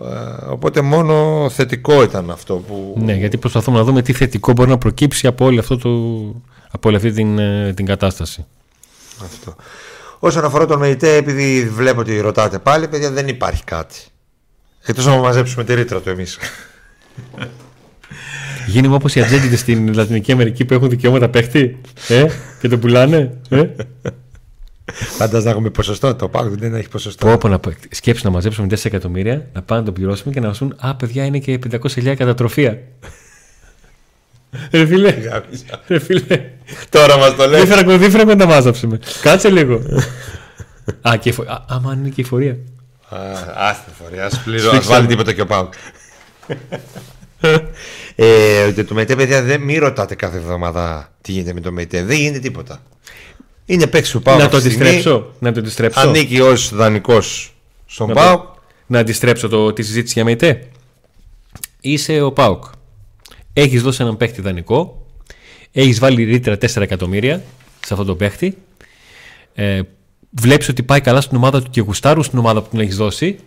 Ε, 0.04 0.46
οπότε 0.50 0.82
μόνο 0.82 1.48
θετικό 1.50 2.04
ήταν 2.04 2.32
αυτό 2.32 2.56
που. 2.56 2.96
Ναι, 2.98 3.14
γιατί 3.14 3.38
προσπαθούμε 3.38 3.78
να 3.78 3.84
δούμε 3.84 4.02
τι 4.02 4.14
θετικό 4.14 4.52
μπορεί 4.52 4.70
να 4.70 4.78
προκύψει 4.78 5.28
από 5.28 5.46
όλη, 5.46 5.60
αυτό 5.60 5.78
το, 5.78 5.90
από 6.72 6.88
όλη 6.88 6.96
αυτή 6.96 7.12
την, 7.12 7.40
ε, 7.40 7.74
την 7.74 7.86
κατάσταση. 7.86 8.46
Αυτό. 9.24 9.56
Όσον 10.20 10.46
αφορά 10.46 10.66
τον 10.66 10.80
ΜΕΙΤΕ, 10.80 11.16
επειδή 11.16 11.70
βλέπω 11.70 12.00
ότι 12.00 12.20
ρωτάτε 12.20 12.60
πάλι, 12.60 12.88
παιδιά 12.88 13.12
δεν 13.12 13.28
υπάρχει 13.28 13.64
κάτι. 13.64 14.00
Εκτός 14.86 15.06
να 15.06 15.18
μαζέψουμε 15.18 15.64
τη 15.64 15.74
ρήτρα 15.74 16.02
του 16.02 16.10
εμείς. 16.10 16.38
Γίνουμε 18.68 18.96
όπω 18.96 19.08
οι 19.14 19.22
ατζέντιδες 19.22 19.60
στην 19.60 19.94
Λατινική 19.94 20.32
Αμερική 20.32 20.66
που 20.66 20.74
έχουν 20.74 20.90
δικαιώματα 20.90 21.30
παίχτη 21.30 21.82
ε, 22.08 22.26
και 22.62 22.68
το 22.68 22.78
πουλάνε. 22.78 23.38
Ε; 23.50 23.66
Φαντάζομαι 24.94 25.44
να 25.44 25.50
έχουμε 25.50 25.70
ποσοστό. 25.70 26.16
Το 26.16 26.28
πάγκο 26.30 26.56
δεν 26.58 26.76
έχει 26.76 26.90
ποσοστό. 26.90 27.26
Πω, 27.28 27.38
πω, 27.38 27.48
να 27.48 27.60
σκέψει 27.90 28.26
να 28.26 28.32
μαζέψουμε 28.32 28.68
4 28.70 28.86
εκατομμύρια, 28.86 29.48
να 29.54 29.62
πάνε 29.62 29.80
να 29.80 29.86
το 29.86 29.92
πληρώσουμε 29.92 30.34
και 30.34 30.40
να 30.40 30.48
μα 30.48 30.54
πούν 30.60 30.76
Α, 30.80 30.96
παιδιά 30.96 31.26
είναι 31.26 31.40
και 31.40 31.60
500.000 31.72 32.16
κατατροφία. 32.18 32.82
Ρε 34.72 34.86
φίλε, 34.86 35.16
ρε 35.88 36.00
φίλε. 36.00 36.50
Τώρα 36.90 37.18
μας 37.18 37.36
το 37.36 37.48
λέει. 37.48 37.64
Δεν 37.98 38.12
φέραμε 38.12 38.34
να 38.34 38.46
τα 38.46 38.46
μάζαψουμε. 38.46 39.00
Κάτσε 39.22 39.50
λίγο. 39.50 39.82
Α, 41.02 41.18
και 41.18 41.30
α, 41.30 41.64
άμα 41.68 41.94
είναι 41.94 42.10
και 42.10 42.22
η 42.22 42.24
φορεία. 42.24 42.58
Α, 43.56 43.76
τη 43.86 43.92
φορεία. 44.04 44.26
Α 44.26 44.30
πληρώ. 44.44 44.82
βάλει 44.84 45.08
τίποτα 45.08 45.34
και 45.34 45.42
ο 45.42 45.46
Πάουκ. 45.46 45.74
ε, 48.16 48.84
το 48.84 48.94
ΜΕΤΕ, 48.94 49.16
παιδιά, 49.16 49.42
δεν 49.42 49.62
μη 49.62 49.78
ρωτάτε 49.78 50.16
κάθε 50.16 50.38
εβδομάδα 50.38 51.12
τι 51.22 51.32
γίνεται 51.32 51.54
με 51.54 51.60
το 51.60 51.72
ΜΕΤΕ. 51.72 52.04
Δεν 52.04 52.18
γίνεται 52.18 52.40
τίποτα. 52.40 52.82
Είναι 53.70 53.88
παίξει 53.88 54.12
του 54.12 54.22
Πάουκ. 54.22 54.40
Να 54.40 54.50
το 54.50 54.58
αντιστρέψω. 54.58 55.32
Να 55.40 55.52
το 55.52 55.60
αντιστρέψω. 55.60 56.00
Ανήκει 56.00 56.40
ως 56.42 56.76
δανεικός 56.76 57.54
στον 57.86 58.14
Πάουκ. 58.14 58.44
Να 58.88 59.00
αντιστρέψω 59.00 59.48
το, 59.48 59.74
τη 59.74 59.84
συζήτηση 59.84 60.14
για 60.14 60.24
ΜΕΤΕ. 60.24 60.68
Είσαι 61.82 62.22
ο 62.22 62.32
Πάουκ. 62.32 62.64
Έχεις 63.54 63.82
δώσει 63.82 64.02
έναν 64.02 64.18
παίχτη 64.18 64.42
δανεικό. 64.42 65.06
Έχεις 65.72 66.00
βάλει 66.00 66.24
ρήτρα 66.24 66.54
4 66.54 66.82
εκατομμύρια 66.82 67.44
σε 67.86 67.94
αυτόν 67.94 68.06
τον 68.06 68.18
παίχτη. 68.18 68.58
Ε, 69.54 69.82
Βλέπεις 70.30 70.70
ότι 70.70 70.84
πάει 70.84 71.02
καλά 71.02 71.22
στην 71.22 71.38
ομάδα 71.38 71.62
του 71.62 71.70
και 71.70 71.82
γουστάρουν 71.82 72.24
στην 72.24 72.40
ομάδα 72.40 72.62
που 72.62 72.70
την 72.70 72.80
έχεις 72.80 72.96
δώσει. 72.96 73.38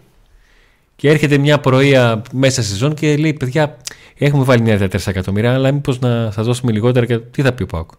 Και 0.96 1.09
έρχεται 1.09 1.38
μια 1.38 1.61
πρωία 1.61 2.22
μέσα 2.33 2.62
στη 2.62 2.74
ζώνη 2.74 2.94
και 2.94 3.16
λέει: 3.16 3.33
Παιδιά, 3.33 3.76
έχουμε 4.18 4.44
βάλει 4.44 4.62
μια 4.62 4.76
ρήτρα 4.76 5.00
4 5.00 5.06
εκατομμύρια, 5.06 5.54
αλλά 5.54 5.72
μήπως 5.72 5.98
να 5.98 6.30
σας 6.30 6.46
δώσουμε 6.46 6.72
λιγότερα. 6.72 7.06
Και... 7.06 7.18
Τι 7.18 7.42
θα 7.42 7.52
πει 7.52 7.62
ο 7.62 7.66
Πάουκ. 7.66 7.90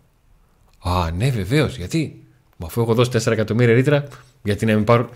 Α, 0.83 1.11
ναι, 1.11 1.29
βεβαίως. 1.29 1.77
Γιατί; 1.77 2.23
Μα 2.57 2.67
αφού 2.67 2.81
έχω 2.81 2.93
δώσει 2.93 3.09
4 3.13 3.31
εκατομμύρια 3.31 3.73
ρήτρα, 3.73 4.07
γιατί 4.43 4.65
να 4.65 4.75
μην 4.75 4.83
πάρω. 4.83 5.09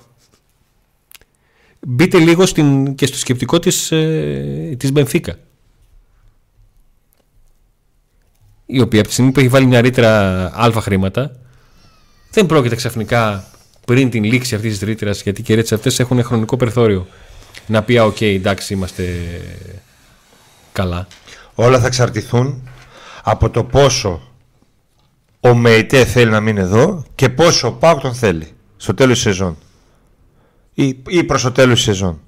Μπείτε 1.87 2.17
λίγο 2.17 2.45
στην, 2.45 2.95
και 2.95 3.05
στο 3.05 3.17
σκεπτικό 3.17 3.59
της, 3.59 3.91
ε, 3.91 4.75
της 4.79 4.91
Μπενφίκα. 4.91 5.35
Η 8.65 8.81
οποία 8.81 8.99
από 8.99 9.07
τη 9.07 9.13
στιγμή 9.13 9.31
που 9.31 9.39
έχει 9.39 9.49
βάλει 9.49 9.65
μια 9.65 9.81
ρήτρα 9.81 10.51
αλφα 10.55 10.81
χρήματα, 10.81 11.35
δεν 12.31 12.45
πρόκειται 12.45 12.75
ξαφνικά 12.75 13.47
πριν 13.85 14.09
την 14.09 14.23
λήξη 14.23 14.55
αυτής 14.55 14.71
της 14.71 14.87
ρήτρας, 14.87 15.21
γιατί 15.21 15.41
και 15.41 15.51
οι 15.51 15.55
ρήτρες 15.55 15.71
αυτές 15.71 15.99
έχουν 15.99 16.23
χρονικό 16.23 16.57
περιθώριο, 16.57 17.07
να 17.67 17.83
πει: 17.83 17.97
οκ, 17.97 18.21
εντάξει, 18.21 18.73
είμαστε 18.73 19.13
καλά. 20.71 21.07
Όλα 21.55 21.79
θα 21.79 21.87
εξαρτηθούν 21.87 22.69
από 23.23 23.49
το 23.49 23.63
πόσο 23.63 24.34
ο 25.45 25.53
Μεϊτέ 25.53 26.05
θέλει 26.05 26.31
να 26.31 26.39
μείνει 26.39 26.59
εδώ 26.59 27.05
και 27.15 27.29
πόσο 27.29 27.67
ο 27.67 27.71
ΠΑΟΚ 27.71 28.01
τον 28.01 28.13
θέλει 28.13 28.51
στο 28.77 28.93
τέλος 28.93 29.13
της 29.13 29.23
σεζόν. 29.23 29.57
Ή, 30.73 31.01
ή 31.07 31.23
προς 31.23 31.41
το 31.41 31.51
τέλος 31.51 31.75
της 31.75 31.83
σεζόν. 31.83 32.19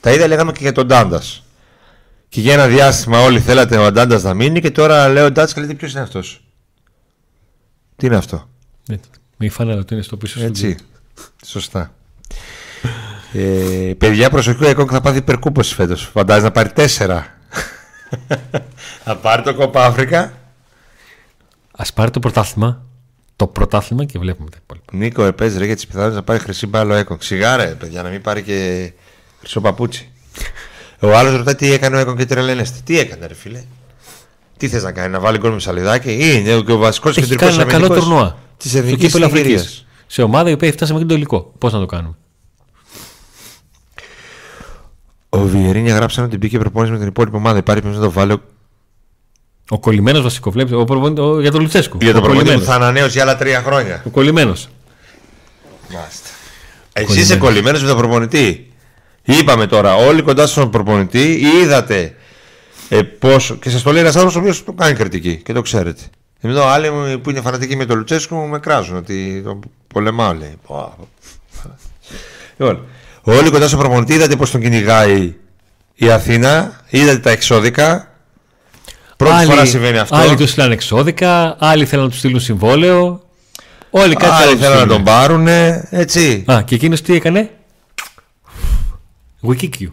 Τα 0.00 0.12
ίδια 0.12 0.26
λέγαμε 0.26 0.52
και 0.52 0.58
για 0.60 0.72
τον 0.72 0.86
Ντάντας. 0.86 1.44
Και 2.28 2.40
για 2.40 2.52
ένα 2.52 2.66
διάστημα 2.66 3.20
όλοι 3.20 3.40
θέλατε 3.40 3.76
ο 3.76 3.92
Ντάντας 3.92 4.22
να 4.22 4.34
μείνει 4.34 4.60
και 4.60 4.70
τώρα 4.70 5.08
λέω 5.08 5.24
ο 5.24 5.30
Ντάντα 5.30 5.52
και 5.52 5.60
λέτε 5.60 5.74
ποιος 5.74 5.92
είναι 5.92 6.00
αυτός; 6.00 6.44
Τι 7.96 8.06
είναι 8.06 8.16
αυτό; 8.16 8.48
Μη 9.36 9.48
φάνε 9.48 9.74
ότι 9.74 9.94
είναι 9.94 10.02
στο 10.02 10.16
πίσω 10.16 10.44
Έτσι. 10.44 10.76
Σωστά. 11.46 11.94
ε, 13.32 13.92
παιδιά, 13.98 14.30
προσοχή, 14.30 14.64
ο 14.64 14.86
θα 14.90 15.00
πάθει 15.00 15.18
υπερκούπωση 15.18 15.74
φέτος. 15.74 16.02
Φαντάζει 16.12 16.42
να 16.44 16.50
πάρει 16.50 16.72
τέσσερα. 16.72 17.38
θα 19.04 19.16
πάρει 19.16 19.42
το 19.42 19.54
κόπα 19.54 19.84
Αφρικα 19.86 20.39
Α 21.80 21.92
πάρει 21.94 22.10
το 22.10 22.18
πρωτάθλημα. 22.18 22.84
Το 23.36 23.46
πρωτάθλημα 23.46 24.04
και 24.04 24.18
βλέπουμε 24.18 24.50
τα 24.50 24.58
υπόλοιπα. 24.62 24.92
Νίκο, 24.92 25.24
επέζει 25.24 25.58
ρε 25.58 25.64
για 25.64 25.74
τις 25.74 25.86
πιθανότητες 25.86 26.18
να 26.18 26.24
πάρει 26.24 26.38
χρυσή 26.38 26.66
μπάλο 26.66 26.94
έκο. 26.94 27.16
Ξιγάρε, 27.16 27.66
παιδιά, 27.66 28.02
να 28.02 28.08
μην 28.08 28.22
πάρει 28.22 28.42
και 28.42 28.92
χρυσό 29.38 29.60
παπούτσι. 29.60 30.08
Ο 31.00 31.16
άλλος 31.16 31.36
ρωτάει 31.36 31.54
τι 31.54 31.72
έκανε 31.72 31.96
ο 31.96 31.98
Έκον 31.98 32.16
και 32.16 32.26
τρελαίνεστε. 32.26 32.78
Τι 32.84 32.98
έκανε, 32.98 33.26
ρε 33.26 33.34
φίλε; 33.34 33.62
Τι 34.56 34.68
θες 34.68 34.82
να 34.82 34.92
κάνει, 34.92 35.12
να 35.12 35.20
βάλει 35.20 35.38
γκολ 35.38 35.52
με 35.52 35.60
σαλιδάκι; 35.60 36.12
Είναι 36.12 36.54
ο 36.54 36.76
βασικός 36.76 37.14
κεντρικός 37.14 37.48
αμυντικό. 37.48 37.68
Έχει 37.68 37.70
κάνει 37.70 37.84
ένα 37.84 37.94
καλό 37.94 38.00
τουρνουά. 38.00 38.38
Της 38.56 38.74
Εθνικής 38.74 39.14
Αφρικής. 39.22 39.86
Σε 40.06 40.22
ομάδα 40.22 40.50
η 40.50 40.52
οποία 40.52 40.72
φτάσει 40.72 40.92
μέχρι 40.92 41.08
το 41.08 41.14
υλικό. 41.14 41.52
Πώς 41.58 41.72
να 41.72 41.78
το 41.78 41.86
κάνουμε; 41.86 42.14
Ο 45.28 45.38
Βιερίνια 45.38 45.94
γράψαν 45.94 46.24
ότι 46.24 46.36
μπήκε 46.36 46.58
προπόνηση 46.58 46.92
με 46.92 46.98
την 46.98 47.06
υπόλοιπη 47.06 47.36
ομάδα. 47.36 47.58
Υπάρχει 47.58 47.86
να 47.86 48.00
το 48.00 48.10
βάλει 48.10 48.40
Ο 49.72 49.78
κολλημένος 49.78 50.22
βασικό, 50.22 50.50
βλέπει. 50.50 50.74
Ο, 50.74 50.84
προπονητής- 50.84 51.24
ο- 51.24 51.40
για 51.40 51.50
τον 51.50 51.60
Λουτσέσκου. 51.60 51.98
Για 52.00 52.12
τον 52.12 52.20
ο 52.22 52.24
προπονητή 52.24 52.44
που 52.54 52.58
κολλημένος. 52.58 52.78
θα 52.78 52.84
ανανέωσε 52.86 53.10
για 53.12 53.22
άλλα 53.22 53.36
τρία 53.36 53.62
χρόνια. 53.62 54.02
Ο 54.06 54.10
κολλημένος. 54.10 54.68
Μάλιστα. 55.94 56.28
Εσύ 56.92 57.20
είσαι 57.20 57.36
κολλημένος 57.36 57.82
με 57.82 57.88
τον 57.88 57.96
προπονητή. 57.96 58.72
Είπαμε 59.22 59.66
τώρα, 59.66 59.94
όλοι 59.94 60.22
κοντά 60.22 60.46
στον 60.46 60.70
προπονητή, 60.70 61.40
είδατε 61.62 62.14
ε, 62.88 63.02
πώς, 63.02 63.56
και 63.60 63.70
σας 63.70 63.82
το 63.82 63.92
λέει 63.92 64.00
ένας 64.00 64.14
άνθρωπος 64.14 64.36
ο 64.36 64.40
οποίος 64.40 64.64
το 64.64 64.72
κάνει 64.72 64.94
κριτική 64.94 65.36
και 65.44 65.52
το 65.52 65.62
ξέρετε. 65.62 66.02
Ενώ 66.40 66.62
άλλοι 66.62 66.90
μου 66.90 67.20
που 67.20 67.30
είναι 67.30 67.40
φανατικοί 67.40 67.76
με 67.76 67.84
τον 67.86 67.96
Λουτσέσκου 67.96 68.36
με 68.36 68.58
κράζουν 68.58 68.96
ότι 68.96 69.42
τον 69.44 69.60
πολεμάω, 69.86 70.32
λέει. 70.34 70.54
Πω, 70.66 70.94
πω. 70.96 71.08
Λοιπόν, 72.56 72.84
όλοι 73.22 73.50
κοντά 73.50 73.66
στον 73.68 73.78
προπονητή, 73.80 74.14
είδατε 74.14 74.36
πώς 74.36 74.50
τον 74.50 74.60
κυνηγάει 74.60 75.34
η 75.94 76.10
Αθήνα, 76.10 76.80
είδατε 76.88 77.18
τα 77.18 77.30
εξώδικα. 77.30 78.09
Πρώτη 79.24 79.44
φορά 79.44 79.64
συμβαίνει 79.64 79.98
αυτό. 79.98 80.16
Άλλοι 80.16 80.36
τους 80.36 80.50
στείλαν 80.50 80.72
εξώδικα, 80.72 81.56
άλλοι 81.58 81.86
θέλουν 81.86 82.04
να 82.04 82.10
τους 82.10 82.18
στείλουν 82.18 82.40
συμβόλαιο. 82.40 83.22
Όλοι 83.90 84.14
κάτι 84.14 84.32
Άλλοι 84.32 84.42
άλλο 84.42 84.50
τους 84.52 84.60
θέλουν 84.60 84.74
να 84.74 84.80
στείλουν. 84.80 84.96
τον 84.96 85.14
πάρουν, 85.14 85.46
έτσι. 85.90 86.44
Α, 86.52 86.62
και 86.62 86.74
εκείνος 86.74 87.02
τι 87.02 87.14
έκανε; 87.14 87.50
Wikikyu. 89.48 89.88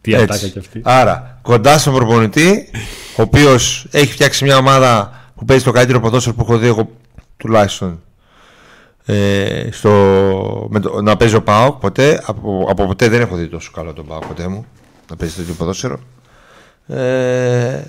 Τι 0.00 0.14
ατάκα 0.14 0.34
Έτσι. 0.34 0.50
κι 0.50 0.58
αυτή. 0.58 0.80
Άρα, 0.84 1.38
κοντά 1.42 1.78
στον 1.78 1.94
προπονητή, 1.94 2.70
ο 3.16 3.22
οποίος 3.22 3.86
έχει 3.90 4.12
φτιάξει 4.12 4.44
μια 4.44 4.56
ομάδα 4.56 5.12
που 5.34 5.44
παίζει 5.44 5.64
το 5.64 5.70
καλύτερο 5.70 6.00
ποδόσφαιρο 6.00 6.34
που 6.34 6.42
έχω 6.42 6.58
δει 6.58 6.66
εγώ 6.66 6.90
τουλάχιστον. 7.36 8.00
Ε, 9.04 9.68
στο, 9.70 9.90
με 10.70 10.80
το, 10.80 11.02
να 11.02 11.16
παίζει 11.16 11.34
ο 11.34 11.42
Πάοκ 11.42 11.80
ποτέ. 11.80 12.22
Από, 12.26 12.66
από 12.70 12.86
ποτέ 12.86 13.08
δεν 13.08 13.20
έχω 13.20 13.36
δει 13.36 13.46
τόσο 13.48 13.70
καλό 13.74 13.92
τον 13.92 14.06
Πάοκ 14.06 14.24
ποτέ 14.24 14.48
μου 14.48 14.66
να 15.10 15.16
παίζει 15.16 15.34
τέτοιο 15.34 15.54
ποδόσφαιρο. 15.54 15.98
Ε, 16.86 17.80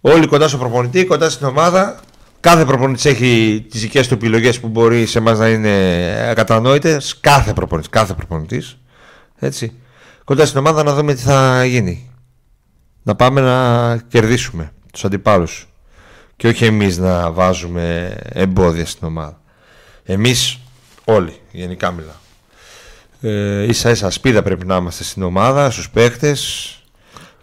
όλοι 0.00 0.26
κοντά 0.26 0.48
στον 0.48 0.60
προπονητή, 0.60 1.04
κοντά 1.04 1.30
στην 1.30 1.46
ομάδα. 1.46 2.00
Κάθε 2.40 2.64
προπονητής 2.64 3.04
έχει 3.04 3.66
τις 3.70 3.80
δικές 3.80 4.08
του 4.08 4.14
επιλογές 4.14 4.60
που 4.60 4.68
μπορεί 4.68 5.06
σε 5.06 5.18
εμάς 5.18 5.38
να 5.38 5.48
είναι 5.48 6.26
ακατανόητες. 6.30 7.18
Κάθε 7.20 7.52
προπονητής. 7.52 7.90
Κάθε 7.90 8.14
προπονητής. 8.14 8.78
Έτσι. 9.38 9.72
Κοντά 10.24 10.46
στην 10.46 10.58
ομάδα 10.58 10.82
να 10.82 10.94
δούμε 10.94 11.14
τι 11.14 11.22
θα 11.22 11.64
γίνει. 11.64 12.10
Να 13.02 13.14
πάμε 13.14 13.40
να 13.40 13.96
κερδίσουμε 13.96 14.72
τους 14.92 15.04
αντιπάλους. 15.04 15.68
Και 16.36 16.48
όχι 16.48 16.64
εμείς 16.64 16.98
να 16.98 17.30
βάζουμε 17.30 18.16
εμπόδια 18.32 18.86
στην 18.86 19.06
ομάδα. 19.06 19.40
Εμείς 20.04 20.58
όλοι, 21.04 21.40
γενικά 21.52 21.90
μιλάω. 21.90 22.12
Ε, 23.20 23.62
ίσα 23.62 23.90
ίσα 23.90 24.10
σπίδα 24.10 24.42
πρέπει 24.42 24.66
να 24.66 24.76
είμαστε 24.76 25.04
στην 25.04 25.22
ομάδα, 25.22 25.70
στους 25.70 25.90
παίχτες 25.90 26.72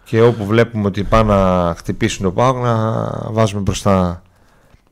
και 0.06 0.20
όπου 0.20 0.46
βλέπουμε 0.46 0.86
ότι 0.86 1.04
πάνε 1.04 1.34
να 1.34 1.74
χτυπήσουν 1.76 2.22
το 2.22 2.32
πάγο 2.32 2.58
να 2.58 3.10
βάζουμε 3.32 3.60
μπροστά 3.60 4.22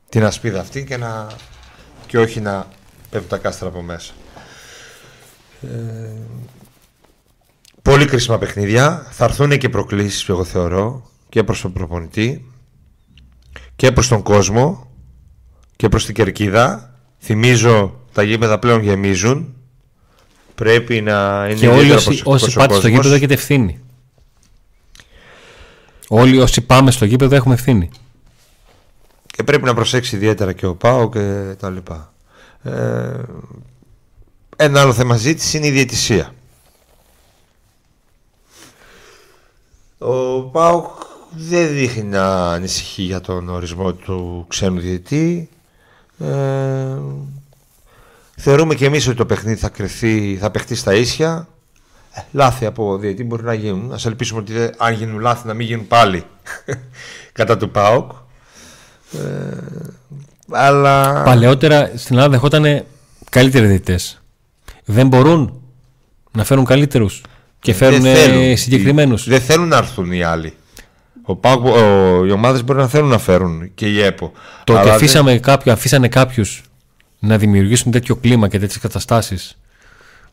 την 0.09 0.23
ασπίδα 0.23 0.59
αυτή 0.59 0.83
και, 0.83 0.97
να... 0.97 1.27
και 2.07 2.17
όχι 2.17 2.39
να 2.39 2.67
πέφτουν 3.09 3.29
τα 3.29 3.37
κάστρα 3.37 3.67
από 3.67 3.81
μέσα. 3.81 4.13
Πολύ 7.81 8.05
κρίσιμα 8.05 8.37
παιχνίδια. 8.37 9.07
Θα 9.11 9.25
έρθουν 9.25 9.57
και 9.57 9.69
προκλήσεις, 9.69 10.29
εγώ 10.29 10.43
θεωρώ, 10.43 11.09
και 11.29 11.43
προς 11.43 11.61
τον 11.61 11.73
προπονητή 11.73 12.51
και 13.75 13.91
προς 13.91 14.07
τον 14.07 14.21
κόσμο 14.21 14.91
και 15.75 15.89
προς 15.89 16.05
την 16.05 16.15
κερκίδα. 16.15 16.93
Θυμίζω, 17.19 17.99
τα 18.13 18.23
γήπεδα 18.23 18.59
πλέον 18.59 18.81
γεμίζουν. 18.81 19.55
Πρέπει 20.55 21.01
να 21.01 21.45
είναι 21.49 21.59
Και 21.59 21.67
όλοι 21.67 21.77
ιδιαίτερα 21.77 21.95
όσοι, 21.95 22.23
προσεκτικός 22.23 22.43
όσοι 22.43 22.57
ο 22.57 22.61
πάτε 22.61 22.73
στο 22.73 22.81
κόσμος. 22.81 22.95
γήπεδο 22.95 23.15
έχετε 23.15 23.33
ευθύνη. 23.33 23.79
Όλοι 26.07 26.39
όσοι 26.39 26.61
πάμε 26.61 26.91
στο 26.91 27.05
γήπεδο 27.05 27.35
έχουμε 27.35 27.53
ευθύνη. 27.53 27.89
Και 29.25 29.43
πρέπει 29.43 29.63
να 29.63 29.73
προσέξει 29.73 30.15
ιδιαίτερα 30.15 30.53
και 30.53 30.65
ο 30.65 30.75
Πάο 30.75 31.09
και 31.09 31.55
τα 31.59 31.69
λοιπά. 31.69 32.13
Ε, 32.63 33.21
ένα 34.55 34.81
άλλο 34.81 34.93
θέμα 34.93 35.15
ζήτησης 35.15 35.53
είναι 35.53 35.67
η 35.67 35.71
διαιτησία. 35.71 36.33
Ο 39.97 40.41
Πάοκ 40.41 40.85
δεν 41.31 41.73
δείχνει 41.73 42.03
να 42.03 42.51
ανησυχεί 42.51 43.01
για 43.01 43.21
τον 43.21 43.49
ορισμό 43.49 43.93
του 43.93 44.45
ξένου 44.47 44.79
διαιτητή. 44.79 45.49
Ε, 46.19 46.97
θεωρούμε 48.35 48.75
και 48.75 48.85
εμείς 48.85 49.07
ότι 49.07 49.17
το 49.17 49.25
παιχνίδι 49.25 49.59
θα, 49.59 49.69
κρυθεί, 49.69 50.37
θα 50.37 50.51
παιχτεί 50.51 50.75
στα 50.75 50.93
ίσια. 50.93 51.47
Ε, 52.17 52.21
Λάθη 52.31 52.65
από 52.65 52.97
διαιτητή 52.97 53.23
μπορεί 53.23 53.43
να 53.43 53.53
γίνουν. 53.53 53.93
Ας 53.93 54.05
ελπίσουμε 54.05 54.39
ότι 54.39 54.53
δεν- 54.53 54.71
αν 54.77 54.93
γίνουν 54.93 55.19
λάθη 55.19 55.47
να 55.47 55.53
μην 55.53 55.67
γίνουν 55.67 55.87
πάλι 55.87 56.23
κατά 57.33 57.57
του 57.57 57.69
ΠΑΟΚ. 57.71 58.11
Ε, 59.13 59.57
αλλά 60.51 61.23
Παλαιότερα 61.23 61.91
στην 61.95 62.15
Ελλάδα 62.15 62.31
δεχόταν 62.31 62.83
καλύτεροι 63.29 63.65
διαιτητές. 63.67 64.21
Δεν 64.85 65.07
μπορούν 65.07 65.61
να 66.31 66.43
φέρουν 66.43 66.65
καλύτερους 66.65 67.21
και 67.59 67.73
φέρουν 67.73 68.01
δεν 68.01 68.15
θέλουν. 68.15 68.57
συγκεκριμένους. 68.57 69.27
Δεν 69.29 69.41
θέλουν 69.41 69.67
να 69.67 69.77
έρθουν 69.77 70.11
οι 70.11 70.23
άλλοι. 70.23 70.53
Ο 71.23 71.35
ΠΑΟΚ, 71.35 71.65
ο, 71.65 72.25
οι 72.25 72.31
ομάδες 72.31 72.63
μπορεί 72.63 72.79
να 72.79 72.87
θέλουν 72.87 73.09
να 73.09 73.17
φέρουν 73.17 73.73
και 73.75 73.87
η 73.87 74.01
ΕΠΟ. 74.01 74.31
Το 74.63 74.71
ότι 74.73 74.81
Αλλά 74.81 74.83
δεν- 74.83 74.93
αφήσαμε 74.93 75.37
κάποιο, 75.37 75.71
αφήσανε 75.73 76.07
κάποιους 76.07 76.61
να 77.19 77.37
δημιουργήσουν 77.37 77.91
τέτοιο 77.91 78.15
κλίμα 78.15 78.47
και 78.47 78.59
τέτοιες 78.59 78.79
καταστάσεις 78.79 79.57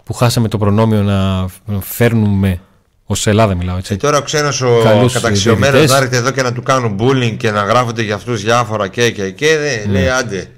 που 0.05 0.12
χάσαμε 0.12 0.48
το 0.48 0.59
προνόμιο 0.59 1.03
να 1.03 1.46
φέρνουμε 1.80 2.61
ως 3.07 3.26
Ελλάδα, 3.26 3.55
μιλάω 3.55 3.76
έτσι. 3.76 3.92
Και 3.94 4.00
τώρα 4.00 4.18
ο 4.18 4.22
ξένος 4.22 4.61
ο 4.61 4.80
Καλούς 4.84 5.12
καταξιωμένος 5.12 5.70
διαιτητές. 5.70 5.90
να 5.90 5.96
έρχεται 5.96 6.16
εδώ 6.16 6.30
και 6.30 6.42
να 6.42 6.53
του 6.53 6.62
κάνουν 6.62 6.98
bullying 7.00 7.34
και 7.36 7.50
να 7.50 7.62
γράφονται 7.62 8.03
για 8.03 8.14
αυτούς 8.14 8.42
διάφορα 8.42 8.88
και 8.88 9.11
και 9.11 9.30
και. 9.30 9.57
Δε, 9.57 9.76
Ναι. 9.86 9.92
Λέει 9.92 10.09
άντε. 10.09 10.50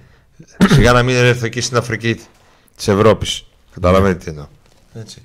Σιγά 0.70 0.92
να 0.92 1.02
μην 1.02 1.16
έρθω 1.16 1.46
εκεί 1.46 1.60
στην 1.60 1.76
Αφρική 1.76 2.20
της 2.76 2.88
Ευρώπης. 2.88 3.44
Καταλαβαίνετε 3.74 4.24
τι 4.24 4.30
εννοώ. 4.30 4.46
Έτσι. 5.00 5.22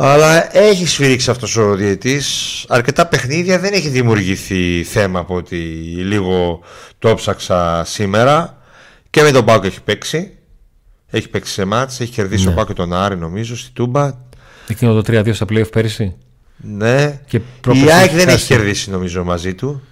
Αλλά 0.00 0.56
έχει 0.56 0.86
σφυρίξει 0.86 1.30
αυτός 1.30 1.56
ο 1.56 1.74
διαιτή. 1.74 2.20
Αρκετά 2.68 3.06
παιχνίδια 3.06 3.58
δεν 3.58 3.72
έχει 3.72 3.88
δημιουργηθεί 3.88 4.84
θέμα 4.84 5.18
από 5.18 5.34
ότι 5.34 5.56
λίγο 5.96 6.60
το 6.98 7.14
ψάξα 7.14 7.84
σήμερα. 7.84 8.56
Και 9.10 9.22
με 9.22 9.30
τον 9.30 9.44
Πάκο 9.44 9.66
έχει 9.66 9.82
παίξει. 9.82 10.32
Έχει 11.10 11.28
παίξει 11.28 11.52
σε 11.52 11.64
μάτς, 11.64 12.00
έχει 12.00 12.10
κερδίσει 12.12 12.44
Ναι. 12.44 12.50
ο 12.50 12.54
Πάκο 12.54 12.72
τον 12.72 12.92
Άρη 12.92 13.16
νομίζω 13.16 13.56
στη 13.56 13.70
Τούμπα. 13.72 14.12
Εκείνο 14.68 14.92
το 14.94 15.02
3-2 15.12 15.32
στα 15.34 15.46
playoff 15.48 15.70
πέρυσι. 15.72 16.14
Ναι. 16.56 17.20
Και 17.26 17.36
Η 17.36 17.42
πρόπερσι 17.60 17.92
ΑΕΚ 17.92 18.06
έχει 18.06 18.14
δεν 18.16 18.24
χάσει. 18.28 18.36
έχει 18.36 18.46
κερδίσει 18.46 18.90
νομίζω 18.90 19.24
μαζί 19.24 19.54
του. 19.54 19.82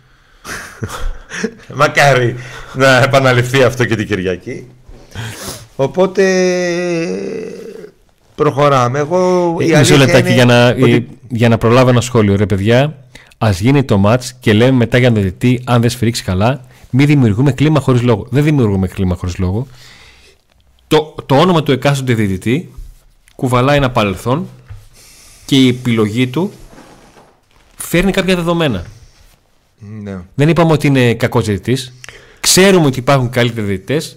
Μακάρι 1.75 2.37
να 2.75 3.03
επαναληφθεί 3.03 3.63
αυτό 3.63 3.85
και 3.85 3.97
την 3.97 4.07
Κυριακή. 4.07 4.67
Οπότε 5.77 6.23
προχωράμε. 8.35 8.99
Εγώ 8.99 9.57
η 9.61 9.73
Ε, 9.73 9.79
Μισό 9.79 9.95
αλήθεια 9.95 9.97
λεπτάκι 9.97 10.27
είναι 10.27 10.35
για 10.35 10.45
να, 10.45 10.69
ότι- 10.69 10.93
ε, 10.93 11.05
για 11.29 11.49
να 11.49 11.59
προλάβω 11.59 11.89
ένα 11.91 12.01
σχόλιο. 12.01 12.37
Ρε 12.37 12.47
παιδιά, 12.47 12.97
ας 13.39 13.61
γίνει 13.61 13.85
το 13.85 14.03
match 14.07 14.25
και 14.41 14.53
λέμε 14.53 14.71
μετά 14.77 14.99
για 14.99 15.13
τον 15.13 15.23
διαιτητή, 15.23 15.63
αν 15.65 15.81
δεν 15.81 15.91
σφυρίξει 15.91 16.23
καλά, 16.23 16.61
μην 16.91 17.07
δημιουργούμε 17.07 17.53
κλίμα 17.53 17.81
χωρίς 17.81 18.03
λόγο. 18.03 18.27
Δεν 18.31 18.45
δημιουργούμε 18.45 18.87
κλίμα 18.89 19.15
χωρίς 19.17 19.39
λόγο. 19.39 19.67
Το, 20.89 21.15
το 21.27 21.35
όνομα 21.37 21.63
του 21.63 21.73
εκάστοτε 21.73 22.15
διαιτητή 22.15 22.73
κουβαλάει 23.37 23.77
ένα 23.77 23.91
παρελθόν 23.91 24.49
και 25.45 25.57
η 25.57 25.69
επιλογή 25.69 26.27
του 26.27 26.53
φέρνει 27.77 28.13
κάποια 28.13 28.37
δεδομένα. 28.37 28.85
Ναι. 30.03 30.19
Δεν 30.35 30.49
είπαμε 30.49 30.73
ότι 30.73 30.87
είναι 30.87 31.15
κακός 31.15 31.45
διαιτητής. 31.45 31.93
Ξέρουμε 32.41 32.87
ότι 32.87 32.99
υπάρχουν 32.99 33.31
καλύτεροι 33.31 33.67
διαιτητές. 33.67 34.17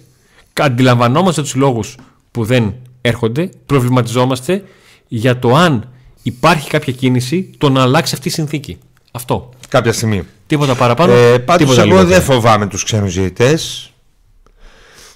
Αντιλαμβανόμαστε 0.53 1.41
τους 1.41 1.55
λόγους 1.55 1.95
που 2.31 2.43
δεν 2.45 2.73
έρχονται. 3.01 3.49
Προβληματιζόμαστε 3.65 4.63
για 5.07 5.39
το 5.39 5.55
αν 5.55 5.89
υπάρχει 6.23 6.69
κάποια 6.69 6.93
κίνηση 6.93 7.49
το 7.57 7.69
να 7.69 7.81
αλλάξει 7.81 8.15
αυτή 8.15 8.27
η 8.27 8.31
συνθήκη. 8.31 8.77
Αυτό. 9.11 9.49
Κάποια 9.69 9.93
στιγμή. 9.93 10.23
Τίποτα 10.47 10.75
παραπάνω. 10.75 11.13
Ε, 11.13 11.37
Πάντως 11.39 11.61
τίποτα 11.61 11.81
εγώ 11.81 11.89
λιγότερο. 11.89 12.09
δεν 12.09 12.21
φοβάμαι 12.21 12.67
τους 12.67 12.83
ξένους 12.83 13.13
διαιτητές. 13.13 13.91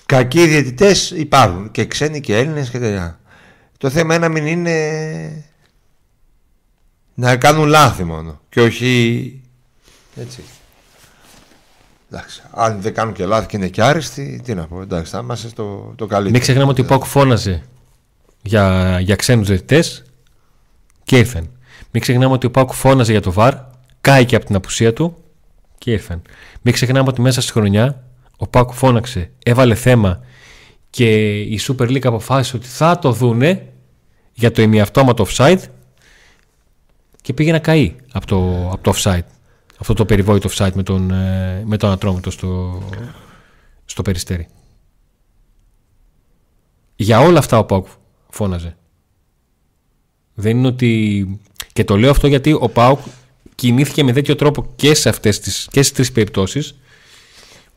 Κακοί 0.05 0.47
διαιτητές 0.47 1.11
υπάρχουν 1.11 1.71
και 1.71 1.85
ξένοι 1.85 2.19
και 2.19 2.37
Έλληνες 2.37 2.69
και 2.69 2.79
τέτοια. 2.79 3.19
Το 3.77 3.89
θέμα 3.89 4.15
είναι 4.15 4.27
να 4.27 4.33
μην 4.33 4.45
είναι 4.45 5.45
να 7.13 7.37
κάνουν 7.37 7.67
λάθη 7.67 8.03
μόνο 8.03 8.41
και 8.49 8.61
όχι 8.61 9.41
έτσι. 10.15 10.43
Εντάξει, 12.11 12.41
αν 12.51 12.81
δεν 12.81 12.93
κάνουν 12.93 13.13
και 13.13 13.25
λάθη 13.25 13.47
και 13.47 13.57
είναι 13.57 13.67
και 13.67 13.83
άριστοι, 13.83 14.41
τι 14.43 14.53
να 14.53 14.67
πω, 14.67 14.81
εντάξει, 14.81 15.11
θα 15.11 15.19
είμαστε 15.19 15.47
το, 15.47 15.93
το 15.95 16.05
καλύτερο. 16.05 16.31
Μην 16.31 16.41
ξεχνάμε 16.41 16.71
ότι 16.71 16.81
ο 16.81 16.85
Πάουκ 16.85 17.05
φώναζε 17.05 17.63
για, 18.41 18.97
για 18.99 19.15
ξένους 19.15 19.47
διαιτητές 19.47 20.03
και 21.03 21.17
ήρθαν. 21.17 21.49
Μην 21.91 22.01
ξεχνάμε 22.01 22.33
ότι 22.33 22.45
ο 22.45 22.51
Πάουκ 22.51 22.73
φώναζε 22.73 23.11
για 23.11 23.21
το 23.21 23.31
ΒΑΡ, 23.31 23.53
κάηκε 24.01 24.35
από 24.35 24.45
την 24.45 24.55
απουσία 24.55 24.93
του 24.93 25.17
και 25.77 25.91
ήρθαν. 25.91 26.21
Μην 26.61 26.73
ξεχνάμε 26.73 27.09
ότι 27.09 27.21
μέσα 27.21 27.41
στη 27.41 27.51
χρονιά 27.51 28.03
ο 28.43 28.47
Πάουκ 28.47 28.73
φώναξε, 28.73 29.31
έβαλε 29.43 29.75
θέμα 29.75 30.19
και 30.89 31.39
η 31.41 31.59
Super 31.67 31.87
League 31.87 32.05
αποφάσισε 32.05 32.55
ότι 32.55 32.67
θα 32.67 32.99
το 32.99 33.11
δούνε 33.11 33.73
για 34.33 34.51
το 34.51 34.61
ημιαυτόματο 34.61 35.25
offside 35.27 35.59
και 37.21 37.33
πήγε 37.33 37.51
να 37.51 37.59
καεί 37.59 37.95
από 38.11 38.25
το, 38.25 38.69
από 38.71 38.83
το 38.83 38.93
offside. 38.95 39.25
αυτό 39.79 39.93
το 39.93 40.05
περιβόητο 40.05 40.49
offside 40.49 40.71
με 40.73 40.83
τον, 40.83 41.11
ε, 41.11 41.63
με 41.65 41.77
τον 41.77 41.91
Ατρόμητο 41.91 42.31
στο, 42.31 42.83
στο 43.85 44.01
Περιστέρι. 44.01 44.47
Για 46.95 47.19
όλα 47.19 47.39
αυτά 47.39 47.57
ο 47.57 47.63
Πάουκ 47.63 47.87
φώναζε. 48.29 48.77
Δεν 50.33 50.57
είναι 50.57 50.67
ότι... 50.67 51.39
Και 51.73 51.83
το 51.83 51.97
λέω 51.97 52.11
αυτό 52.11 52.27
γιατί 52.27 52.53
ο 52.53 52.69
Πάουκ 52.69 52.99
κινήθηκε 53.55 54.03
με 54.03 54.11
τέτοιο 54.13 54.35
τρόπο 54.35 54.71
και 54.75 54.93
σε 54.93 55.09
αυτές 55.09 55.39
τις, 55.39 55.67
και 55.71 55.81
στις 55.81 55.93
τρεις 55.93 56.11
περιπτώσεις 56.11 56.77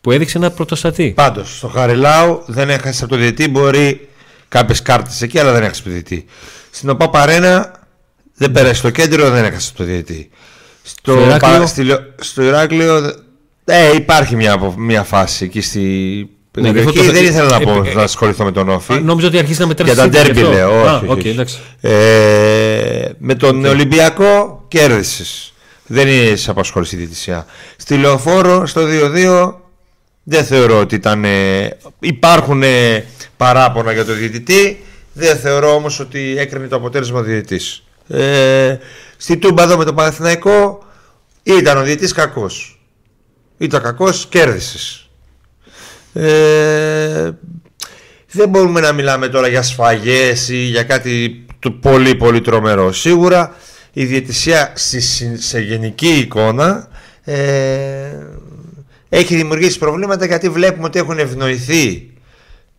που 0.07 0.13
έδειξε 0.13 0.39
ένα 0.39 0.51
πρωτοστατή. 0.51 1.13
Πάντως, 1.17 1.57
στο 1.57 1.69
Χαριλάου 1.69 2.43
δεν 2.47 2.71
έχασε 2.71 3.05
από 3.05 3.13
το 3.15 3.21
διετή. 3.21 3.49
Μπορεί 3.49 4.09
κάποιες 4.49 4.83
κάρτες 4.83 5.23
εκεί, 5.23 5.39
αλλά 5.39 5.53
δεν 5.53 5.63
έχασε 5.63 5.81
από 5.81 5.89
το 5.89 5.95
διετή. 5.95 6.25
Στην 6.71 6.89
ΟΠΑ 6.89 7.09
Παρένα 7.11 7.73
δεν 8.37 8.53
πέρασε 8.53 8.75
στο 8.75 8.91
κέντρο, 8.91 9.31
δεν 9.31 9.45
έχασε 9.45 9.69
από 9.69 9.79
το 9.79 9.85
διετή. 9.85 10.31
Στο, 10.83 11.13
Στο 11.13 11.21
Ηράκλειο; 11.25 11.59
πα- 11.59 11.67
στη- 11.67 11.87
στο 12.21 12.43
Ηράκλειο 12.43 12.97
ε, 13.65 13.95
υπάρχει 13.95 14.37
μια, 14.37 14.53
απο- 14.53 14.75
μια 14.79 15.03
φάση 15.03 15.45
εκεί 15.45 15.61
στη 15.61 15.81
Ναι, 16.59 16.63
περιοχή. 16.73 16.89
αυτό 16.99 17.05
το- 17.07 17.13
δεν 17.13 17.25
ήθελα 17.25 17.49
να, 17.49 17.57
ε, 17.57 17.65
πω, 17.65 17.83
ε, 17.87 17.95
να 17.95 18.03
ασχοληθώ 18.03 18.45
με 18.45 18.53
τον 18.53 18.69
ΟΦΗ. 18.69 18.93
Α, 18.93 19.01
νόμιζα 19.01 19.27
ότι 19.27 19.39
αρχίζει 19.39 19.61
να 19.61 19.67
μετράς 19.67 19.87
Για 19.87 19.97
τα 19.97 20.03
σύντομα 20.03 20.23
ντέρμπι 20.25 20.41
γι' 20.41 20.45
αυτό. 20.47 20.57
λέω. 20.57 20.87
Α, 20.89 20.97
όχι, 20.97 21.05
οκ, 21.09 21.17
όχι. 21.19 21.29
εντάξει. 21.29 21.59
Ε, 21.81 23.09
με 23.19 23.35
τον 23.35 23.65
Ολυμπιακό 23.65 24.65
κέρδισες. 24.69 25.51
Δεν 25.87 26.09
είναι 26.09 26.37
σε 26.37 26.51
απασχολήσει 26.51 26.95
η 26.95 26.99
διαιτησία. 26.99 27.47
Στη 27.77 27.97
λεωφόρο 27.97 28.67
στο 28.67 28.85
2-2 28.87 29.61
δεν 30.29 30.45
θεωρώ 30.45 30.81
ότι 30.81 30.95
ήταν. 30.95 31.24
ε, 31.24 31.68
υπάρχουν 31.99 32.62
ε, 32.62 33.05
παράπονα 33.37 33.93
για 33.93 34.05
το 34.05 34.12
διαιτητή. 34.12 34.81
Δεν 35.12 35.37
θεωρώ 35.37 35.74
όμως 35.74 36.01
ότι 36.01 36.35
έκρινε 36.39 36.66
το 36.66 36.77
αποτέλεσμα 36.77 37.18
ο 37.18 37.22
διαιτητής. 37.22 37.83
Ε, 38.09 38.77
στη 39.16 39.37
Τούμπα 39.37 39.62
εδώ 39.62 39.77
με 39.77 39.85
τον 39.85 39.95
Παναθηναϊκό 39.95 40.85
ήταν 41.43 41.79
ο 41.79 41.83
διαιτητής 41.83 42.12
κακός. 42.12 42.81
Ήταν 43.59 43.83
κακός, 43.83 44.27
κέρδισες. 44.29 45.09
Ε, 46.12 47.31
δεν 48.31 48.49
μπορούμε 48.49 48.81
να 48.81 48.93
μιλάμε 48.93 49.29
τώρα 49.29 49.49
για 49.49 49.62
σφαγές 49.62 50.49
ή 50.49 50.57
για 50.57 50.83
κάτι 50.83 51.45
το 51.59 51.70
πολύ 51.70 52.14
πολύ 52.14 52.41
τρομερό. 52.41 52.93
Σίγουρα 52.93 53.55
η 53.93 54.05
διαιτησία 54.05 54.72
στη- 54.74 55.01
σε, 55.01 55.37
σε 55.41 55.61
γενική 55.61 56.09
εικόνα 56.18 56.89
ε, 57.24 57.35
έχει 59.09 59.37
δημιουργήσει 59.37 59.79
προβλήματα 59.79 60.27
γιατί 60.27 60.49
βλέπουμε 60.49 60.87
ότι 60.87 60.99
έχουν 60.99 61.19
ευνοηθεί 61.19 62.11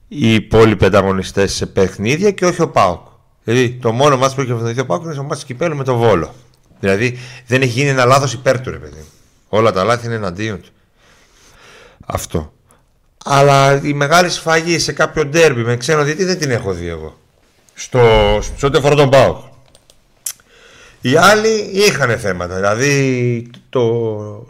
οι 0.07 0.33
υπόλοιποι 0.33 0.85
ανταγωνιστές 0.85 1.53
σε 1.53 1.65
παιχνίδια 1.65 2.31
και 2.31 2.45
όχι 2.45 2.61
ο 2.61 2.69
Πάουκ. 2.69 3.01
Δηλαδή 3.43 3.71
το 3.81 3.91
μόνο 3.91 4.17
μάτς 4.17 4.35
που 4.35 4.41
έχει 4.41 4.51
ευνοηθεί 4.51 4.79
ο 4.79 4.85
Πάουκ 4.85 5.03
είναι 5.03 5.13
στο 5.13 5.23
μάτς 5.23 5.39
του 5.39 5.45
κυπέλου 5.45 5.75
με 5.75 5.83
το 5.83 5.95
Βόλο. 5.97 6.33
Δηλαδή 6.79 7.17
δεν 7.47 7.61
έχει 7.61 7.71
γίνει 7.71 7.89
ένα 7.89 8.05
λάθος 8.05 8.33
υπέρ 8.33 8.61
του 8.61 8.71
ρε 8.71 8.77
παιδί. 8.77 8.97
μου. 8.97 9.07
Όλα 9.49 9.71
τα 9.71 9.83
λάθη 9.83 10.05
είναι 10.05 10.15
εναντίον 10.15 10.61
του. 10.61 10.69
Αυτό. 12.05 12.53
Αλλά 13.25 13.81
η 13.83 13.93
μεγάλη 13.93 14.29
σφαγή 14.29 14.79
σε 14.79 14.91
κάποιο 14.91 15.25
ντέρμπι 15.25 15.61
με 15.61 15.77
ξένο 15.77 16.03
διετή 16.03 16.23
δεν 16.23 16.37
την 16.39 16.51
έχω 16.51 16.73
δει 16.73 16.87
εγώ. 16.87 17.17
Στο, 17.73 17.99
σε 18.57 18.65
ό,τι 18.65 18.77
αφορά 18.77 18.95
τον 18.95 19.09
Πάουκ. 19.09 19.37
Οι 21.01 21.15
άλλοι 21.15 21.69
είχαν 21.73 22.17
θέματα. 22.19 22.55
Δηλαδή 22.55 23.51
το 23.69 23.79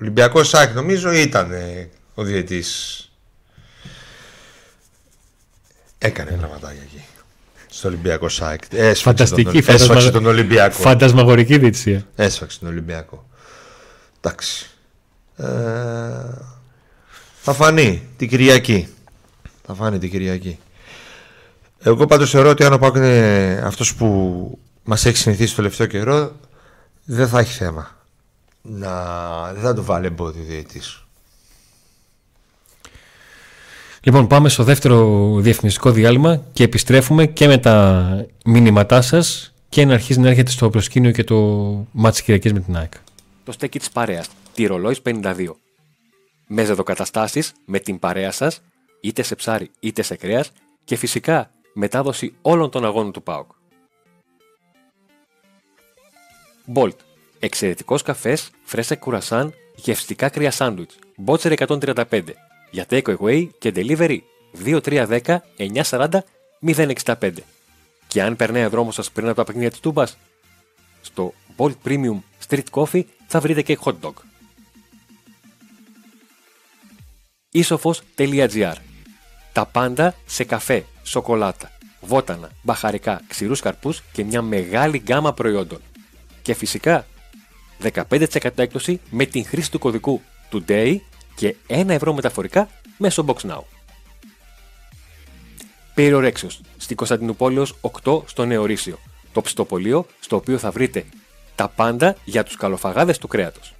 Ολυμπιακό 0.02 0.44
Σάκ 0.44 0.74
νομίζω 0.74 1.12
ήταν 1.12 1.52
ε, 1.52 1.90
ο 2.14 2.24
διαιτής. 2.24 3.02
Έκανε 5.98 6.32
πραγματάκια 6.32 6.82
εκεί. 6.84 7.04
Στο 7.70 7.88
Ολυμπιακό 7.88 8.30
Σάκ. 8.30 8.62
Έσφαξε 8.72 9.04
Φανταστική, 9.04 9.44
τον, 9.44 9.56
έσφαξε 9.58 9.86
φαντασμα- 9.86 10.12
τον 10.12 10.26
Ολυμπιακό. 10.26 10.76
Φαντασμαγορική 10.76 11.58
διετησία. 11.58 12.06
Έσφαξε 12.16 12.60
τον 12.60 12.68
Ολυμπιακό. 12.68 13.28
Εντάξει. 14.22 14.70
Ε, 15.38 15.46
θα 17.42 17.54
φανεί 17.54 18.08
την 18.18 18.30
Κυριακή. 18.30 18.88
Θα 19.66 19.74
φανεί 19.74 19.98
την 20.00 20.10
Κυριακή. 20.10 20.60
Εγώ 21.84 22.06
πάντως 22.06 22.30
θεωρώ 22.30 22.50
ότι 22.50 22.64
αν 22.64 22.74
ο 22.74 22.78
Πάκ 22.78 22.96
είναι 22.96 23.62
αυτός 23.66 23.96
που 23.96 24.60
μας 24.88 25.06
έχει 25.06 25.18
συνηθίσει 25.18 25.50
το 25.50 25.56
τελευταίο 25.56 25.88
καιρό 25.88 26.32
δεν 27.04 27.28
θα 27.28 27.40
έχει 27.40 27.54
θέμα. 27.54 27.96
Να... 28.62 29.54
Δεν 29.54 29.62
θα 29.62 29.74
του 29.74 29.84
βάλει 29.84 30.06
εμπόδιο 30.06 30.42
ο 30.42 30.46
διαιτής. 30.46 31.06
Λοιπόν, 34.02 34.28
πάμε 34.28 34.50
στο 34.50 34.64
δεύτερο 34.64 35.32
διαφημιστικό 35.40 35.92
διάλειμμα 35.92 36.44
και 36.54 36.64
επιστρέφουμε 36.64 37.26
και 37.26 37.48
με 37.48 37.58
τα 37.58 38.06
μηνύματά 38.46 39.02
σας 39.02 39.54
και 39.70 39.86
να 39.86 39.94
αρχίσει 39.94 40.20
να 40.20 40.30
έρχεται 40.30 40.52
στο 40.52 40.70
προσκήνιο 40.70 41.12
και 41.12 41.24
το 41.24 41.38
μάτι 41.92 42.24
Κυριακής 42.24 42.54
με 42.54 42.60
την 42.60 42.78
ΑΕΚ. 42.78 42.94
Το 43.44 43.52
στέκι 43.52 43.80
της 43.80 43.90
παρέας. 43.90 44.28
Τη 44.54 44.66
ρολόι 44.66 44.96
52. 45.04 45.56
Με 46.48 46.64
ζεδοκαταστάσει 46.64 47.44
με 47.66 47.80
την 47.80 48.00
παρέα 48.00 48.32
σας, 48.32 48.62
είτε 49.02 49.22
σε 49.22 49.36
ψάρι 49.36 49.72
είτε 49.80 50.02
σε 50.02 50.16
κρέας 50.16 50.52
και 50.84 50.96
φυσικά 50.96 51.50
μετάδοση 51.74 52.34
όλων 52.42 52.70
των 52.70 52.86
αγώνων 52.86 53.12
του 53.12 53.24
ΠΑΟΚ. 53.24 53.56
Bolt. 56.74 56.96
Εξαιρετικός 57.40 58.02
καφές, 58.02 58.50
φρέσα 58.64 58.96
κουρασάν, 58.96 59.54
γευστικά 59.76 60.30
κρύα 60.30 60.52
σάντουιτς. 60.52 60.98
Μπότσερ 61.18 61.52
135. 61.52 62.22
Για 62.72 62.86
take 62.90 63.16
away 63.18 63.48
και 63.60 63.72
delivery 63.76 64.18
2310 64.66 65.38
940 65.58 66.24
065. 66.62 67.32
Και 68.08 68.22
αν 68.22 68.36
περνάει 68.36 68.66
ο 68.66 68.70
δρόμος 68.70 68.96
σας 68.96 69.12
πριν 69.12 69.28
από 69.28 69.36
τα 69.36 69.44
παιχνίδια 69.44 69.70
της 69.70 69.80
Τούμπας, 69.80 70.18
στο 71.02 71.34
Bolt 71.58 71.74
Premium 71.86 72.20
Street 72.48 72.64
Coffee 72.72 73.04
θα 73.28 73.40
βρείτε 73.40 73.62
και 73.62 73.78
hot 73.84 73.96
dog. 74.02 74.14
Isofos.gr 77.54 78.76
Τα 79.54 79.66
πάντα 79.66 80.16
σε 80.26 80.44
καφέ, 80.44 80.86
σοκολάτα, 81.04 81.72
βότανα, 82.02 82.50
μπαχαρικά, 82.62 83.22
ξηρούς 83.28 83.60
καρπούς 83.60 84.04
και 84.12 84.24
μια 84.24 84.42
μεγάλη 84.42 84.98
γκάμα 84.98 85.34
προϊόντων. 85.34 85.82
Και 86.48 86.54
φυσικά 86.54 87.08
15% 87.84 88.24
έκπτωση 88.56 89.00
με 89.10 89.26
την 89.26 89.46
χρήση 89.46 89.72
του 89.72 89.80
κωδικού 89.80 90.22
TODAY 90.52 90.98
και 91.36 91.56
1 91.68 91.90
ευρώ 91.90 92.14
μεταφορικά 92.14 92.70
μέσω 92.98 93.26
BoxNow. 93.28 93.62
Περιορέξεως, 95.94 96.62
στην 96.78 96.96
Κωνσταντινούπολεως 96.96 97.76
8 98.04 98.22
στο 98.26 98.46
Νεορίσιο, 98.46 99.00
το 99.34 99.42
ψητοπολείο 99.42 100.06
στο 100.20 100.36
οποίο 100.36 100.58
θα 100.58 100.72
βρείτε 100.72 101.06
τα 101.56 101.68
πάντα 101.68 102.16
για 102.26 102.44
τους 102.44 102.56
καλοφαγάδες 102.56 103.18
του 103.18 103.28
κρέατος. 103.28 103.74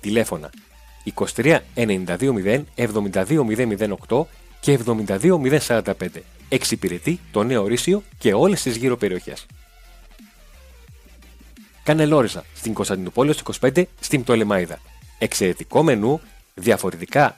Τηλέφωνα 0.00 0.50
23 1.34 1.58
92 1.74 2.32
0 2.32 2.64
72008 2.76 4.26
και 4.60 4.78
72 4.86 5.60
045. 5.66 5.92
Εξυπηρετεί 6.48 7.20
το 7.32 7.42
Νέο 7.42 7.66
Ρήσιο 7.66 8.02
και 8.18 8.34
όλες 8.34 8.62
τις 8.62 8.76
γύρω 8.76 8.96
περιοχές. 8.96 9.46
Κανελόριζα 11.84 12.44
στην 12.54 12.74
Κωνσταντινούπολεως 12.74 13.42
25 13.60 13.84
στην 14.00 14.22
Πτολεμαίδα. 14.22 14.78
Εξαιρετικό 15.18 15.82
μενού, 15.82 16.20
διαφορετικά 16.54 17.36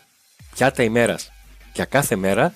πιάτα 0.55 0.83
ημέρας 0.83 1.33
για 1.75 1.85
κάθε 1.85 2.17
μέρα 2.17 2.55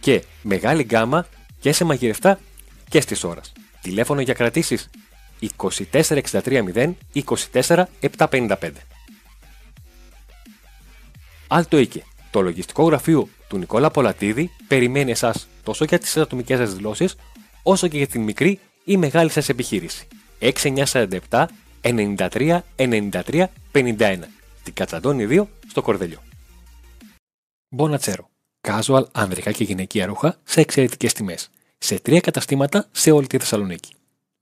και 0.00 0.24
μεγάλη 0.42 0.82
γκάμα 0.82 1.26
και 1.60 1.72
σε 1.72 1.84
μαγειρευτά 1.84 2.40
και 2.88 3.00
στις 3.00 3.24
ώρας. 3.24 3.52
Τηλέφωνο 3.80 4.20
για 4.20 4.34
κρατήσεις 4.34 4.90
2463 5.58 6.62
0 6.74 6.92
24 7.52 7.84
755. 8.18 8.70
Άλτο 11.48 11.78
Οίκε, 11.78 12.04
το 12.30 12.40
λογιστικό 12.40 12.84
γραφείο 12.84 13.28
του 13.48 13.58
Νικόλα 13.58 13.90
Πολατίδη 13.90 14.50
περιμένει 14.68 15.10
εσάς 15.10 15.48
τόσο 15.62 15.84
για 15.84 15.98
τις 15.98 16.16
ατομικές 16.16 16.58
σας 16.58 16.74
δηλώσεις, 16.74 17.16
όσο 17.62 17.88
και 17.88 17.96
για 17.96 18.06
την 18.06 18.22
μικρή 18.22 18.60
ή 18.84 18.96
μεγάλη 18.96 19.30
σας 19.30 19.48
επιχείρηση. 19.48 20.08
6947 20.42 21.46
93 21.82 22.60
93 22.76 23.44
51. 23.72 24.18
Την 24.62 24.74
Κατσαντώνη 24.74 25.26
2 25.30 25.46
στο 25.68 25.82
Κορδελιό. 25.82 26.22
Μπονατσέρο. 27.68 28.30
Casual 28.68 29.02
ανδρικά 29.12 29.52
και 29.52 29.64
γυναικεία 29.64 30.06
ρούχα 30.06 30.36
σε 30.44 30.60
εξαιρετικές 30.60 31.12
τιμές. 31.12 31.50
Σε 31.78 32.00
τρία 32.00 32.20
καταστήματα 32.20 32.88
σε 32.92 33.10
όλη 33.10 33.26
τη 33.26 33.38
Θεσσαλονίκη. 33.38 33.94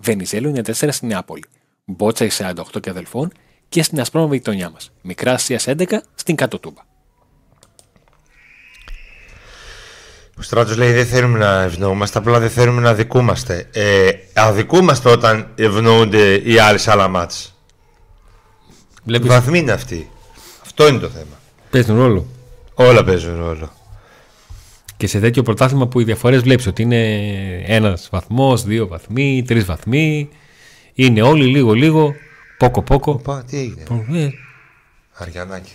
Βενιζέλο 0.02 0.62
94 0.64 0.72
στην 0.72 1.08
Νεάπολη. 1.08 1.44
Μπότσα 1.84 2.28
48 2.38 2.80
και 2.80 2.90
αδελφών 2.90 3.32
και 3.68 3.82
στην 3.82 4.00
Ασπρόμαυρη 4.00 4.36
γειτονιά 4.36 4.70
μας. 4.70 4.92
Μικρά 5.02 5.32
Ασία 5.32 5.60
11 5.64 5.98
στην 6.14 6.34
Κάτω 6.34 6.58
Τούμπα. 6.58 6.82
Ο 10.40 10.42
Στράτος 10.42 10.76
λέει 10.76 10.92
δεν 10.92 11.06
θέλουμε 11.06 11.38
να 11.38 11.62
ευνοούμαστε, 11.62 12.18
απλά 12.18 12.38
δεν 12.38 12.50
θέλουμε 12.50 12.80
να 12.80 12.90
αδικούμαστε. 12.90 13.68
Ε, 13.72 14.10
αδικούμαστε 14.34 15.10
όταν 15.10 15.48
ευνοούνται 15.54 16.34
οι 16.34 16.58
άλλοι 16.58 16.78
σε 16.78 16.90
άλλα 16.90 17.08
μάτς. 17.08 17.54
Βλέπεις, 19.04 19.28
Βαθμοί 19.28 19.58
είναι 19.58 19.72
αυτοί. 19.72 20.10
Αυτό 20.62 20.88
είναι 20.88 20.98
το 20.98 21.08
θέμα. 21.08 21.38
παίζουν 21.70 21.96
ρόλο. 21.96 22.26
Όλα 22.74 23.04
παίζουν 23.04 23.38
ρόλο. 23.38 23.72
Και 24.96 25.06
σε 25.06 25.20
τέτοιο 25.20 25.42
πρωτάθλημα 25.42 25.86
που 25.86 26.00
οι 26.00 26.04
διαφορές 26.04 26.42
βλέπεις 26.42 26.66
ότι 26.66 26.82
είναι 26.82 27.04
ένας 27.66 28.08
βαθμός, 28.10 28.62
δύο 28.64 28.86
βαθμοί, 28.86 29.44
τρεις 29.46 29.64
βαθμοί. 29.64 30.28
Είναι 30.94 31.22
όλοι 31.22 31.44
λίγο-λίγο, 31.44 32.14
πόκο-πόκο. 32.58 33.16
Πα, 33.16 33.44
τι 33.50 33.58
έγινε; 33.58 33.82
Ε, 34.12 34.28
Αριανάκη. 35.12 35.72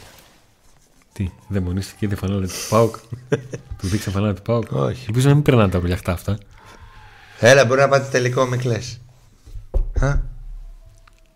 Τι, 1.16 1.30
δαιμονίστηκε 1.48 2.06
η 2.06 2.16
φανέλα 2.16 2.48
του 2.48 2.54
Πάουκ. 2.70 2.96
του 3.80 3.88
δείξα 3.88 4.12
φανέλα 4.12 4.34
του 4.34 4.42
Πάουκ. 4.42 4.72
Όχι. 4.72 5.06
Ελπίζω 5.08 5.28
να 5.28 5.34
μην 5.34 5.44
περνάνε 5.44 5.70
τα 5.72 5.80
βουλιαχτά 5.80 6.12
αυτά. 6.12 6.38
Έλα, 7.40 7.66
μπορεί 7.66 7.80
να 7.80 7.88
πάτε 7.88 8.08
τελικό 8.12 8.46
με 8.46 8.58
κλαις. 8.58 9.02
Α, 10.00 10.16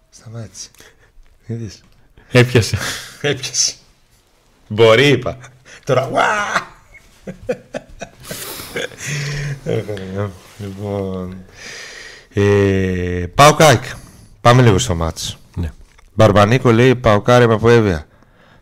σταμάτησε. 0.09 0.69
Είδες. 1.45 1.81
Έπιασε. 2.31 2.77
Έπιασε. 3.21 3.73
Μπορεί, 4.67 5.07
είπα. 5.07 5.37
Τώρα, 5.83 6.09
ουά! 6.11 6.67
λοιπόν. 10.57 11.37
Ε, 12.33 13.25
πάω 13.35 13.53
κάκ. 13.53 13.83
Πάμε 14.41 14.61
λίγο 14.61 14.77
στο 14.77 14.95
μάτς. 14.95 15.37
ναι. 15.55 15.71
Μπαρμπανίκο 16.13 16.71
λέει 16.71 16.95
Παοκάρι 16.95 17.47
με 17.47 17.53
από 17.53 17.69
Εύβοια. 17.69 18.07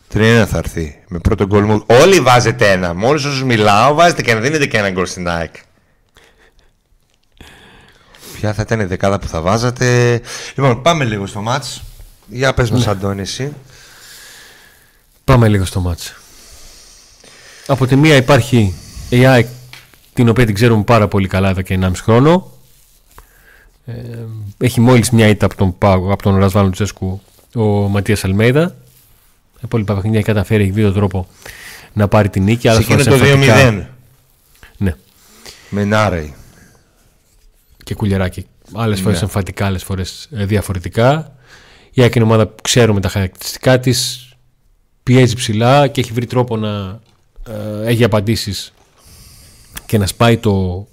Τριένα 0.08 0.45
θα 0.45 0.58
έρθει. 0.58 1.03
Με 1.08 1.20
πρώτο 1.20 1.45
γκολ 1.45 1.64
μου. 1.64 1.84
Όλοι 1.86 2.20
βάζετε 2.20 2.72
ένα. 2.72 2.93
Μόλις 2.93 3.24
όσους 3.24 3.43
μιλάω, 3.43 3.93
βάζετε 3.93 4.22
και 4.22 4.34
να 4.34 4.39
δίνετε 4.39 4.66
και 4.66 4.78
ένα 4.78 4.89
γκολ 4.89 5.05
στην 5.05 5.28
ΑΕΚ. 5.30 5.55
Ποια 8.36 8.53
θα 8.53 8.62
ήταν 8.62 8.80
η 8.80 8.84
δεκάδα 8.86 9.20
που 9.20 9.28
θα 9.28 9.41
βάζατε. 9.41 10.22
Λοιπόν, 10.55 10.82
πάμε 10.82 11.03
λίγο 11.05 11.26
στο 11.26 11.41
μάτς. 11.41 11.84
Για 12.28 12.53
πες 12.53 12.72
μας, 12.72 12.88
Αντώνη, 12.88 13.22
εσύ. 13.22 13.53
Πάμε 15.24 15.47
λίγο 15.47 15.66
στο 15.66 15.80
μάτς. 15.80 16.16
Από 17.68 17.88
τη 17.88 17.95
μία 17.95 18.16
υπάρχει 18.16 18.74
η 19.10 19.26
ΑΕΚ 19.26 19.47
την 20.14 20.30
οποία 20.30 20.45
την 20.45 20.55
ξέρουμε 20.55 20.84
πάρα 20.84 21.08
πολύ 21.08 21.28
καλά 21.28 21.49
εδώ 21.49 21.62
και 21.62 21.74
1,5 21.82 21.91
χρόνο. 22.01 22.51
Ε, 23.86 23.93
έχει 24.58 24.80
μόλις 24.82 25.10
μια 25.10 25.28
ήττα 25.28 25.45
από 25.45 25.55
τον, 25.55 25.78
Πάγο- 25.78 26.14
από 26.14 26.24
τον 26.24 26.38
Ρασβάνο 26.38 26.70
Τσέσκου 26.70 27.22
ο 27.55 27.62
Ματίας 27.64 28.24
Αλμέιδα. 28.24 28.76
Τα 29.60 29.64
υπόλοιπα 29.64 29.93
παιχνίδια 29.93 30.18
έχει 30.20 30.28
καταφέρει, 30.28 30.64
έχει 30.64 30.72
βρει 30.72 30.84
τον 30.84 30.93
τρόπο 30.93 31.28
να 31.93 32.08
πάρει 32.08 32.30
την 32.30 32.43
νίκη. 32.43 32.62
Σε 32.62 32.70
άλλες 32.70 32.84
εκείνο 32.84 33.03
φορές 33.03 33.20
το 33.20 33.26
εμφατικά. 33.26 33.70
2-0. 33.72 33.86
Ναι, 34.78 34.95
Με 35.70 35.84
Νάρεϊ. 35.84 36.34
και 37.84 37.95
κουλεράκι. 37.95 38.45
Άλλες 38.74 38.97
Ναι. 38.97 39.03
φορέ 39.03 39.18
εμφαντικά, 39.22 39.66
άλλες 39.66 39.84
φορές 39.84 40.28
διαφορετικά. 40.32 41.36
Η 41.91 42.01
ΑΕΚ 42.01 42.16
είναι 42.16 42.26
ομάδα 42.26 42.47
που 42.47 42.62
ξέρουμε 42.62 42.99
τα 43.01 43.10
χαρακτηριστικά 43.10 43.80
της. 43.80 44.22
Πιέζει 45.03 45.36
ψηλά 45.36 45.88
και 45.88 46.01
έχει 46.01 46.12
βρει 46.14 46.26
τρόπο 46.26 46.58
να 46.58 46.99
ε, 47.84 47.88
έχει 47.88 48.03
απαντήσεις 48.03 48.74
και 49.86 49.97
να 49.97 50.08
σπάει 50.08 50.38
το, 50.38 50.88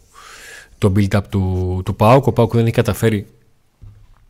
το 0.78 0.92
build-up 0.96 1.20
του, 1.30 1.82
του 1.84 1.96
ΠΑΟΚ. 1.96 2.26
Ο 2.26 2.32
ΠΑΟΚ 2.32 2.52
δεν 2.54 2.62
έχει 2.64 2.74
καταφέρει 2.74 3.26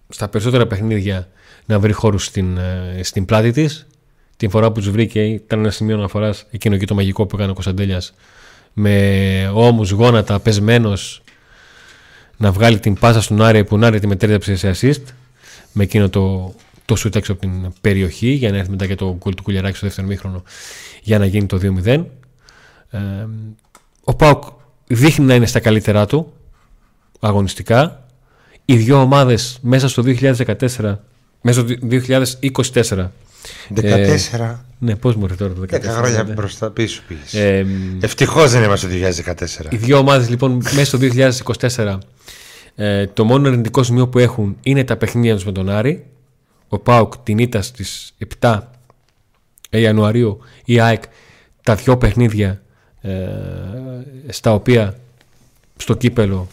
στα 0.08 0.28
περισσότερα 0.28 0.66
παιχνίδια 0.66 1.28
να 1.64 1.78
βρει 1.78 1.92
χώρους 1.92 2.24
στην, 2.24 2.56
ε, 2.58 3.00
στην 3.02 3.24
πλάτη 3.24 3.50
της. 3.50 3.86
Την 4.36 4.50
φορά 4.50 4.72
που 4.72 4.80
τους 4.80 4.90
βρήκε 4.90 5.24
ήταν 5.24 5.58
ένα 5.58 5.70
σημείο 5.70 5.96
αναφοράς 5.96 6.46
εκείνο 6.50 6.74
εκεί 6.74 6.86
το 6.86 6.94
μαγικό 6.94 7.26
που 7.26 7.36
έκανε 7.36 7.50
ο 7.50 7.54
Κωνσταντέλιας 7.54 8.14
με 8.72 9.50
ώμους, 9.54 9.90
γόνατα, 9.90 10.40
πεσμένος 10.40 11.22
να 12.36 12.52
βγάλει 12.52 12.78
την 12.78 12.94
πάσα 12.94 13.20
στον 13.20 13.42
Άρη 13.42 13.64
που 13.64 13.78
ο 13.82 13.86
Άρη 13.86 14.00
τη 14.00 14.06
μετέτρεψε 14.06 14.56
σε 14.56 14.70
assist 14.74 15.02
με 15.72 15.82
εκείνο 15.82 16.08
το, 16.08 16.54
το 16.84 16.94
shoot 16.98 17.16
έξω 17.16 17.32
από 17.32 17.40
την 17.40 17.72
περιοχή 17.80 18.30
για 18.30 18.50
να 18.50 18.56
έρθει 18.56 18.70
μετά 18.70 18.86
και 18.86 18.94
το 18.94 19.16
γκολ 19.16 19.34
του 19.34 19.42
Κουλιαράκη 19.42 19.76
στο 19.76 19.86
δεύτερο 19.86 20.06
μήχρονο 20.06 20.42
για 21.02 21.18
να 21.18 21.26
γίνει 21.26 21.46
το 21.46 21.58
2-0. 21.62 22.04
Ε, 22.90 23.00
ο 24.04 24.14
Πάουκ 24.14 24.42
δείχνει 24.86 25.24
να 25.24 25.34
είναι 25.34 25.46
στα 25.46 25.60
καλύτερά 25.60 26.06
του 26.06 26.32
αγωνιστικά. 27.20 28.06
Οι 28.64 28.76
δύο 28.76 29.00
ομάδες 29.00 29.58
μέσα 29.62 29.88
στο 29.88 30.02
2014 30.06 30.96
μέσα 31.40 31.60
στο 31.60 31.74
2024 31.90 33.08
14. 33.74 34.54
ναι, 34.78 34.96
πώς 34.96 35.16
μου 35.16 35.24
έρθει 35.24 35.36
τώρα 35.36 35.52
το 35.52 35.60
10 35.70 35.74
2014 35.74 35.80
χρόνια 35.82 36.22
ναι. 36.22 36.32
μπροστά 36.32 36.70
πίσω 36.70 37.02
πήγες. 37.08 37.34
Ε, 37.34 37.66
Ευτυχώς 38.00 38.50
δεν 38.50 38.62
είμαστε 38.62 38.86
το 38.86 38.94
2014. 39.68 39.72
Οι 39.72 39.76
δύο 39.76 39.98
ομάδες 39.98 40.28
λοιπόν 40.28 40.52
μέσα 40.74 40.84
στο 40.84 40.98
2024 41.76 41.98
ε, 42.74 43.06
το 43.06 43.24
μόνο 43.24 43.48
αρνητικό 43.48 43.82
σημείο 43.82 44.08
που 44.08 44.18
έχουν 44.18 44.56
είναι 44.62 44.84
τα 44.84 44.96
παιχνίδια 44.96 45.34
τους 45.34 45.44
με 45.44 45.52
τον 45.52 45.68
Άρη. 45.68 46.06
Ο 46.68 46.78
ΠΑΟΚ 46.78 47.16
την 47.16 47.38
ήττα 47.38 47.62
στις 47.62 48.14
7 48.40 48.60
Ιανουαρίου 49.70 50.38
η 50.64 50.80
ΑΕΚ 50.80 51.02
τα 51.62 51.74
δυο 51.74 51.96
παιχνίδια 51.96 52.62
ε, 53.00 53.12
στα 54.28 54.54
οποία 54.54 54.96
στο 55.76 55.94
κύπελο 55.94 56.48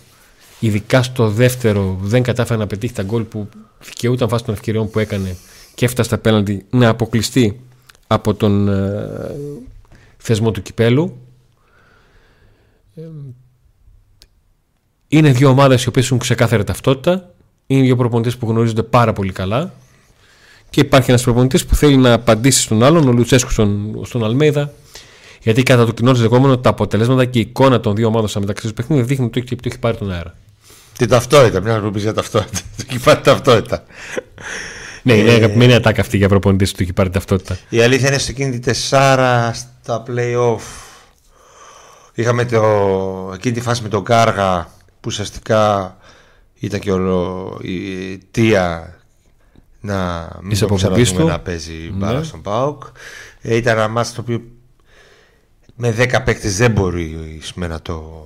ειδικά 0.60 1.04
στο 1.04 1.30
δεύτερο 1.30 1.98
δεν 2.02 2.24
κατάφερε 2.24 2.60
να 2.60 2.68
πετύχει 2.68 2.94
τα 2.94 3.04
γκολ 3.04 3.24
που 3.24 3.50
δικαιούταν 3.84 4.28
βάσει 4.28 4.44
των 4.44 4.54
ευκαιριών 4.54 4.90
που 4.90 5.00
έκανε 5.00 5.36
και 5.76 5.86
έφτασε 5.86 6.08
στα 6.08 6.18
πέναλτι 6.18 6.66
να 6.70 6.90
αποκλειστεί 6.90 7.60
από 8.08 8.34
τον 8.34 8.68
ε, 8.68 9.36
θεσμό 10.18 10.52
του 10.52 10.62
κυπέλου 10.62 11.18
Είναι 15.08 15.32
δύο 15.32 15.50
ομάδες 15.50 15.84
οι 15.84 15.88
οποίες 15.88 16.06
έχουν 16.06 16.18
ξεκάθαρη 16.18 16.64
ταυτότητα. 16.64 17.34
Είναι 17.68 17.82
δύο 17.82 17.96
προπονητές 17.96 18.38
που 18.38 18.50
γνωρίζονται 18.50 18.84
πάρα 18.84 19.14
πολύ 19.14 19.32
καλά. 19.32 19.74
Και 20.70 20.82
υπάρχει 20.82 21.10
ένας 21.10 21.24
προπονητής 21.24 21.66
που 21.66 21.76
θέλει 21.76 21.96
να 21.96 22.14
απαντήσει 22.14 22.62
στον 22.62 22.84
άλλον, 22.84 23.08
ο 23.08 23.12
Λουτσέσκου 23.12 23.52
στον, 23.52 24.02
στον 24.06 24.24
Αλμέιδα. 24.24 24.74
Γιατί 25.42 25.64
κατά 25.64 25.86
το 25.86 25.92
κοινό 25.92 26.14
δεδομένο 26.14 26.58
τα 26.58 26.70
αποτελέσματα 26.70 27.26
και 27.26 27.40
η 27.40 27.42
εικόνα 27.42 27.80
των 27.80 27.96
δύο 27.96 28.08
ομάδων 28.08 28.28
στα 28.28 28.40
μεταξύ 28.40 28.64
τους 28.64 28.74
παιχνίδια 28.74 29.04
δείχνει 29.04 29.26
ότι 29.26 29.44
το 29.44 29.60
έχει 29.64 29.80
πάρει 29.80 29.98
τον 29.98 30.12
αέρα. 30.12 30.36
Την 30.98 31.10
ταυτότητα, 31.10 31.62
μια 31.62 31.80
που 31.80 31.92
πει 31.92 32.00
για 32.00 32.14
ταυτότητα. 32.14 32.60
Του 32.78 32.86
έχει 32.90 33.00
πάρει 33.00 33.22
ταυτότητα. 33.22 33.84
Ναι, 35.04 35.14
είναι 35.14 35.32
αγαπημένη 35.32 35.74
ατάκα 35.74 36.02
αυτή 36.02 36.18
για 36.18 36.28
προπονητή 36.30 36.66
που 36.66 36.72
του 36.72 36.84
έχει 36.84 36.94
πάρει 36.94 37.10
ταυτότητα. 37.10 37.58
Η 37.70 37.82
αλήθεια 37.82 38.08
είναι 38.08 38.18
στο 38.18 38.32
εκείνη 38.32 38.52
τη 38.52 38.60
τεσσάρα 38.60 39.54
στα 39.54 40.04
play-off. 40.08 40.60
Είχαμε 42.14 42.46
το, 42.46 42.62
εκείνη 43.34 43.54
τη 43.56 43.62
φάση 43.62 43.82
με 43.82 43.90
τον 43.90 44.04
Κάργα 44.04 44.64
που 44.90 45.06
ουσιαστικά 45.06 45.98
ήταν 46.60 46.80
και 46.80 46.92
όλο 46.92 47.58
η 47.62 48.12
αιτία 48.12 48.96
να 49.82 50.30
μην 50.42 50.52
Είσαι 50.52 50.60
το 50.60 50.66
από 50.66 50.76
ξαναδούμε 50.76 51.04
πίσω. 51.10 51.24
να 51.24 51.40
παίζει 51.40 51.90
μπάρα 51.94 52.18
Ναι. 52.18 52.24
στον 52.24 52.42
ΠΑΟΚ. 52.42 52.84
Ε, 53.42 53.56
ήταν 53.56 53.78
ένα 53.78 53.88
μάτς 53.88 54.14
το 54.14 54.22
οποίο 54.22 54.42
με 55.76 55.92
10 55.98 56.22
παίκτες 56.26 56.58
δεν 56.58 56.72
μπορεί 56.72 57.40
να 57.56 57.82
το 57.82 58.26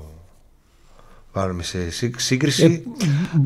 βάλουμε 1.32 1.63
σε 1.63 1.91
σύ- 1.91 2.19
σύγκριση. 2.19 2.84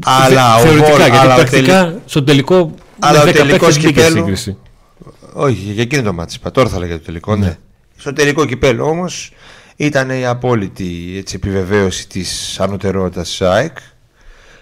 αλλά 0.06 0.56
ο 0.56 0.60
Ε, 0.60 0.62
Θεωρητικά, 0.62 0.90
Βόλ- 0.90 1.02
γιατί 1.02 1.18
αλλά 1.18 1.34
ο 1.34 1.36
πρακτικά 1.36 1.84
τελε- 1.86 1.98
στον 2.06 2.26
τελικό 2.26 2.74
Αλλά 3.00 3.24
με 3.24 3.30
ο 3.30 3.32
10 3.32 3.34
τελικός 3.36 3.60
παίκτες 3.60 3.76
μπήκε 3.78 3.88
κυπέλου- 3.94 4.18
σύγκριση. 4.18 4.58
Όχι, 5.34 5.56
για 5.56 5.82
εκείνο 5.84 6.02
το 6.02 6.14
μάτι 6.14 6.34
είπα. 6.36 6.52
Τώρα 6.52 6.70
θα 6.70 6.80
λέγα 6.80 6.98
το 6.98 7.04
τελικό. 7.06 7.36
Ναι. 7.36 7.46
Ναι. 7.46 7.58
Στο 7.98 8.14
τελικό 8.14 8.46
κυπέλο 8.46 8.86
όμως 8.90 9.32
ήταν 9.76 10.10
η 10.10 10.26
απόλυτη 10.26 11.16
έτσι, 11.18 11.36
επιβεβαίωση 11.36 12.08
της 12.08 12.60
ανωτερότητας 12.60 13.28
της 13.30 13.42
ΑΕΚ. 13.42 13.78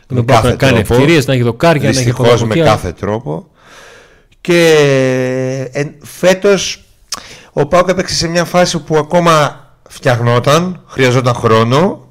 Δεν 0.07 0.23
μπορεί 0.23 0.43
να 0.43 0.55
κάνει 0.55 0.79
ευκαιρίες, 0.79 1.25
να 1.25 1.33
έχει 1.33 1.41
δοκάρια, 1.41 1.81
να 1.81 1.87
έχει 1.87 1.97
Δυστυχώς 1.97 2.27
με 2.27 2.33
ποδοποκιά. 2.33 2.63
κάθε 2.63 2.91
τρόπο. 2.91 3.47
Και 4.41 4.75
ε, 5.71 5.83
φέτος 6.01 6.83
ο 7.51 7.65
Πάουκ 7.67 7.87
έπαιξε 7.89 8.15
σε 8.15 8.27
μια 8.27 8.45
φάση 8.45 8.79
που 8.79 8.97
ακόμα 8.97 9.65
φτιαχνόταν, 9.89 10.81
χρειαζόταν 10.87 11.33
χρόνο. 11.33 12.07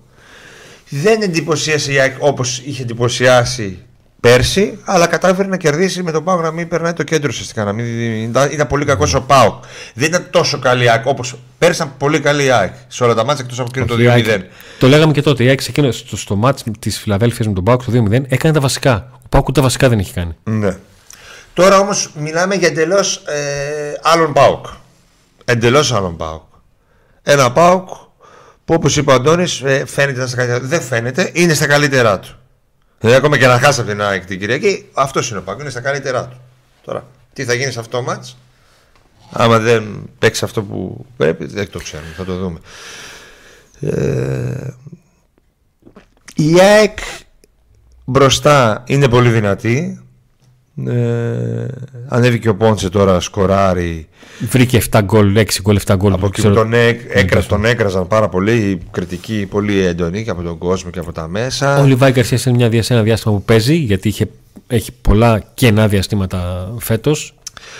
Δεν 0.88 1.22
εντυπωσίασε 1.22 1.92
η 1.92 1.98
ΑΕΚ 1.98 2.14
όπως 2.18 2.62
είχε 2.64 2.82
εντυπωσιάσει 2.82 3.78
πέρσι, 4.26 4.78
αλλά 4.84 5.06
κατάφερε 5.06 5.48
να 5.48 5.56
κερδίσει 5.56 6.02
με 6.02 6.12
τον 6.12 6.24
Πάουκ 6.24 6.42
να 6.42 6.50
μην 6.50 6.68
περνάει 6.68 6.92
το 6.92 7.02
κέντρο 7.02 7.28
ουσιαστικά. 7.32 7.64
Να 7.64 7.72
μην, 7.72 7.84
ήταν, 8.22 8.50
ήταν 8.52 8.66
πολύ 8.66 8.84
κακός 8.84 9.14
ο 9.14 9.20
Πάουκ. 9.22 9.64
Δεν 9.94 10.08
ήταν 10.08 10.26
τόσο 10.30 10.58
καλή 10.58 10.84
η 10.84 10.88
ΑΕΚ 10.88 11.06
όπως 11.06 11.38
πέρσι 11.58 11.76
ήταν 11.82 11.94
πολύ 11.98 12.20
καλή 12.20 12.44
η 12.44 12.50
ΑΕΚ 12.50 12.72
σε 12.88 13.04
όλα 13.04 13.14
τα 13.14 13.24
μάτια 13.24 13.44
εκτός 13.44 13.58
από 13.60 13.68
εκείνο 13.70 13.86
το 13.86 13.94
Όχι, 13.94 14.02
η 14.02 14.08
ΑΕΚ- 14.08 14.26
2-0. 14.26 14.40
Το 14.78 14.86
λέγαμε 14.88 15.12
και 15.12 15.22
τότε. 15.22 15.44
Η 15.44 15.48
ΑΕΚ 15.48 15.60
εκείνο 15.68 15.90
στο, 15.90 16.16
στο 16.16 16.36
μάτς 16.36 16.64
της 16.78 16.98
Φιλαδέλφιας 16.98 17.46
με 17.46 17.54
τον 17.54 17.64
Πάουκ 17.64 17.84
το 17.84 17.92
2-0 17.92 18.22
έκανε 18.28 18.54
τα 18.54 18.60
βασικά. 18.60 19.10
Ο 19.12 19.28
Πάουκ 19.28 19.48
ούτε 19.48 19.60
τα 19.60 19.66
βασικά 19.66 19.88
δεν 19.88 19.98
έχει 19.98 20.12
κάνει. 20.12 20.36
Ναι. 20.44 20.76
Τώρα 21.54 21.78
όμως 21.78 22.10
μιλάμε 22.18 22.54
για 22.54 22.68
εντελώς 22.68 23.16
ε, 23.16 23.40
άλλον 24.02 24.32
Πάουκ. 24.32 24.66
Εντελώς 25.44 25.92
άλλον 25.92 26.16
Πάουκ. 26.16 26.42
Ένα 27.22 27.52
Πάουκ 27.52 27.88
που 28.64 28.74
όπως 28.74 28.96
είπε 28.96 29.10
ο 29.10 29.14
Αντώνης, 29.14 29.62
φαίνεται 29.86 30.12
να 30.12 30.12
είναι 30.12 30.26
στα 30.26 30.36
καλύτερα. 30.36 30.60
Δεν 30.60 30.80
φαίνεται, 30.80 31.30
είναι 31.32 31.54
στα 31.54 31.66
καλύτερά 31.66 32.18
του. 32.18 32.38
Δηλαδή, 32.98 33.18
ακόμα 33.18 33.38
και 33.38 33.46
να 33.46 33.58
χάσει 33.58 33.80
από 33.80 33.90
την 33.90 34.02
ΑΕΚ 34.02 34.24
την 34.24 34.38
Κυριακή, 34.38 34.88
αυτός 34.92 35.30
είναι 35.30 35.38
ο 35.38 35.42
Πάουκ, 35.42 35.60
είναι 35.60 35.70
στα 35.70 35.80
καλύτερά 35.80 36.26
του. 36.26 36.40
Τώρα, 36.84 37.06
τι 37.32 37.44
θα 37.44 37.54
γίνει 37.54 37.72
σε 37.72 37.78
αυτό 37.78 37.96
το 37.96 38.02
μάτς, 38.02 38.36
άμα 39.32 39.58
δεν 39.58 40.10
παίξει 40.18 40.44
αυτό 40.44 40.62
που 40.62 41.06
πρέπει, 41.16 41.46
δεν 41.46 41.70
το 41.70 41.78
ξέρουμε, 41.78 42.12
θα 42.16 42.24
το 42.24 42.36
δούμε. 42.36 42.58
Ε, 43.80 44.74
η 46.36 46.60
ΑΕΚ 46.60 46.98
μπροστά 48.04 48.82
είναι 48.86 49.08
πολύ 49.08 49.30
δυνατή. 49.30 50.05
Ε, 50.84 51.66
ανέβηκε 52.08 52.48
ο 52.48 52.54
Πόντσε 52.54 52.88
τώρα 52.88 53.20
σκοράρει 53.20 54.08
Βρήκε 54.48 54.80
7 54.90 55.00
γκολ, 55.04 55.36
6 55.36 55.44
γκολ, 55.62 55.78
7 55.86 55.94
γκολ. 55.96 56.12
από 56.12 56.26
εκεί 56.26 56.42
που 56.42 56.52
τον, 56.52 56.72
έκ, 56.72 57.00
έκρα, 57.08 57.42
τον 57.42 57.64
έκραζαν 57.64 58.06
πάρα 58.06 58.28
πολύ 58.28 58.52
η 58.52 58.80
κριτική 58.90 59.46
πολύ 59.50 59.80
έντονη 59.80 60.24
και 60.24 60.30
από 60.30 60.42
τον 60.42 60.58
κόσμο 60.58 60.90
και 60.90 60.98
από 60.98 61.12
τα 61.12 61.28
μέσα 61.28 61.80
Ο 61.80 61.84
Λιβάη 61.84 62.12
Γκαρσία 62.12 62.38
είναι 62.46 62.68
μια, 62.68 62.82
σε 62.82 62.94
ένα 62.94 63.02
διάστημα 63.02 63.34
που 63.34 63.42
παίζει, 63.42 63.74
γιατί 63.74 64.08
είχε, 64.08 64.28
έχει 64.66 64.92
πολλά 65.02 65.42
κενά 65.54 65.88
διαστήματα 65.88 66.70
φέτος. 66.78 67.34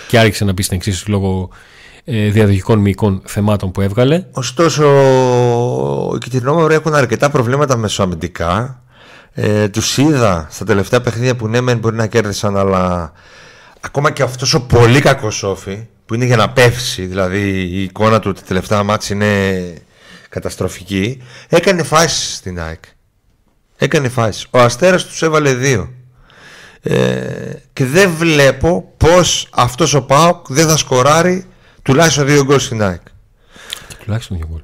και 0.07 0.19
άρχισε 0.19 0.45
να 0.45 0.53
πει 0.53 0.63
στην 0.63 0.77
εξίσωση 0.77 1.09
λόγω 1.09 1.49
ε, 2.05 2.29
διαδοχικών 2.29 2.79
μυϊκών 2.79 3.21
θεμάτων 3.25 3.71
που 3.71 3.81
έβγαλε. 3.81 4.25
Ωστόσο, 4.31 4.85
οι 6.15 6.17
Κιτρινόμαυροι 6.17 6.73
έχουν 6.73 6.93
αρκετά 6.93 7.29
προβλήματα 7.29 7.77
μεσοαμυντικά. 7.77 8.81
Ε, 9.39 9.69
τους 9.69 9.97
είδα 9.97 10.47
στα 10.49 10.65
τελευταία 10.65 11.01
παιχνίδια 11.01 11.35
που 11.35 11.47
ναι, 11.47 11.61
μεν 11.61 11.77
μπορεί 11.77 11.95
να 11.95 12.07
κέρδισαν, 12.07 12.57
αλλά 12.57 13.11
ακόμα 13.81 14.11
και 14.11 14.23
αυτός 14.23 14.53
ο 14.53 14.61
πολύ 14.61 15.01
κακός 15.01 15.43
όφη 15.43 15.87
που 16.05 16.13
είναι 16.13 16.25
για 16.25 16.35
να 16.35 16.49
πέφτει, 16.49 17.05
δηλαδή 17.05 17.39
η 17.49 17.83
εικόνα 17.83 18.19
του 18.19 18.33
τη 18.33 18.41
τελευταία 18.43 18.83
μάτια 18.83 19.15
είναι 19.15 19.73
καταστροφική, 20.29 21.23
έκανε 21.47 21.83
φάσεις 21.83 22.35
στην 22.35 22.59
ΑΕΚ. 22.61 22.83
Έκανε 23.77 24.09
φάσεις. 24.09 24.47
Ο 24.49 24.59
Αστέρας 24.59 25.05
τους 25.05 25.21
έβαλε 25.21 25.53
δύο. 25.53 25.93
Ε, 26.81 27.53
και 27.73 27.85
δεν 27.85 28.09
βλέπω 28.09 28.93
πως 28.97 29.47
αυτός 29.51 29.93
ο 29.93 30.01
ΠΑΟΚ 30.01 30.45
δεν 30.49 30.67
θα 30.67 30.77
σκοράρει 30.77 31.45
τουλάχιστον 31.81 32.25
δύο 32.25 32.43
γκολ 32.43 32.59
στην 32.59 32.83
ΑΕΚ. 32.83 33.01
Τουλάχιστον 34.03 34.37
δύο 34.37 34.47
γκολ. 34.47 34.61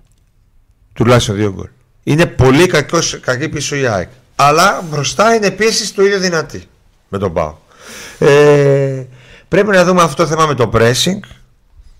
Τουλάχιστον 0.93 1.35
δύο 1.35 1.53
γκολ. 1.53 1.69
Είναι 2.03 2.25
πολύ 2.25 2.67
κακός, 2.67 3.19
κακή 3.19 3.49
πίσω 3.49 3.75
η 3.75 3.85
ΑΕΚ. 3.85 4.09
Αλλά 4.47 4.83
μπροστά 4.89 5.35
είναι 5.35 5.45
επίση 5.45 5.93
το 5.93 6.03
ίδιο 6.03 6.19
δυνατή 6.19 6.63
με 7.07 7.17
τον 7.17 7.33
ΠΑΟΚ. 7.33 7.55
Ε, 8.19 9.05
πρέπει 9.47 9.67
να 9.67 9.85
δούμε 9.85 10.01
αυτό 10.01 10.23
το 10.23 10.29
θέμα 10.29 10.45
με 10.45 10.53
το 10.53 10.69
pressing. 10.73 11.19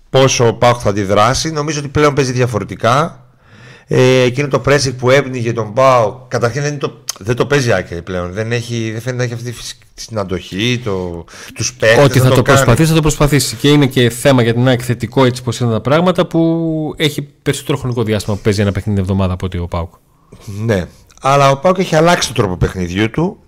Πόσο 0.10 0.48
ο 0.48 0.54
ΠΑΟΚ 0.54 0.80
θα 0.84 0.89
αντιδράσει. 0.89 1.52
Νομίζω 1.52 1.80
ότι 1.80 1.88
πλέον 1.88 2.14
παίζει 2.14 2.32
διαφορετικά. 2.32 3.26
Ε, 3.88 4.22
εκείνο 4.22 4.48
το 4.48 4.62
pressing 4.66 4.96
που 4.98 5.10
έπνιγε 5.10 5.54
τον 5.54 5.74
Πάο, 5.74 6.20
καταρχήν 6.28 6.62
δεν, 6.62 6.78
το, 6.78 7.04
δεν 7.20 7.36
το 7.36 7.46
παίζει 7.46 7.74
άκρη 7.74 8.02
πλέον. 8.02 8.32
Δεν, 8.32 8.52
έχει, 8.52 8.91
δεν 8.91 9.02
φαίνεται 9.02 9.18
να 9.18 9.24
έχει 9.24 9.34
αυτή 9.34 9.54
την 10.06 10.20
αντοχή, 10.20 10.82
το, 10.84 11.26
τους 11.54 11.74
παίχτε. 11.74 12.04
Ότι 12.04 12.20
θα, 12.20 12.30
το, 12.30 12.36
το 12.36 12.41
προσπαθήσει, 12.41 12.89
θα 12.89 12.96
το 12.96 13.02
προσπαθήσει. 13.02 13.56
Και 13.56 13.70
είναι 13.70 13.86
και 13.86 14.10
θέμα 14.10 14.41
για 14.41 14.54
την 14.54 14.68
ΑΕΚ 14.68 14.82
θετικό 14.84 15.26
έτσι 15.26 15.44
πώ 15.44 15.52
είναι 15.62 15.72
τα 15.72 15.82
πράγματα 15.82 16.26
που 16.26 16.94
έχει 16.98 17.22
περισσότερο 17.22 17.78
χρονικό 17.78 18.04
διάστημα 18.04 18.36
που 18.36 18.41
παίζει 18.41 18.62
ένα 18.62 18.72
παιχνίδι 18.72 19.00
την 19.00 19.10
εβδομάδα 19.10 19.34
από 19.34 19.46
ότι 19.46 19.58
ο 19.58 19.68
Πάουκ. 19.68 19.94
Ναι. 20.66 20.86
Αλλά 21.26 21.50
ο 21.50 21.58
Πάουκ 21.58 21.78
έχει 21.78 21.96
αλλάξει 21.96 22.28
τον 22.28 22.36
τρόπο 22.36 22.58
παιχνιδιού 22.58 23.10
του. 23.10 23.44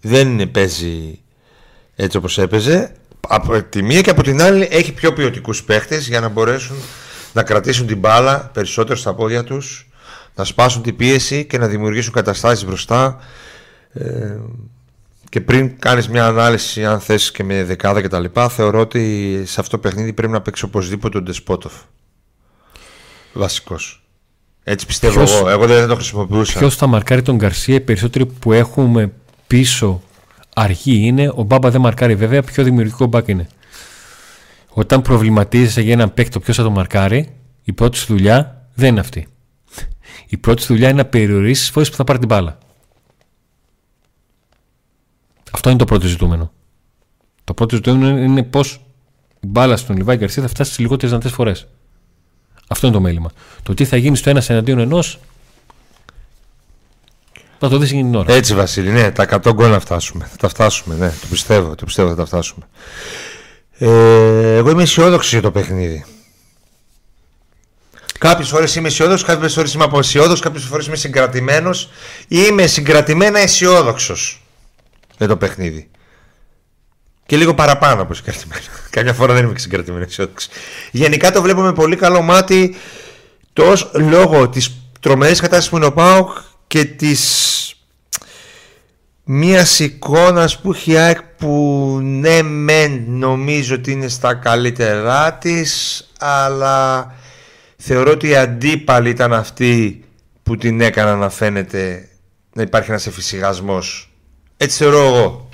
Δεν 0.00 0.50
παίζει 0.50 1.20
έτσι 1.94 2.16
όπως 2.16 2.38
έπαιζε. 2.38 2.92
Από 3.28 3.62
τη 3.62 3.82
μία 3.82 4.00
και 4.00 4.10
από 4.10 4.22
την 4.22 4.42
άλλη 4.42 4.68
έχει 4.70 4.92
πιο 4.92 5.12
ποιοτικούς 5.12 5.64
παίχτες 5.64 6.08
για 6.08 6.20
να 6.20 6.28
μπορέσουν 6.28 6.76
να 7.32 7.42
κρατήσουν 7.42 7.86
την 7.86 7.98
μπάλα 7.98 8.50
περισσότερο 8.52 8.98
στα 8.98 9.14
πόδια 9.14 9.44
τους 9.44 9.88
να 10.34 10.44
σπάσουν 10.44 10.82
την 10.82 10.96
πίεση 10.96 11.44
και 11.44 11.58
να 11.58 11.66
δημιουργήσουν 11.66 12.12
καταστάσεις 12.12 12.64
μπροστά 12.64 13.18
ε, 13.92 14.36
και 15.28 15.40
πριν 15.40 15.78
κάνεις 15.78 16.08
μια 16.08 16.26
ανάλυση 16.26 16.84
αν 16.84 17.00
θες 17.00 17.30
και 17.30 17.44
με 17.44 17.64
δεκάδα 17.64 18.00
και 18.00 18.08
τα 18.08 18.20
λοιπά 18.20 18.48
θεωρώ 18.48 18.80
ότι 18.80 19.42
σε 19.46 19.60
αυτό 19.60 19.76
το 19.76 19.82
παιχνίδι 19.82 20.12
πρέπει 20.12 20.32
να 20.32 20.40
παίξει 20.40 20.64
οπωσδήποτε 20.64 21.18
ο 21.18 21.22
Ντεσπότοφ 21.22 21.72
βασικός 23.32 23.99
έτσι 24.70 24.86
πιστεύω 24.86 25.14
ποιος, 25.14 25.38
εγώ, 25.38 25.48
εγώ 25.48 25.66
δεν 25.66 25.88
το 25.88 25.94
χρησιμοποιούσα 25.94 26.58
Ποιος 26.58 26.76
θα 26.76 26.86
μαρκάρει 26.86 27.22
τον 27.22 27.36
Γκαρσία 27.36 27.74
οι 27.74 27.80
περισσότεροι 27.80 28.26
που 28.26 28.52
έχουμε 28.52 29.12
πίσω 29.46 30.02
αργή 30.54 31.06
είναι 31.06 31.32
ο 31.34 31.42
Μπάμπα 31.42 31.70
δεν 31.70 31.80
μαρκάρει 31.80 32.14
βέβαια 32.14 32.42
πιο 32.42 32.64
δημιουργικό 32.64 33.06
μπακ 33.06 33.28
είναι 33.28 33.48
όταν 34.72 35.02
προβληματίζεσαι 35.02 35.80
για 35.80 35.92
έναν 35.92 36.14
παίκτο 36.14 36.40
ποιος 36.40 36.56
θα 36.56 36.62
το 36.62 36.70
μαρκάρει, 36.70 37.36
η 37.62 37.72
πρώτη 37.72 37.96
σου 37.96 38.06
δουλειά 38.06 38.66
δεν 38.74 38.88
είναι 38.88 39.00
αυτή. 39.00 39.26
Η 40.26 40.36
πρώτη 40.36 40.62
σου 40.62 40.66
δουλειά 40.66 40.88
είναι 40.88 41.02
να 41.02 41.08
περιορίσεις 41.08 41.60
τις 41.60 41.70
φορές 41.70 41.90
που 41.90 41.96
θα 41.96 42.04
πάρει 42.04 42.18
την 42.18 42.28
μπάλα. 42.28 42.58
Αυτό 45.52 45.68
είναι 45.68 45.78
το 45.78 45.84
πρώτο 45.84 46.06
ζητούμενο. 46.06 46.52
Το 47.44 47.54
πρώτο 47.54 47.74
ζητούμενο 47.74 48.18
είναι 48.18 48.42
πώς 48.42 48.80
η 49.40 49.46
μπάλα 49.46 49.76
στον 49.76 49.96
Λιβάη 49.96 50.16
Γκαρσία 50.16 50.42
θα 50.42 50.48
φτάσει 50.48 50.72
στι 50.72 50.82
λιγότερες 50.82 51.10
δυνατές 51.10 51.32
φορές. 51.32 51.68
Αυτό 52.72 52.86
είναι 52.86 52.96
το 52.96 53.02
μέλημα. 53.02 53.30
Το 53.62 53.74
τι 53.74 53.84
θα 53.84 53.96
γίνει 53.96 54.16
στο 54.16 54.30
ένας 54.30 54.50
εναντίον 54.50 54.78
ενός. 54.78 55.18
Θα 57.58 57.68
το 57.68 57.78
δεις 57.78 57.90
εκείνη 57.90 58.10
την 58.10 58.14
ώρα. 58.14 58.32
Έτσι, 58.32 58.54
Βασίλη, 58.54 58.90
ναι, 58.90 59.10
τα 59.10 59.22
100 59.22 59.52
γκολ 59.52 59.70
να 59.70 59.80
φτάσουμε. 59.80 60.24
Θα 60.30 60.36
τα 60.36 60.48
φτάσουμε, 60.48 60.94
ναι, 60.94 61.08
το 61.08 61.26
πιστεύω, 61.30 61.74
το 61.74 61.84
πιστεύω 61.84 62.08
θα 62.08 62.14
τα 62.14 62.26
φτάσουμε. 62.26 62.68
Ε, 63.78 64.56
εγώ 64.56 64.70
είμαι 64.70 64.82
αισιόδοξος 64.82 65.32
για 65.32 65.40
το 65.40 65.50
παιχνίδι. 65.50 66.04
Κάποιες 68.18 68.48
φορές 68.48 68.74
είμαι 68.74 68.88
αισιόδοξος, 68.88 69.26
κάποιες 69.26 69.52
φορές 69.52 69.74
είμαι 69.74 69.84
αποσιόδοξο, 69.84 70.42
κάποιες 70.42 70.64
φορές 70.64 70.86
είμαι 70.86 70.96
συγκρατημένος. 70.96 71.90
Είμαι 72.28 72.66
συγκρατημένα 72.66 73.38
αισιόδοξος 73.38 74.42
για 75.18 75.28
το 75.28 75.36
παιχνίδι. 75.36 75.89
Και 77.30 77.36
λίγο 77.36 77.54
παραπάνω 77.54 78.02
από 78.02 78.14
συγκρατημένο. 78.14 78.62
Καμιά 78.90 79.12
φορά 79.12 79.34
δεν 79.34 79.44
είμαι 79.44 79.58
συγκρατημένο 79.58 80.04
αισιόδοξο. 80.04 80.48
Γενικά 80.90 81.32
το 81.32 81.42
βλέπω 81.42 81.60
με 81.60 81.72
πολύ 81.72 81.96
καλό 81.96 82.22
μάτι 82.22 82.74
τόσο 83.52 83.90
λόγω 83.94 84.48
της 84.48 84.72
τρομερής 85.00 85.40
κατάστασης 85.40 85.70
που 85.70 85.76
είναι 85.76 85.86
ο 85.86 85.92
Πάοκ 85.92 86.30
και 86.66 86.84
της 86.84 87.74
μιας 89.24 89.78
εικόνας 89.78 90.60
που 90.60 90.72
έχει 90.72 90.96
ΑΕΚ 90.96 91.22
που 91.22 91.98
ναι 92.02 92.42
μεν 92.42 93.04
νομίζω 93.06 93.74
ότι 93.74 93.92
είναι 93.92 94.08
στα 94.08 94.34
καλύτερά 94.34 95.32
της 95.32 96.04
αλλά 96.18 97.14
θεωρώ 97.76 98.10
ότι 98.10 98.28
οι 98.28 98.36
αντίπαλοι 98.36 99.10
ήταν 99.10 99.32
αυτοί 99.32 100.04
που 100.42 100.56
την 100.56 100.80
έκαναν 100.80 101.18
να 101.18 101.28
φαίνεται 101.28 102.08
να 102.52 102.62
υπάρχει 102.62 102.90
ένας 102.90 103.06
εφησυχασμός 103.06 104.12
έτσι 104.56 104.76
θεωρώ 104.76 105.06
εγώ 105.06 105.49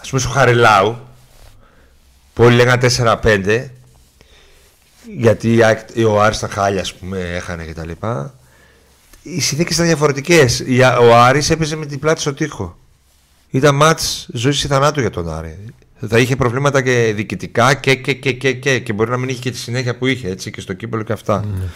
ας 0.00 0.08
πούμε 0.08 0.20
στο 0.20 0.30
Χαριλάου 0.30 0.98
που 2.32 2.44
όλοι 2.44 2.56
λέγανε 2.56 2.90
4-5 3.22 3.66
γιατί 5.16 5.62
ο 6.04 6.22
Άρης 6.22 6.38
τα 6.38 6.48
χάλια 6.48 6.80
ας 6.80 6.94
πούμε 6.94 7.18
έχανε 7.18 7.64
και 7.64 7.74
τα 7.74 7.84
λοιπά 7.86 8.34
οι 9.34 9.40
συνθήκες 9.40 9.74
ήταν 9.74 9.86
διαφορετικές. 9.86 10.64
Ο 11.00 11.16
Άρης 11.16 11.50
έπαιζε 11.50 11.76
με 11.76 11.86
την 11.86 11.98
πλάτη 11.98 12.20
στο 12.20 12.34
τοίχο. 12.34 12.78
Ήταν 13.50 13.74
μάτς 13.74 14.28
ζωής 14.32 14.64
ή 14.64 14.66
θανάτου 14.66 15.00
για 15.00 15.10
τον 15.10 15.30
Άρη. 15.30 15.58
Θα 16.08 16.18
είχε 16.18 16.36
προβλήματα 16.36 16.82
και 16.82 17.12
διοικητικά 17.16 17.74
και, 17.74 17.94
και, 17.94 18.12
και, 18.12 18.32
και, 18.32 18.52
και, 18.52 18.78
και 18.78 18.92
μπορεί 18.92 19.10
να 19.10 19.16
μην 19.16 19.28
είχε 19.28 19.40
και 19.40 19.50
τη 19.50 19.56
συνέχεια 19.56 19.96
που 19.96 20.06
είχε 20.06 20.28
έτσι, 20.28 20.50
και 20.50 20.60
στο 20.60 20.72
κύπελο 20.72 21.02
και 21.02 21.12
αυτά. 21.12 21.44
Mm. 21.44 21.68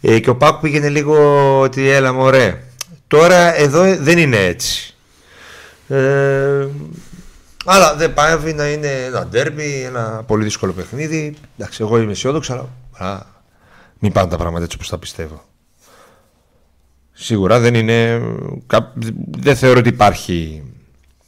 Ε, 0.00 0.18
και 0.18 0.30
ο 0.30 0.36
Πάκου 0.36 0.60
πήγαινε 0.60 0.88
λίγο 0.88 1.60
ότι 1.60 1.88
έλα 1.88 2.12
μωρέ. 2.12 2.62
Τώρα 3.06 3.56
εδώ 3.56 3.96
δεν 3.96 4.18
είναι 4.18 4.36
έτσι. 4.36 4.94
Ε, 5.88 6.66
αλλά 7.64 7.94
δεν 7.94 8.14
πάει 8.14 8.52
να 8.54 8.68
είναι 8.68 8.88
ένα 8.88 9.26
ντέρμπι, 9.26 9.82
ένα 9.82 10.22
πολύ 10.26 10.44
δύσκολο 10.44 10.72
παιχνίδι. 10.72 11.34
Εντάξει, 11.58 11.82
εγώ 11.82 11.98
είμαι 11.98 12.12
αισιόδοξο, 12.12 12.68
αλλά 12.92 13.26
μην 13.98 14.12
πάνε 14.12 14.28
τα 14.28 14.36
πράγματα 14.36 14.64
έτσι 14.64 14.76
όπως 14.76 14.88
τα 14.88 14.98
πιστεύω. 14.98 15.42
Σίγουρα 17.12 17.60
δεν 17.60 17.74
είναι. 17.74 18.22
Δεν 19.30 19.56
θεωρώ 19.56 19.78
ότι 19.78 19.88
υπάρχει. 19.88 20.62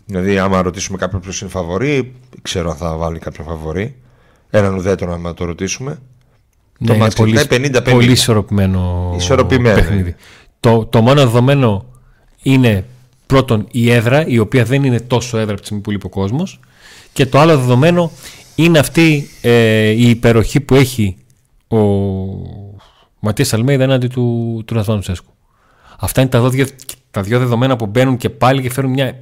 Δηλαδή, 0.06 0.38
άμα 0.38 0.62
ρωτήσουμε 0.62 0.98
κάποιον 0.98 1.20
ποιος 1.20 1.40
είναι 1.40 1.50
φαβορή, 1.50 2.14
ξέρω 2.42 2.70
αν 2.70 2.76
θα 2.76 2.96
βάλει 2.96 3.18
κάποιο 3.18 3.44
φαβορή. 3.44 3.96
Έναν 4.50 4.74
ουδέτερο, 4.74 5.12
άμα 5.12 5.34
το 5.34 5.44
ρωτήσουμε. 5.44 5.98
Ναι, 6.78 6.88
το 6.88 6.94
είναι 6.94 7.10
πολύ, 7.10 7.38
50-50. 7.50 7.90
πολύ 7.90 8.10
ισορροπημένο, 8.10 9.12
ισορροπημένο 9.16 9.74
παιχνίδι. 9.74 10.14
Το, 10.60 10.86
το 10.86 11.00
μόνο 11.00 11.20
δεδομένο 11.20 11.86
είναι 12.42 12.84
πρώτον 13.26 13.66
η 13.70 13.90
έδρα, 13.90 14.26
η 14.26 14.38
οποία 14.38 14.64
δεν 14.64 14.84
είναι 14.84 15.00
τόσο 15.00 15.38
έδρα 15.38 15.50
από 15.50 15.60
τη 15.60 15.66
στιγμή 15.66 15.82
που 15.82 15.90
λείπει 15.90 16.06
ο 16.06 16.08
κόσμος. 16.08 16.60
Και 17.12 17.26
το 17.26 17.38
άλλο 17.38 17.58
δεδομένο 17.58 18.10
είναι 18.54 18.78
αυτή 18.78 19.28
ε, 19.40 19.88
η 19.88 20.08
υπεροχή 20.08 20.60
που 20.60 20.74
έχει 20.74 21.16
ο 21.68 21.78
Ματίας 23.18 23.52
Αλμέιδα 23.52 23.82
έναντι 23.82 24.06
του, 24.06 24.62
του 24.66 24.74
Ρασβάνου 24.74 25.02
Σέσκου. 25.02 25.32
Αυτά 25.98 26.20
είναι 26.20 26.30
τα 26.30 26.48
δύο, 26.48 26.66
τα 27.10 27.22
δύο 27.22 27.38
δεδομένα 27.38 27.76
που 27.76 27.86
μπαίνουν 27.86 28.16
και 28.16 28.30
πάλι 28.30 28.62
και 28.62 28.70
φέρουν 28.70 28.90
μια. 28.90 29.14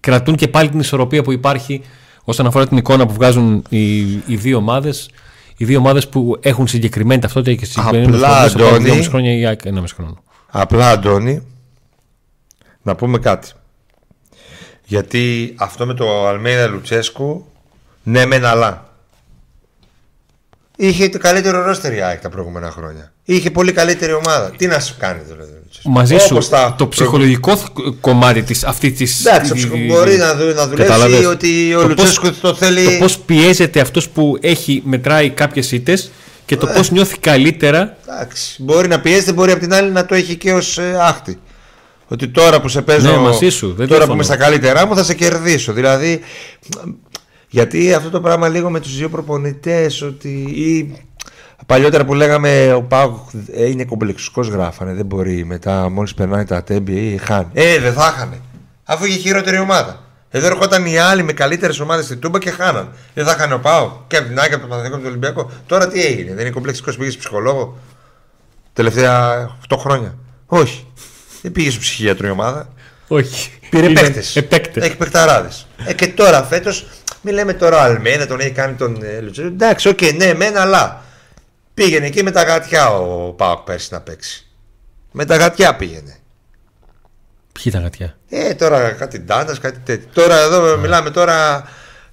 κρατούν 0.00 0.34
και 0.34 0.48
πάλι 0.48 0.68
την 0.68 0.80
ισορροπία 0.80 1.22
που 1.22 1.32
υπάρχει 1.32 1.82
όσον 2.24 2.46
αφορά 2.46 2.68
την 2.68 2.76
εικόνα 2.76 3.06
που 3.06 3.12
βγάζουν 3.12 3.64
οι, 3.68 4.00
οι 4.10 4.36
δύο 4.36 4.56
ομάδες. 4.56 5.10
Οι 5.56 5.64
δύο 5.64 5.78
ομάδες 5.78 6.08
που 6.08 6.36
έχουν 6.40 6.66
συγκεκριμένη 6.66 7.20
ταυτότητα 7.20 7.56
και 7.56 7.64
συγκεκριμένη 7.64 8.14
Απλά, 8.14 8.40
Αντώνη, 8.40 9.04
χρόνια 9.04 9.32
ή 9.32 9.56
ένα 9.64 9.80
μισό 9.80 9.94
χρόνο. 9.94 10.22
Απλά, 10.50 10.90
Αντώνη, 10.90 11.42
να 12.82 12.94
πούμε 12.94 13.18
κάτι. 13.18 13.50
Γιατί 14.84 15.54
αυτό 15.58 15.86
με 15.86 15.94
το 15.94 16.26
Αλμέιδα 16.26 16.66
Λουτσέσκου, 16.66 17.46
ναι, 18.02 18.26
μεν 18.26 18.44
αλλά. 18.44 18.88
Είχε 20.76 21.08
το 21.08 21.18
καλύτερο 21.18 21.62
ρόστερ 21.62 21.94
η 21.94 22.02
ΑΕΚ 22.02 22.20
τα 22.20 22.28
προηγούμενα 22.28 22.70
χρόνια. 22.70 23.12
Είχε 23.24 23.50
πολύ 23.50 23.72
καλύτερη 23.72 24.12
ομάδα. 24.12 24.50
Τι 24.56 24.66
να 24.66 24.80
σου 24.80 24.94
κάνει 24.98 25.20
δηλαδή. 25.26 25.52
Μαζί 25.84 26.18
σου 26.18 26.38
το 26.76 26.88
ψυχολογικό 26.88 27.58
κομμάτι 28.00 28.42
της, 28.42 28.64
αυτή 28.64 28.90
τη. 28.90 29.06
Εντάξει, 29.20 29.66
μπορεί 29.66 30.16
να, 30.16 30.34
δου, 30.34 30.54
να 30.54 30.68
δουλέψει 30.68 31.24
ότι 31.24 31.74
ο 31.74 31.86
Λουτσέσκο 31.86 32.32
το 32.32 32.54
θέλει. 32.54 32.84
Το 32.84 32.90
πώς 32.98 33.18
πιέζεται 33.18 33.80
αυτός 33.80 34.08
που 34.08 34.38
έχει 34.40 34.82
μετράει 34.84 35.30
κάποιες 35.30 35.72
ήττες 35.72 36.10
και 36.46 36.56
το 36.56 36.68
ε. 36.68 36.72
πώς 36.72 36.90
νιώθει 36.90 37.18
καλύτερα. 37.18 37.96
Εντάξει, 38.08 38.62
μπορεί 38.62 38.88
να 38.88 39.00
πιέζεται, 39.00 39.32
μπορεί 39.32 39.50
από 39.50 39.60
την 39.60 39.74
άλλη 39.74 39.90
να 39.90 40.06
το 40.06 40.14
έχει 40.14 40.36
και 40.36 40.52
ως 40.52 40.78
ε, 40.78 40.96
άχτη. 41.00 41.40
Ότι 42.12 42.28
τώρα 42.28 42.60
που 42.60 42.68
σε 42.68 42.82
παίζω. 42.82 43.10
Ναι, 43.10 43.16
μαζί 43.16 43.48
σου, 43.48 43.86
τώρα 43.88 44.06
που 44.06 44.12
είμαι 44.12 44.22
στα 44.22 44.36
καλύτερά 44.36 44.86
μου 44.86 44.96
θα 44.96 45.04
σε 45.04 45.14
κερδίσω. 45.14 45.72
Δηλαδή 45.72 46.20
Γιατί 47.48 47.94
αυτό 47.94 48.10
το 48.10 48.20
πράγμα 48.20 48.48
λίγο 48.48 48.70
με 48.70 48.80
τους 48.80 48.96
δύο 48.96 49.08
προπονητές, 49.08 50.02
ότι. 50.02 50.28
Ή, 50.38 50.98
παλιότερα 51.66 52.04
που 52.04 52.14
λέγαμε 52.14 52.72
ο 52.72 52.82
Πάουκ 52.82 53.18
είναι 53.56 53.84
κομπλεξικός, 53.84 54.48
γράφανε. 54.48 54.94
Δεν 54.94 55.06
μπορεί 55.06 55.44
μετά, 55.44 55.88
μόλις 55.88 56.14
περνάει 56.14 56.44
τα 56.44 56.62
τέμπη 56.62 57.12
ή 57.12 57.16
χάνει. 57.16 57.48
Ε, 57.52 57.78
δεν 57.78 57.92
θα 57.92 58.02
χάνε. 58.02 58.40
Αφού 58.84 59.04
είχε 59.04 59.18
χειρότερη 59.18 59.58
ομάδα. 59.58 60.00
Εδώ 60.30 60.46
έρχονταν 60.46 60.86
οι 60.86 60.98
άλλοι 60.98 61.22
με 61.22 61.32
καλύτερες 61.32 61.80
ομάδες 61.80 62.04
στην 62.04 62.18
Τούμπα 62.18 62.38
και 62.38 62.50
χάναν. 62.50 62.92
Δεν 63.14 63.24
θα 63.24 63.32
χάνε 63.32 63.54
ο 63.54 63.58
Πάο 63.58 63.92
και 64.06 64.16
από 64.16 64.28
την 64.28 64.38
Άκη, 64.38 64.52
από 64.52 64.60
τον 64.60 64.68
Παναθηνικό 64.68 64.96
και 64.96 65.02
τον 65.02 65.10
Ολυμπιακό. 65.10 65.50
Τώρα 65.66 65.88
τι 65.88 66.04
έγινε, 66.04 66.34
δεν 66.34 66.40
είναι 66.40 66.50
κομπλεξικός 66.50 66.96
πήγες 66.96 67.16
ψυχολόγο 67.16 67.78
τελευταία 68.72 69.50
8 69.68 69.76
χρόνια. 69.78 70.14
Όχι. 70.46 70.86
Δεν 71.42 71.52
πήγες 71.52 71.72
στο 71.72 71.80
ψυχίατρο 71.82 72.26
η 72.26 72.30
ομάδα. 72.30 72.72
Όχι. 73.08 73.50
Πήρε 73.70 73.86
Είναι 73.86 74.00
παίκτες. 74.00 74.36
επέκτες. 74.36 74.84
Έχει 74.84 74.96
παικταράδε. 74.96 75.48
Ε, 75.84 75.94
και 75.94 76.06
τώρα 76.08 76.42
φέτος, 76.44 76.86
μην 77.22 77.34
λέμε 77.34 77.52
τώρα 77.54 77.76
ο 77.76 77.80
Αλμένα, 77.80 78.26
τον 78.26 78.40
έχει 78.40 78.50
κάνει 78.50 78.74
τον 78.74 79.02
ε, 79.02 79.20
Λουτσέσκου. 79.20 79.50
Εντάξει, 79.52 79.88
οκ, 79.88 80.00
ναι, 80.14 80.34
μένα, 80.34 80.60
αλλά 80.60 81.02
πήγαινε 81.74 82.06
εκεί 82.06 82.22
με 82.22 82.30
τα 82.30 82.42
γατιά 82.42 82.90
ο 82.90 83.32
Πάοκ 83.32 83.58
πέρσι 83.60 83.88
να 83.92 84.00
παίξει. 84.00 84.46
Με 85.12 85.24
τα 85.24 85.36
γατιά 85.36 85.74
πήγαινε. 85.76 86.14
Ποιοι 87.52 87.72
τα 87.72 87.78
γατιά; 87.78 88.16
Ε, 88.28 88.54
τώρα 88.54 88.90
κάτι 88.90 89.18
ντάντας, 89.18 89.58
κάτι 89.58 89.78
τέτοιο. 89.84 90.08
Τώρα 90.12 90.40
εδώ 90.40 90.76
μιλάμε 90.78 91.10
τώρα. 91.10 91.68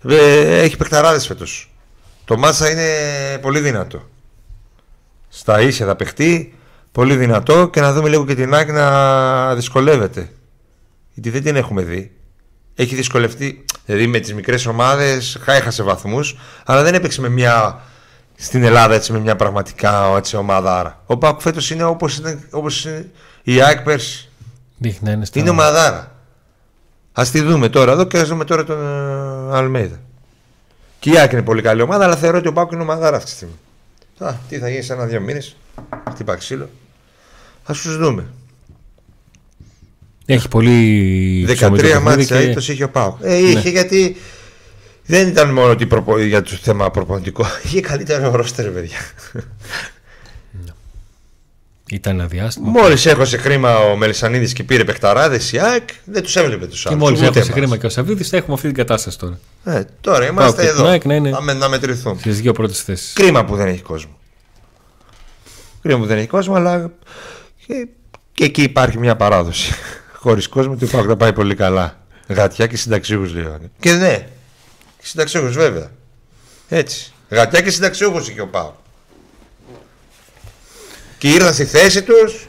ε, 0.10 0.60
έχει 0.62 0.78
παιχταράδες 0.78 1.28
φέτος. 1.28 1.72
Το 2.26 2.38
μάτσα 2.38 2.70
είναι 2.72 2.88
πολύ 3.42 3.60
δυνατό. 3.60 4.10
Στα 5.30 5.62
ίσια 5.62 5.86
θα 5.86 5.96
παιχτεί. 5.96 6.57
Πολύ 6.98 7.16
δυνατό 7.16 7.68
και 7.68 7.82
να 7.82 7.94
δούμε 7.94 8.10
λίγο 8.10 8.26
και 8.26 8.36
την 8.36 8.54
Άκη 8.54 8.72
να 8.72 9.56
δυσκολεύεται. 9.56 10.30
Γιατί 11.14 11.30
δεν 11.30 11.44
την 11.44 11.56
έχουμε 11.56 11.82
δει. 11.82 12.12
Έχει 12.76 12.96
δυσκολευτεί. 12.96 13.66
Δηλαδή 13.86 14.08
με 14.08 14.20
τις 14.20 14.34
μικρές 14.34 14.66
ομάδες 14.66 15.40
έχασε 15.46 15.84
βαθμούς, 15.84 16.38
αλλά 16.66 16.84
δεν 16.84 16.94
έπαιξε 16.94 17.22
με 17.22 17.30
μια. 17.30 17.82
Στην 18.36 18.64
Ελλάδα 18.64 18.94
έτσι 18.94 19.12
με 19.12 19.20
μια 19.20 19.36
πραγματικά 19.36 20.16
έτσι, 20.16 20.36
ομάδα. 20.36 20.80
Άρα. 20.80 21.04
Ο 21.06 21.18
Πάκου 21.18 21.42
φέτος 21.42 21.70
είναι 21.70 21.84
όπως 21.84 22.22
όπως 22.52 22.86
είναι 22.86 23.10
η 23.44 23.62
ΑΕΚ 23.62 23.82
πέρσι. 23.82 24.30
Δείχνει 24.78 25.08
να 25.08 25.12
είναι 25.12 25.26
στα... 25.26 25.40
Είναι 25.40 25.50
ομαδάρα. 25.50 26.16
Α 27.12 27.24
τη 27.32 27.42
δούμε 27.42 27.70
τώρα 27.70 27.92
εδώ 27.92 28.04
και 28.04 28.20
ας 28.20 28.28
δούμε 28.28 28.44
τώρα 28.44 28.64
τον 28.64 28.78
ε, 29.52 29.58
Αλμέιδα. 29.58 30.00
Και 31.00 31.10
η 31.10 31.20
Άκη 31.20 31.36
είναι 31.36 31.44
πολύ 31.44 31.62
καλή 31.62 31.82
ομάδα, 31.82 32.04
αλλά 32.04 32.16
θεωρώ 32.16 32.38
ότι 32.38 32.48
ο 32.48 32.54
Πάκου 32.54 32.74
είναι 32.74 32.84
ομαδάρα 32.84 33.18
αυτή 33.18 33.30
τη 33.30 33.36
στιγμή. 33.36 33.56
Α, 34.20 34.34
τι 34.50 34.58
θα 34.58 34.70
γίνει 34.70 34.82
σε 34.82 34.94
ένα-δύο 34.94 35.22
μήνες. 35.22 35.56
Χτύπα 36.10 36.36
ξύλο. 36.36 36.70
Α 37.68 37.74
τους 37.74 37.98
δούμε. 37.98 38.26
Έχει 40.26 40.48
πολύ 40.48 41.46
13 41.50 41.54
ψωμί 41.56 42.00
μάτια 42.04 42.46
και- 42.46 42.54
και... 42.54 42.72
είχε 42.72 42.84
ο 42.84 42.90
Πάου. 42.90 43.18
Ε, 43.22 43.38
είχε 43.38 43.54
Ναι. 43.64 43.70
γιατί 43.70 44.16
δεν 45.06 45.28
ήταν 45.28 45.50
μόνο 45.54 45.70
ότι 45.72 45.86
προπο... 45.86 46.20
για 46.20 46.42
το 46.42 46.50
θέμα 46.62 46.92
προπονητικό. 46.92 47.46
Είχε 47.66 47.82
καλύτερο 47.82 48.36
ρόστερ, 48.36 48.70
παιδιά. 48.72 48.98
Ήταν 51.90 52.20
ένα 52.20 52.28
διάστημα. 52.28 52.70
Μόλις 52.70 53.06
έχωσε 53.06 53.38
χρήμα 53.38 53.78
ο 53.78 53.96
Μελισανίδης 53.96 54.54
και 54.54 54.64
πήρε 54.64 54.84
παιχταράδες 54.84 55.52
η 55.52 55.60
ΑΕΚ, 55.60 55.90
δεν 56.06 56.24
τους 56.24 56.36
έβλεπε 56.36 56.66
τους 56.66 56.82
Και 56.84 56.90
άλλου. 56.90 56.98
μόλι 56.98 57.20
έχασε 57.26 57.52
χρήμα 57.52 57.78
και 57.78 57.86
ο 57.86 57.90
Σαββίδης, 57.90 58.30
θα 58.30 58.38
έχουμε 58.38 58.54
αυτή 58.54 58.68
την 58.68 58.76
κατάσταση 58.76 59.18
τώρα. 59.20 59.40
Ε, 59.64 59.82
τώρα 60.02 60.28
είμαστε 60.28 60.62
και 60.62 60.68
εδώ. 60.68 60.78
την 60.82 60.86
ΑΕΚ 60.92 61.06
να 61.06 61.16
είναι- 61.16 61.30
Να, 61.30 61.42
με- 61.42 61.54
να 61.54 61.70
μετρηθούμε. 61.70 62.20
Στις 62.20 62.42
δύο 62.42 62.52
πρώτες 62.54 62.82
θέσεις. 62.82 63.14
Κρίμα 63.14 63.46
που 63.46 63.56
δεν 63.56 63.68
έχει 63.68 63.82
κόσμο. 63.82 64.18
Κρίμα 65.82 66.00
που 66.00 66.06
δεν 66.06 66.18
έχει 66.18 66.28
κόσμο, 66.28 66.56
αλλά 66.56 66.92
και, 67.68 67.88
και 68.34 68.44
εκεί 68.44 68.62
υπάρχει 68.64 68.98
μια 68.98 69.16
παράδοση. 69.16 69.74
Χωρίς 70.22 70.48
κόσμο 70.48 70.76
του 70.76 70.88
Πάουκ 70.88 71.06
θα 71.08 71.18
πάει 71.18 71.34
πολύ 71.34 71.56
καλά. 71.56 72.06
Γατιά 72.28 72.68
και 72.68 72.78
συνταξιούχου 72.78 73.34
λέω. 73.34 73.58
Και 73.80 73.92
ναι, 73.94 74.28
συνταξιούχου 75.02 75.52
βέβαια. 75.52 75.92
Έτσι. 76.70 77.12
Γατιά 77.30 77.62
και 77.62 77.70
συνταξιούχου 77.70 78.18
είχε 78.18 78.42
ο 78.42 78.48
Πάουκ. 78.48 78.74
Και 81.18 81.30
ήρθαν 81.30 81.54
στη 81.54 81.66
θέση 81.66 82.04
τους 82.04 82.48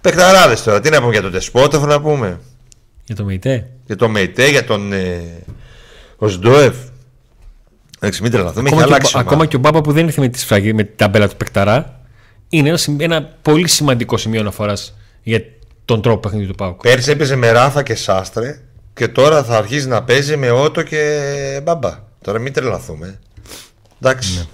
παιχταράδες 0.00 0.62
τώρα. 0.62 0.80
Τι 0.80 0.90
να 0.90 0.98
πούμε 1.00 1.12
για 1.12 1.22
τον 1.22 1.32
Τεσπότοφ 1.32 1.84
να 1.84 2.00
πούμε. 2.00 2.40
Για 3.04 3.14
το 3.14 3.24
ΜΕΙΤΕ. 3.24 3.70
Για 3.86 3.96
τον 3.96 4.10
Μεϊτέ, 4.10 4.48
για 4.48 4.64
τον 4.64 4.92
ε, 4.92 5.22
Οσντόεφ. 6.16 6.74
Εντάξει, 7.98 8.22
μην 8.22 8.30
τρελαθούμε, 8.30 8.68
έχει 8.68 8.74
Ακόμα, 8.74 8.86
και, 8.86 8.92
αλλάξει. 8.92 9.16
ο- 9.16 9.18
η 9.18 9.20
ακόμα 9.20 9.34
ομάδα. 9.34 9.50
και 9.50 9.56
ο 9.56 9.58
Μπάμπα 9.58 9.80
που 9.80 9.92
δεν 9.92 10.06
ήρθε 10.06 10.20
με 10.20 10.28
τη 10.28 10.38
σφραγή, 10.38 10.72
με 10.72 10.82
την 10.82 10.96
ταμπέλα 10.96 11.28
του 11.28 11.36
Πεκταρά, 11.36 11.99
είναι 12.50 12.68
ένα, 12.68 12.76
σημ- 12.78 13.00
ένα 13.00 13.22
πολύ 13.42 13.68
σημαντικό 13.68 14.16
σημείο 14.16 14.40
αναφοράς 14.40 14.94
για 15.22 15.42
τον 15.84 16.02
τρόπο 16.02 16.18
παιχνιδιού 16.20 16.48
του 16.48 16.54
Πάουκ. 16.54 16.80
Πέρσι 16.80 17.10
έπαιζε 17.10 17.36
με 17.36 17.50
Ράφα 17.50 17.82
και 17.82 17.94
Σάστρε 17.94 18.60
και 18.94 19.08
τώρα 19.08 19.44
θα 19.44 19.56
αρχίσει 19.56 19.88
να 19.88 20.02
παίζει 20.02 20.36
με 20.36 20.50
Ότο 20.50 20.82
και 20.82 21.60
Μπαμπά. 21.62 21.98
Τώρα 22.22 22.38
μην 22.38 22.52
τρελαθούμε. 22.52 23.18
Εντάξει. 24.02 24.38
Ναι. 24.38 24.44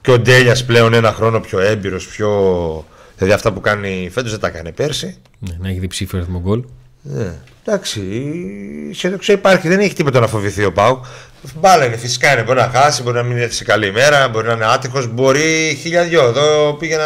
Και 0.00 0.10
ο 0.10 0.18
Ντέλιας 0.18 0.64
πλέον 0.64 0.94
ένα 0.94 1.12
χρόνο 1.12 1.40
πιο 1.40 1.58
έμπειρος, 1.60 2.06
πιο. 2.06 2.30
Δηλαδή 3.16 3.34
αυτά 3.34 3.52
που 3.52 3.60
κάνει 3.60 4.08
φέτος 4.12 4.30
δεν 4.30 4.40
τα 4.40 4.46
έκανε 4.46 4.72
πέρσι. 4.72 5.16
Ναι, 5.38 5.56
να 5.60 5.68
έχει 5.68 5.78
διψήφιο 5.78 6.18
αριθμό 6.18 6.40
γκολ. 6.40 6.64
Ναι. 7.02 7.34
Εντάξει, 7.64 8.00
η 8.00 8.88
αισιοδοξία 8.90 9.34
υπάρχει, 9.34 9.68
δεν 9.68 9.80
έχει 9.80 9.94
τίποτα 9.94 10.20
να 10.20 10.26
φοβηθεί 10.26 10.64
ο 10.64 10.72
Πάουκ. 10.72 11.04
Μπάλα 11.54 11.84
είναι, 11.84 11.96
φυσικά 11.96 12.32
είναι. 12.32 12.42
Μπορεί 12.42 12.58
να 12.58 12.70
χάσει, 12.74 13.02
μπορεί 13.02 13.16
να 13.16 13.22
μην 13.22 13.36
έρθει 13.36 13.54
σε 13.54 13.64
καλή 13.64 13.86
ημέρα, 13.86 14.28
μπορεί 14.28 14.46
να 14.46 14.52
είναι 14.52 14.66
άτυχος, 14.66 15.06
μπορεί 15.06 15.78
χίλια 15.80 16.02
δυο. 16.02 16.24
Εδώ 16.24 16.74
πήγε 16.74 16.96
να 16.96 17.04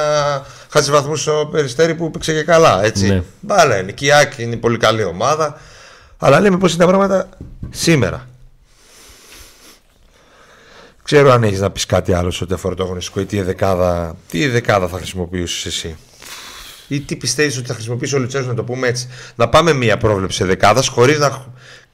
χάσει 0.69 0.91
βαθμούς 0.91 1.21
στο 1.21 1.49
περιστέρι 1.53 1.95
που 1.95 2.11
παίξε 2.11 2.33
και 2.33 2.43
καλά. 2.43 2.85
Έτσι. 2.85 3.09
Ναι. 3.09 3.23
Μπάλα 3.41 3.79
είναι. 3.79 3.93
Και 3.93 4.07
η 4.07 4.13
Άκη 4.13 4.43
είναι 4.43 4.57
πολύ 4.57 4.77
καλή 4.77 5.05
ομάδα. 5.05 5.61
Αλλά 6.19 6.41
λέμε 6.41 6.59
πώς 6.59 6.73
είναι 6.73 6.81
τα 6.81 6.89
πράγματα 6.89 7.29
σήμερα. 7.71 8.29
Ξέρω 11.03 11.33
αν 11.33 11.43
έχεις 11.43 11.61
να 11.61 11.71
πεις 11.71 11.87
κάτι 11.87 12.13
άλλο 12.13 12.31
σε 12.31 12.45
ό,τι 12.45 12.55
αφορά 12.55 12.75
το 12.75 12.83
αγωνιστικό 12.83 13.21
ή 13.21 13.25
τι 13.25 13.41
δεκάδα, 13.43 14.17
τι 14.31 14.49
δεκάδα 14.49 14.89
θα 14.89 14.97
χρησιμοποιήσεις 14.97 15.67
εσύ. 15.67 15.97
Ή 16.89 17.01
τι 17.01 17.17
πιστεύεις 17.17 17.57
ότι 17.59 17.67
θα 17.67 17.75
χρησιμοποιήσει 17.75 18.15
ο 18.15 18.19
Λουτσέσκου, 18.19 18.49
να 18.49 18.55
το 18.55 18.65
πούμε 18.65 18.89
έτσι. 18.89 19.09
Να 19.35 19.49
πάμε 19.49 19.73
μία 19.73 19.97
πρόβλεψη 19.97 20.45
δεκάδας 20.45 20.89
χωρίς 20.89 21.19
να 21.19 21.45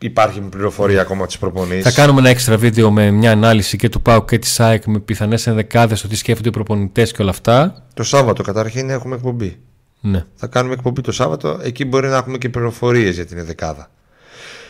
υπάρχει 0.05 0.41
πληροφορία 0.41 1.01
ακόμα 1.01 1.27
τη 1.27 1.37
προπονήση. 1.41 1.81
Θα 1.83 1.91
κάνουμε 1.91 2.21
ένα 2.21 2.29
έξτρα 2.29 2.57
βίντεο 2.57 2.91
με 2.91 3.11
μια 3.11 3.31
ανάλυση 3.31 3.77
και 3.77 3.89
του 3.89 4.03
Πάουκ 4.03 4.29
και 4.29 4.39
της 4.39 4.53
ΣΑΕΚ 4.53 4.85
με 4.87 4.99
πιθανές 5.01 5.47
ενδεκάδες, 5.47 6.01
το 6.01 6.09
τι 6.09 6.17
σκέφτονται 6.17 6.49
οι 6.49 6.53
προπονητές 6.53 7.13
και 7.13 7.23
όλα 7.23 7.31
αυτά. 7.31 7.85
Το 7.95 8.03
Σάββατο 8.03 8.43
καταρχήν 8.43 8.91
έχουμε 8.91 9.15
εκπομπή. 9.15 9.57
Ναι. 10.01 10.25
Θα 10.35 10.47
κάνουμε 10.47 10.75
εκπομπή 10.75 11.01
το 11.01 11.13
Σάββατο. 11.13 11.59
Εκεί 11.63 11.85
μπορεί 11.85 12.09
να 12.09 12.17
έχουμε 12.17 12.39
και 12.39 12.49
πληροφορίες 12.49 13.15
για 13.15 13.27
την 13.27 13.45
δεκάδα. 13.45 13.91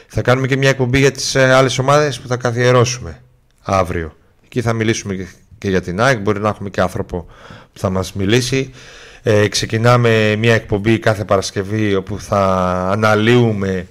Θα 0.06 0.22
κάνουμε 0.22 0.46
και 0.46 0.56
μια 0.56 0.68
εκπομπή 0.68 0.98
για 0.98 1.10
τις 1.10 1.36
άλλες 1.36 1.78
ομάδες 1.78 2.20
που 2.20 2.28
θα 2.28 2.36
καθιερώσουμε 2.36 3.20
αύριο. 3.62 4.16
Εκεί 4.44 4.60
θα 4.60 4.72
μιλήσουμε 4.72 5.14
και- 5.14 5.26
και 5.58 5.68
για 5.68 5.80
την 5.80 6.00
ΑΕΚ. 6.00 6.20
Μπορεί 6.20 6.40
να 6.40 6.48
έχουμε 6.48 6.70
και 6.70 6.80
άνθρωπο 6.80 7.26
που 7.72 7.78
θα 7.78 7.90
μας 7.90 8.12
μιλήσει. 8.12 8.70
Ε, 9.26 9.48
ξεκινάμε 9.48 10.36
μια 10.36 10.54
εκπομπή 10.54 10.98
κάθε 10.98 11.24
Παρασκευή 11.24 11.94
όπου 11.94 12.20
θα 12.20 12.40
αναλύουμε 12.92 13.86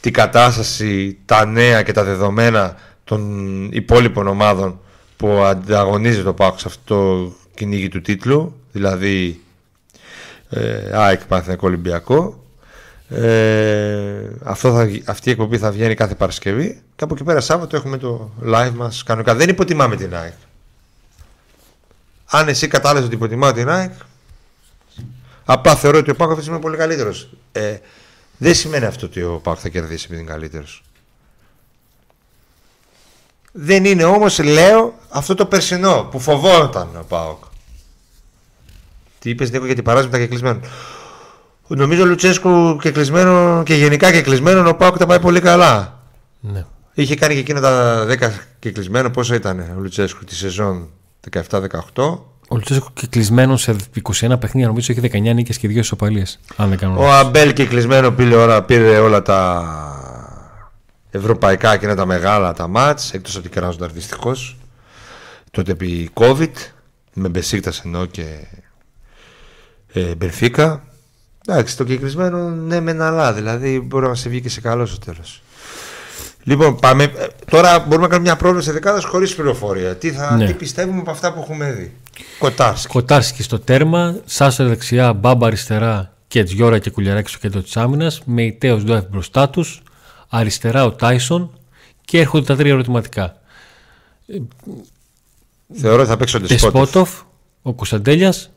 την 0.00 0.12
κατάσταση, 0.12 1.18
τα 1.24 1.44
νέα 1.46 1.82
και 1.82 1.92
τα 1.92 2.04
δεδομένα 2.04 2.76
των 3.04 3.68
υπόλοιπων 3.72 4.26
ομάδων 4.26 4.80
που 5.16 5.28
ανταγωνίζει 5.28 6.22
το 6.22 6.32
ΠΑΟΚ 6.32 6.58
σε 6.58 6.64
αυτό 6.68 6.84
το 7.24 7.32
κυνήγι 7.54 7.88
του 7.88 8.00
τίτλου, 8.00 8.60
δηλαδή 8.72 9.40
ε, 10.50 10.90
ΑΕΚ 10.92 11.24
Παναθηναϊκό 11.24 11.66
Ολυμπιακό. 11.66 12.44
Ε, 13.08 14.30
αυτό 14.42 14.72
θα, 14.72 14.84
γι- 14.84 15.02
αυτή 15.06 15.28
η 15.28 15.32
εκπομπή 15.32 15.58
θα 15.58 15.70
βγαίνει 15.70 15.94
κάθε 15.94 16.14
Παρασκευή 16.14 16.80
και 16.96 17.04
από 17.04 17.14
εκεί 17.14 17.24
πέρα 17.24 17.40
Σάββατο 17.40 17.76
έχουμε 17.76 17.96
το 17.98 18.30
live 18.46 18.72
μας 18.74 19.02
κανονικά. 19.02 19.34
Δεν 19.34 19.48
υποτιμάμε 19.48 19.96
την 19.96 20.14
ΑΕΚ. 20.16 20.32
Αν 22.30 22.48
εσύ 22.48 22.66
κατάλαβες 22.68 23.04
ότι 23.06 23.14
υποτιμάω 23.14 23.52
την 23.52 23.68
ΑΕΚ, 23.68 23.92
απλά 25.48 25.76
θεωρώ 25.76 25.98
ότι 25.98 26.10
ο 26.10 26.14
Πάκος 26.14 26.32
αυτή 26.32 26.36
τη 26.36 26.42
στιγμή 26.42 26.58
είναι 26.58 26.68
πολύ 26.68 26.76
καλύτερος. 26.76 27.28
Ε, 27.52 27.76
δεν 28.36 28.54
σημαίνει 28.54 28.84
αυτό 28.84 29.06
ότι 29.06 29.22
ο 29.22 29.40
Πάκος 29.42 29.60
θα 29.60 29.68
κερδίσει 29.68 30.04
επειδή 30.04 30.20
είναι 30.20 30.30
καλύτερος. 30.30 30.82
Δεν 33.52 33.84
είναι 33.84 34.04
όμως, 34.04 34.38
λέω, 34.38 34.94
αυτό 35.08 35.34
το 35.34 35.46
περσινό 35.46 36.08
που 36.10 36.20
φοβόταν 36.20 36.88
ο 37.00 37.04
Πάοκ. 37.08 37.44
Τι 39.18 39.30
είπες 39.30 39.50
Νίκο 39.50 39.64
για 39.66 39.74
την 39.74 39.84
παράσμητα 39.84 40.18
και 40.18 40.26
κλεισμένο. 40.26 40.60
Νομίζω 41.66 42.02
ο 42.02 42.06
Λουτσέσκου 42.06 42.78
και 42.80 42.90
κλεισμένο 42.90 43.62
και 43.64 43.74
γενικά 43.74 44.12
και 44.12 44.22
κλεισμένο 44.22 44.68
ο 44.68 44.74
Πάοκ 44.74 44.96
τα 44.98 45.06
πάει 45.06 45.20
πολύ 45.20 45.40
καλά. 45.40 46.00
ναι. 46.40 46.64
Είχε 46.98 47.14
κάνει 47.14 47.34
και 47.34 47.40
εκείνα 47.40 47.60
τα 47.60 48.06
10 48.08 48.30
και 48.58 48.70
κλεισμένο. 48.70 49.10
Πόσο 49.10 49.34
ήταν 49.34 49.60
ο 49.76 49.80
Λουτσέσκου 49.80 50.24
τη 50.24 50.34
σεζόν 50.34 50.88
17-18. 51.32 52.18
Ο 52.48 52.54
Λουτσέσκο 52.54 52.88
και 52.94 53.06
κλεισμένος 53.06 53.62
σε 53.62 53.76
21 54.02 54.40
παιχνίδια, 54.40 54.66
νομίζω 54.68 54.92
έχει 54.92 55.00
19 55.12 55.34
νίκες 55.34 55.58
και 55.58 55.68
2 55.68 55.70
ισοπαλίες. 55.76 56.38
Αν 56.56 56.68
δεν 56.68 56.78
κάνω 56.78 56.98
Ο 56.98 57.02
λάθος. 57.02 57.26
Αμπέλ 57.26 57.52
και 57.52 57.66
κλεισμένο 57.66 58.10
πήρε, 58.10 58.34
όλα, 58.34 58.62
πήρε 58.62 58.98
όλα 58.98 59.22
τα 59.22 59.64
ευρωπαϊκά 61.10 61.76
και 61.76 61.94
τα 61.94 62.06
μεγάλα 62.06 62.52
τα 62.52 62.68
μάτς 62.68 63.12
εκτός 63.12 63.34
από 63.34 63.42
την 63.42 63.52
Κράσνονταρ 63.52 63.90
δυστυχώς 63.90 64.56
τότε 65.50 65.72
επί 65.72 66.10
COVID 66.14 66.52
με 67.12 67.28
Μπεσίκτας 67.28 67.82
εννοώ 67.84 68.04
και 68.04 68.24
ε, 69.92 70.14
Μπενφίκα 70.14 70.82
εντάξει 71.48 71.76
το 71.76 71.84
κεκλεισμένο 71.84 72.48
ναι 72.48 72.80
μεν 72.80 73.02
αλλά 73.02 73.32
δηλαδή 73.32 73.80
μπορεί 73.80 74.06
να 74.06 74.14
σε 74.14 74.28
βγει 74.28 74.40
και 74.40 74.48
σε 74.48 74.60
καλό 74.60 74.86
στο 74.86 74.98
τέλος 74.98 75.42
Λοιπόν, 76.42 76.76
πάμε. 76.76 77.04
Ε, 77.04 77.26
Τώρα 77.50 77.78
μπορούμε 77.78 78.02
να 78.02 78.08
κάνουμε 78.08 78.28
μια 78.28 78.36
πρόβληση 78.36 78.70
δεκάδα 78.70 79.00
χωρίς 79.00 79.34
πληροφορία. 79.34 79.96
Τι, 79.96 80.10
θα, 80.12 80.36
Ναι. 80.36 80.46
τι 80.46 80.52
πιστεύουμε 80.52 81.00
από 81.00 81.10
αυτά 81.10 81.32
που 81.32 81.40
έχουμε 81.40 81.72
δει. 81.72 81.92
Κοτάρσκι. 82.38 82.88
Κοτάρσκι 82.92 83.42
στο 83.42 83.58
τέρμα, 83.60 84.16
Σάσερ 84.24 84.66
δεξιά, 84.68 85.12
Μπάμπα 85.12 85.46
αριστερά 85.46 86.16
και 86.28 86.44
Τζιόρα 86.44 86.78
και 86.78 86.90
Κουλιαράκη 86.90 87.28
στο 87.30 87.38
κέντρο 87.38 87.62
της 87.62 87.76
άμυνας. 87.76 88.20
Με 88.24 88.42
ητέο 88.42 88.78
Ντόεφ 88.78 89.04
μπροστά 89.10 89.48
τους. 89.48 89.82
Αριστερά 90.28 90.84
ο 90.84 90.92
Τάισον 90.92 91.58
και 92.04 92.18
έρχονται 92.20 92.44
τα 92.44 92.56
τρία 92.56 92.72
ερωτηματικά. 92.72 93.40
Θεωρώ 95.74 96.00
ότι 96.00 96.10
θα 96.10 96.16
παίξει 96.16 96.36
ο 96.36 96.40
Ντεσπότοφ. 96.40 96.72
Τεσπότοφ, 96.72 97.20
ο 97.62 97.74
Κωνσταντέλιας. 97.74 98.50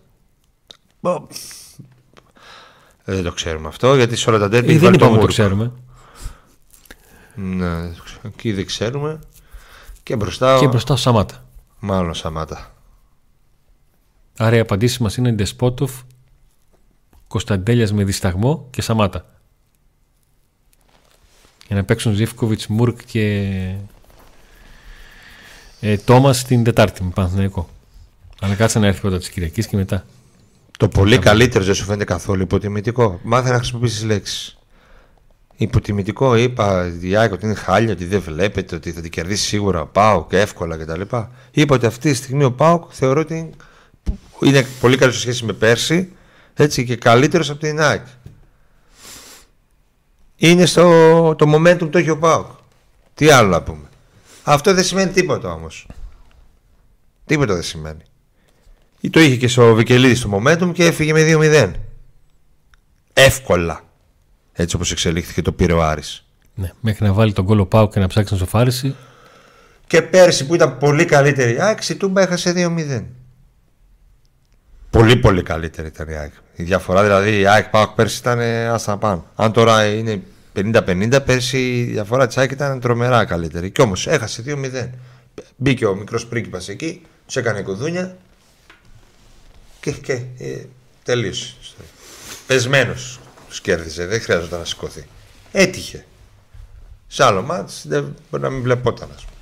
Ε, 1.02 1.14
Δεν 3.14 3.24
το 3.24 3.32
ξέρουμε 3.32 3.68
αυτό 3.68 3.96
γιατί 3.96 4.16
σε 4.16 4.30
όλα 4.30 4.40
τα 4.40 4.50
τέρμι 4.50 4.74
Ε, 4.74 4.78
δεν 4.78 4.94
είπαμε 4.94 5.12
ότι 5.12 5.22
το 5.22 5.28
ξέρουμε. 5.28 5.72
Ναι, 7.36 7.68
δεν 7.76 7.96
το 7.96 8.04
ξέρω. 8.04 8.20
εκεί 8.26 8.54
δεν 8.54 8.66
ξέρουμε. 8.66 9.20
Και 10.04 10.16
μπροστά, 10.16 10.58
Και 10.60 10.66
ο... 10.66 10.70
μπροστά 10.70 10.94
ο 10.94 10.98
Σαμάτα. 10.98 11.46
μάλλον 11.80 12.14
Σαμάτα. 12.14 12.74
Άρα 14.42 14.56
οι 14.56 14.60
απαντήσεις 14.60 14.98
μας 14.98 15.18
είναι 15.18 15.32
Ντεσπότοφ, 15.32 15.92
Κωνσταντέλιας 17.28 17.94
με 17.94 18.04
δισταγμό 18.04 18.68
και 18.70 18.82
Σαμάτα. 18.82 19.26
Για 21.68 21.76
να 21.76 21.84
παίξουν 21.84 22.14
Ζήφκοβιτς, 22.14 22.68
Μουρκ 22.68 23.00
και 23.06 23.46
ε, 25.80 25.98
Τόμας 25.98 26.44
την 26.44 26.64
Τετάρτη 26.64 27.04
με 27.04 27.10
Παναθηναϊκό. 27.10 27.70
Αλλά 28.42 28.56
κάτσε 28.56 28.80
να 28.80 28.88
έρθει 28.88 29.02
πρώτα 29.02 29.18
της 29.18 29.30
Κυριακής 29.30 29.68
και 29.68 29.76
μετά. 29.76 30.06
Το 30.78 30.88
πολύ 30.88 31.18
καλύτερο 31.20 31.64
δεν 31.64 31.74
σου 31.74 31.84
φαίνεται 31.84 32.04
καθόλου 32.04 32.42
υποτιμητικό; 32.42 33.20
Μάθε 33.24 33.50
να 33.50 33.58
χρησιμοποιήσεις 33.58 34.04
λέξεις. 34.04 34.58
Υποτιμητικό 35.56 36.36
είπα 36.36 36.94
η 37.02 37.16
ΑΕΚ 37.16 37.32
ότι 37.32 37.46
είναι 37.46 37.56
χάλια, 37.56 37.92
ότι 37.92 38.06
δεν 38.06 38.22
βλέπετε, 38.22 38.76
ότι 38.76 38.92
θα 38.92 39.02
την 39.02 39.12
κερδίσει 39.12 39.46
σίγουρα 39.46 39.82
ο 39.82 39.88
Πάουκ 39.88 40.34
εύκολα 40.34 40.78
κτλ. 40.78 41.02
Είπα 41.52 41.76
ότι 41.76 41.86
αυτή 41.86 42.10
τη 42.10 42.16
στιγμή 42.16 42.44
ο 42.44 42.52
Πάουκ 42.52 42.84
θεωρώ 42.90 43.22
ότι 43.22 43.54
είναι 44.46 44.68
πολύ 44.80 44.98
καλός 44.98 45.16
σε 45.16 45.22
σχέση 45.22 45.46
με 45.46 45.54
πέρσι 45.54 46.12
έτσι, 46.54 46.86
και 46.86 46.96
καλύτερος 46.96 47.50
από 47.50 47.60
την 47.60 47.80
ΑΕΚ. 47.80 48.06
Είναι 50.36 50.66
στο 50.66 51.36
το 51.38 51.54
momentum 51.56 51.78
που 51.80 51.90
το 51.90 51.98
έχει 51.98 52.10
ο 52.10 52.18
Πάουκ. 52.18 52.48
Τι 53.14 53.30
άλλο 53.30 53.50
να 53.50 53.62
πούμε. 53.62 53.90
Αυτό 54.44 54.74
δεν 54.74 54.84
σημαίνει 54.84 55.12
τίποτα 55.12 55.52
όμως. 55.52 55.88
Τίποτα 57.26 57.54
δεν 57.54 57.64
σημαίνει. 57.64 58.02
Ή 59.00 59.10
το 59.10 59.20
είχε 59.20 59.36
και 59.36 59.48
στο 59.48 59.74
Βικελίδη 59.74 60.16
στο 60.16 60.30
momentum 60.34 60.72
και 60.74 60.86
έφυγε 60.86 61.14
με 61.14 61.22
2-0. 61.22 61.72
Εύκολα. 63.14 63.84
Έτσι 64.54 64.76
όπως 64.76 64.92
εξελίχθηκε 64.92 65.42
το 65.42 65.52
πήρε 65.52 65.74
ο 65.74 65.84
Άρης. 65.84 66.26
Ναι, 66.56 66.72
μέχρι 66.80 67.06
να 67.06 67.14
βάλει 67.14 67.34
τον 67.34 67.46
κόλλο 67.46 67.66
Πάου 67.66 67.88
και 67.88 68.00
να 68.00 68.08
ψάξει 68.08 68.34
να 68.34 68.40
σοφάρισει. 68.40 68.96
Και 69.88 70.02
πέρσι 70.02 70.46
που 70.46 70.56
ήταν 70.56 70.78
πολύ 70.78 71.06
καλύτερη 71.06 71.54
η 71.54 71.60
ΑΕΚ, 71.60 71.90
η 71.90 71.96
Τούμπα 71.96 72.22
έχασε 72.22 72.54
2-0. 72.56 73.04
Πολύ 74.90 75.16
πολύ 75.16 75.44
καλύτερη 75.44 75.88
ήταν 75.88 76.10
η 76.10 76.16
ΑΕΚ. 76.16 76.32
Η 76.56 76.64
διαφορά 76.64 77.04
δηλαδή 77.04 77.40
η 77.40 77.48
ΑΕΚ 77.48 77.70
Πάοκ 77.70 77.90
πέρσι 77.90 78.20
ήταν 78.20 78.40
ε, 78.40 78.68
άστα 78.68 78.98
πάνω. 78.98 79.26
Αν 79.36 79.52
τώρα 79.52 79.86
είναι 79.86 80.22
50-50, 80.56 81.20
πέρσι 81.26 81.78
η 81.78 81.84
διαφορά 81.84 82.28
της 82.28 82.38
ΑΕΚ 82.38 82.52
ήταν 82.52 82.80
τρομερά 82.80 83.26
καλύτερη. 83.26 83.72
Και 83.72 83.82
όμως 83.82 84.08
έχασε 84.08 84.44
2-0. 84.48 84.90
Μπήκε 85.56 85.86
ο 85.86 85.96
μικρός 85.96 86.26
πρίγκιπας 86.26 86.70
εκεί, 86.70 87.06
τους 87.26 87.36
έκανε 87.36 87.62
κουδούνια 87.62 88.18
και, 89.80 89.92
και 89.92 90.14
ε, 90.38 90.66
τελείωσε. 91.04 91.54
Πεσμένος 92.48 93.20
τους 93.48 93.62
κέρδισε, 93.62 94.06
δεν 94.06 94.22
χρειάζονταν 94.22 94.60
να 94.60 94.66
σηκωθεί. 94.66 95.08
Έτυχε. 95.52 96.06
Σε 97.08 97.24
άλλο 97.24 97.42
μάτς 97.42 97.88
δεν 97.88 98.16
μπορεί 98.30 98.44
να 98.44 98.50
μην 98.50 98.62
βλεπόταν 98.62 99.10
ας 99.16 99.24
πούμε. 99.24 99.38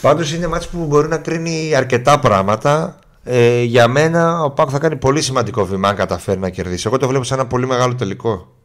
Πάντως 0.00 0.32
είναι 0.32 0.46
μάτς 0.46 0.68
που 0.68 0.84
μπορεί 0.84 1.08
να 1.08 1.18
κρίνει 1.18 1.74
αρκετά 1.74 2.20
πράγματα. 2.20 2.98
Ε, 3.26 3.62
για 3.62 3.88
μένα 3.88 4.42
ο 4.42 4.50
Πάκο 4.50 4.70
θα 4.70 4.78
κάνει 4.78 4.96
πολύ 4.96 5.22
σημαντικό 5.22 5.64
βήμα 5.64 5.88
αν 5.88 5.96
καταφέρει 5.96 6.38
να 6.38 6.50
κερδίσει. 6.50 6.84
Εγώ 6.86 6.98
το 6.98 7.08
βλέπω 7.08 7.24
σαν 7.24 7.38
ένα 7.38 7.48
πολύ 7.48 7.66
μεγάλο 7.66 7.94
τελικό. 7.94 8.56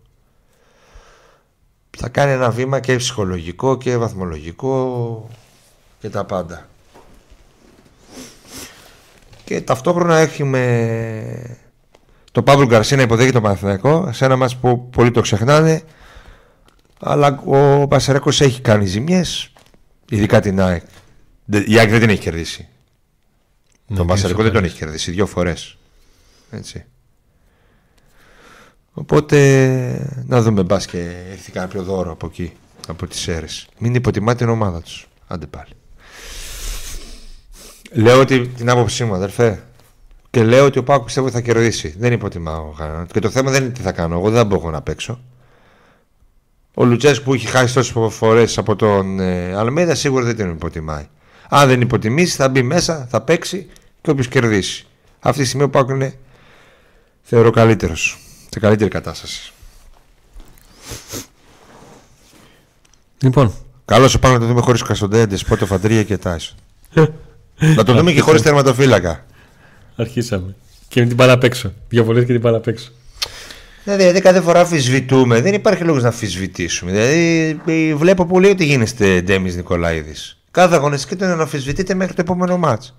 Θα 1.98 2.10
κάνει 2.10 2.32
ένα 2.32 2.50
βήμα 2.50 2.80
και 2.80 2.96
ψυχολογικό 2.96 3.78
και 3.78 3.98
βαθμολογικό 3.98 5.30
και 6.00 6.10
τα 6.10 6.26
πάντα. 6.26 6.68
Και 9.44 9.62
ταυτόχρονα 9.62 10.18
έχουμε 10.18 11.58
το 12.32 12.44
Παύλο 12.44 12.66
Γκαρσία 12.66 12.98
να 12.98 13.04
υποδέχει 13.04 13.32
το 13.32 13.42
Παναθηναϊκό 13.42 14.10
σε 14.14 14.26
ένα 14.26 14.36
μάτς 14.36 14.56
που 14.56 14.90
πολλοί 14.90 15.12
το 15.12 15.22
ξεχνάνε 15.22 15.82
αλλά 17.00 17.42
ο 17.46 17.88
Πασαρέκος 17.88 18.42
έχει 18.42 18.62
κάνει 18.62 18.86
ζημιές 18.86 19.52
ειδικά 20.10 20.40
την 20.40 20.62
ΑΕΚ 20.62 20.84
η 21.68 21.80
ΑΕΚ 21.80 21.90
δεν 21.90 22.00
την 22.00 22.10
έχει 22.10 22.20
κερδίσει 22.20 22.68
Ναι, 22.68 22.79
τον 23.96 24.06
δύο 24.06 24.06
Πασαρικό 24.06 24.44
δεν 24.44 24.52
τον 24.52 24.64
σοφάρισεις. 24.64 24.72
έχει 24.72 24.84
κερδίσει 24.84 25.12
δύο 25.12 25.26
φορές 25.26 25.78
έτσι 26.52 26.86
οπότε 28.94 30.24
να 30.26 30.42
δούμε 30.42 30.64
μπας 30.64 30.86
και 30.86 31.26
έρθει 31.32 31.52
κάποιο 31.52 31.84
δώρο 31.84 32.12
από 32.12 32.26
εκεί 32.26 32.54
από 32.88 33.08
τις 33.08 33.28
αίρες 33.28 33.68
μην 33.78 33.96
υποτιμά 33.96 34.36
την 34.36 34.50
ομάδα 34.50 34.82
τους 34.82 35.08
άντε 35.28 35.46
πάλι 35.46 35.74
Λέω 37.92 38.20
ότι 38.20 38.48
την 38.48 38.70
άποψή 38.70 39.04
μου, 39.04 39.14
αδερφέ. 39.14 39.64
Και 40.30 40.44
λέω 40.44 40.66
ότι 40.66 40.80
ο 40.80 40.84
Πάκο 40.84 41.04
πιστεύω 41.04 41.28
ότι 41.28 41.36
θα 41.36 41.42
κερδίσει. 41.42 41.96
Δεν 41.98 42.12
υποτιμάω 42.14 42.72
κανέναν. 42.78 43.08
Και 43.08 43.20
το 43.20 43.30
θέμα 43.30 43.52
δεν 43.52 43.64
είναι 43.64 43.72
τι 43.72 43.82
θα 43.82 43.92
κάνω. 43.92 44.16
Εγώ 44.16 44.30
δεν 44.30 44.46
μπορώ 44.46 44.70
να 44.70 44.82
παίξω. 44.82 45.20
Ο 46.74 46.86
Λουτσέσκου 46.86 47.24
που 47.24 47.34
έχει 47.34 47.48
χάσει 47.48 47.74
τόσες 47.74 48.16
φορές 48.16 48.58
από 48.58 48.76
τον 48.76 49.20
ε, 49.20 49.54
Αλμέιδα 49.56 49.96
σίγουρα 49.96 50.26
δεν 50.26 50.38
τον 50.38 50.50
υποτιμάει. 50.50 51.08
Αν 51.50 51.68
δεν 51.68 51.82
υποτιμήσει, 51.82 52.36
θα 52.36 52.50
μπει 52.50 52.62
μέσα, 52.62 53.08
θα 53.10 53.22
παίξει 53.22 53.70
και 54.02 54.10
όποιος 54.10 54.28
κερδίσει. 54.28 54.86
Αυτή 55.20 55.42
τη 55.42 55.48
στιγμή 55.48 55.64
ο 55.66 55.70
Πάκο 55.70 55.94
είναι 55.94 56.14
θεωρώ 57.22 57.50
καλύτερος. 57.52 58.18
Σε 58.50 58.60
καλύτερη 58.60 58.90
κατάσταση. 58.90 59.52
Λοιπόν, 63.22 63.54
Καλό 63.86 64.14
ο 64.16 64.20
Πάκο 64.20 64.34
να 64.34 64.40
το 64.40 64.46
δούμε 64.46 64.62
χωρίς 64.62 64.82
Καστοντέντες, 64.82 65.44
Πότο 65.44 65.66
Φαντρία 65.66 66.04
και 66.04 66.18
Τάισον. 66.18 66.56
να 67.58 67.84
το 67.84 67.94
δούμε 67.94 68.12
και 68.12 68.22
χωρίς 68.22 68.42
τερματοφύλακα. 68.42 69.26
αρχίσαμε. 69.96 70.56
Και 70.88 71.00
με 71.02 71.06
την 71.08 71.16
μπάλα 71.16 71.34
απ' 71.34 71.44
έξω. 71.44 71.74
Διαφορετικά 71.90 72.26
και 72.26 72.32
την 72.32 72.42
μπάλα 72.42 72.58
απ' 72.58 72.68
έξω. 72.68 72.92
Ναι, 73.84 73.96
δηλαδή 73.96 74.22
κάθε 74.22 74.42
φορά 74.42 74.60
αμφισβητούμε. 74.60 75.42
Δεν 75.42 75.54
υπάρχει 75.54 75.84
λόγος 75.84 76.02
να 76.02 76.08
αμφισβητήσουμε. 76.08 76.92
Δηλαδή 76.92 77.60
ε, 77.66 77.96
βλέπω 77.96 78.26
που 78.26 78.40
λέει 78.40 78.52
ότι 78.52 78.66
γίνεστε 78.66 79.22
Ντέμις 79.22 79.56
Νικολαίδης. 79.56 80.38
Κάθε 80.52 80.76
αγωνιστική 80.76 81.16
του 81.16 81.24
είναι 81.24 81.36
να 81.36 81.42
αμφισβητείτε 81.42 81.94
μέχρι 81.94 82.14
το 82.14 82.22
επόμενο 82.22 82.58
μάτς. 82.58 82.96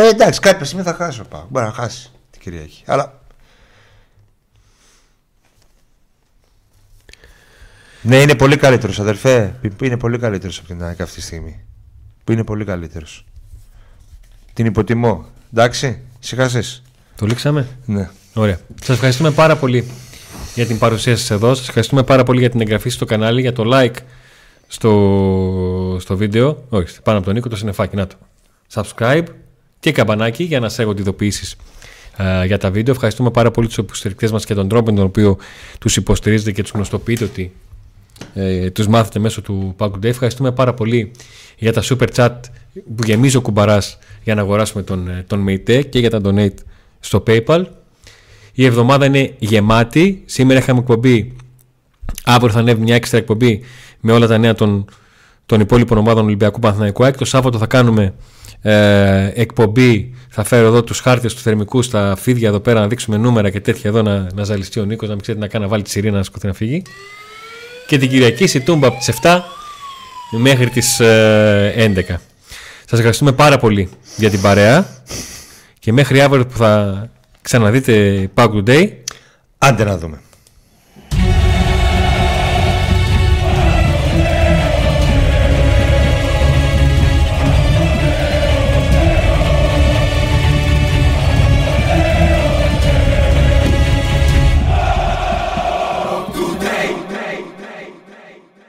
Ε, 0.00 0.08
εντάξει, 0.08 0.40
κάποια 0.40 0.64
στιγμή 0.64 0.84
θα 0.84 0.94
χάσω 0.94 1.24
πάω. 1.24 1.44
Μπορεί 1.48 1.64
να 1.64 1.72
χάσει 1.72 2.10
την 2.30 2.40
Κυριακή. 2.40 2.82
Αλλά. 2.86 3.20
Ναι, 8.02 8.16
είναι 8.20 8.34
πολύ 8.34 8.56
καλύτερος, 8.56 9.00
αδερφέ. 9.00 9.54
Είναι 9.82 9.96
πολύ 9.96 10.18
καλύτερος 10.18 10.58
από 10.58 10.66
την 10.66 10.82
ΑΕΚ 10.82 11.00
αυτή 11.00 11.14
τη 11.14 11.22
στιγμή. 11.22 11.64
Που 12.24 12.32
είναι 12.32 12.44
πολύ 12.44 12.64
καλύτερος. 12.64 13.24
Την 14.52 14.66
υποτιμώ. 14.66 15.26
Εντάξει, 15.52 16.00
σιγάσες. 16.18 16.82
Το 17.16 17.26
λήξαμε; 17.26 17.68
Ναι. 17.84 18.10
Ωραία. 18.34 18.60
Σας 18.80 18.94
ευχαριστούμε 18.94 19.30
πάρα 19.30 19.56
πολύ 19.56 19.90
για 20.54 20.66
την 20.66 20.78
παρουσία 20.78 21.16
σας 21.16 21.30
εδώ. 21.30 21.54
Σας 21.54 21.68
ευχαριστούμε 21.68 22.02
πάρα 22.02 22.22
πολύ 22.22 22.40
για 22.40 22.50
την 22.50 22.60
εγγραφή 22.60 22.88
στο 22.88 23.04
κανάλι, 23.04 23.40
για 23.40 23.52
το 23.52 23.62
like 23.66 23.96
στο, 24.68 25.96
στο 26.00 26.16
βίντεο. 26.16 26.64
Όχι, 26.68 27.02
πάνω 27.02 27.16
από 27.16 27.26
τον 27.26 27.34
Νίκο 27.34 27.48
το 27.48 27.56
συνεφάκι. 27.56 27.96
Να 27.96 28.06
το. 28.06 28.16
Subscribe 28.72 29.24
και 29.80 29.92
καμπανάκι 29.92 30.44
για 30.44 30.60
να 30.60 30.68
σε 30.68 30.82
έχετε 30.82 31.00
ειδοποιήσεις 31.00 31.56
για 32.46 32.58
τα 32.58 32.70
βίντεο. 32.70 32.94
Ευχαριστούμε 32.94 33.30
πάρα 33.30 33.50
πολύ 33.50 33.66
τους 33.66 33.76
υποστηρικτές 33.76 34.32
μας 34.32 34.44
και 34.44 34.54
τον 34.54 34.68
τρόπο 34.68 34.90
με 34.90 34.96
τον 34.96 35.06
οποίο 35.06 35.36
τους 35.78 35.96
υποστηρίζετε 35.96 36.52
και 36.52 36.62
τους 36.62 36.70
γνωστοποιείτε 36.70 37.24
ότι 37.24 37.52
ε, 38.34 38.70
τους 38.70 38.88
μάθετε 38.88 39.18
μέσω 39.18 39.42
του 39.42 39.74
Pack 39.78 39.90
Day. 39.90 40.04
Ευχαριστούμε 40.04 40.52
πάρα 40.52 40.74
πολύ 40.74 41.10
για 41.56 41.72
τα 41.72 41.82
super 41.82 42.06
chat 42.14 42.32
που 42.72 43.04
γεμίζει 43.04 43.36
ο 43.36 43.40
κουμπαράς 43.40 43.98
για 44.24 44.34
να 44.34 44.40
αγοράσουμε 44.40 44.82
τον, 44.82 45.08
ε, 45.08 45.24
τον 45.26 45.38
ΜΕΙΤΕ 45.38 45.82
και 45.82 45.98
για 45.98 46.10
τα 46.10 46.20
donate 46.24 46.54
στο 47.00 47.22
PayPal. 47.26 47.64
Η 48.52 48.64
εβδομάδα 48.64 49.06
είναι 49.06 49.34
γεμάτη. 49.38 50.22
Σήμερα 50.26 50.58
είχαμε 50.58 50.78
εκπομπή. 50.78 51.36
Αύριο 52.24 52.52
θα 52.52 52.58
ανέβει 52.58 52.82
μια 52.82 52.94
έξτρα 52.94 53.18
εκπομπή 53.18 53.60
με 54.00 54.12
όλα 54.12 54.26
τα 54.26 54.38
νέα 54.38 54.54
των, 54.54 54.84
των 55.48 55.60
υπόλοιπων 55.60 55.98
ομάδων 55.98 56.24
Ολυμπιακού 56.24 56.58
Παναθηναϊκού 56.58 57.04
ΑΕΚ. 57.04 57.16
Το 57.16 57.24
Σάββατο 57.24 57.58
θα 57.58 57.66
κάνουμε 57.66 58.14
ε, 58.62 59.30
εκπομπή. 59.34 60.14
Θα 60.28 60.44
φέρω 60.44 60.66
εδώ 60.66 60.84
τους 60.84 61.00
χάρτες 61.00 61.34
του 61.34 61.40
θερμικού 61.40 61.82
στα 61.82 62.16
φίδια 62.16 62.48
εδώ 62.48 62.60
πέρα 62.60 62.80
να 62.80 62.86
δείξουμε 62.86 63.16
νούμερα 63.16 63.50
και 63.50 63.60
τέτοια 63.60 63.90
εδώ 63.90 64.02
να, 64.02 64.26
να 64.34 64.44
ζαλιστεί 64.44 64.80
ο 64.80 64.84
Νίκος, 64.84 65.08
να 65.08 65.14
μην 65.14 65.22
ξέρει 65.22 65.38
τι 65.38 65.44
να 65.44 65.50
κάνει, 65.50 65.64
να 65.64 65.70
βάλει 65.70 65.82
τη 65.82 65.90
σιρήνα 65.90 66.16
να 66.16 66.22
σκοτεί 66.22 66.46
να 66.46 66.52
φύγει. 66.52 66.82
Και 67.86 67.98
την 67.98 68.08
Κυριακή 68.08 68.46
στη 68.46 68.60
Τούμπα 68.60 68.86
από 68.86 68.98
τις 68.98 69.18
7 69.22 69.38
μέχρι 70.30 70.68
τις 70.68 71.00
ε, 71.00 71.92
11. 72.08 72.14
Σας 72.84 72.98
ευχαριστούμε 72.98 73.32
πάρα 73.32 73.58
πολύ 73.58 73.88
για 74.16 74.30
την 74.30 74.40
παρέα 74.40 74.86
και 75.78 75.92
μέχρι 75.92 76.20
αύριο 76.20 76.46
που 76.46 76.56
θα 76.56 77.04
ξαναδείτε 77.42 78.28
Pack 78.34 78.48
Today. 78.48 78.88
Άντε 79.58 79.84
να 79.84 79.98
δούμε. 79.98 80.20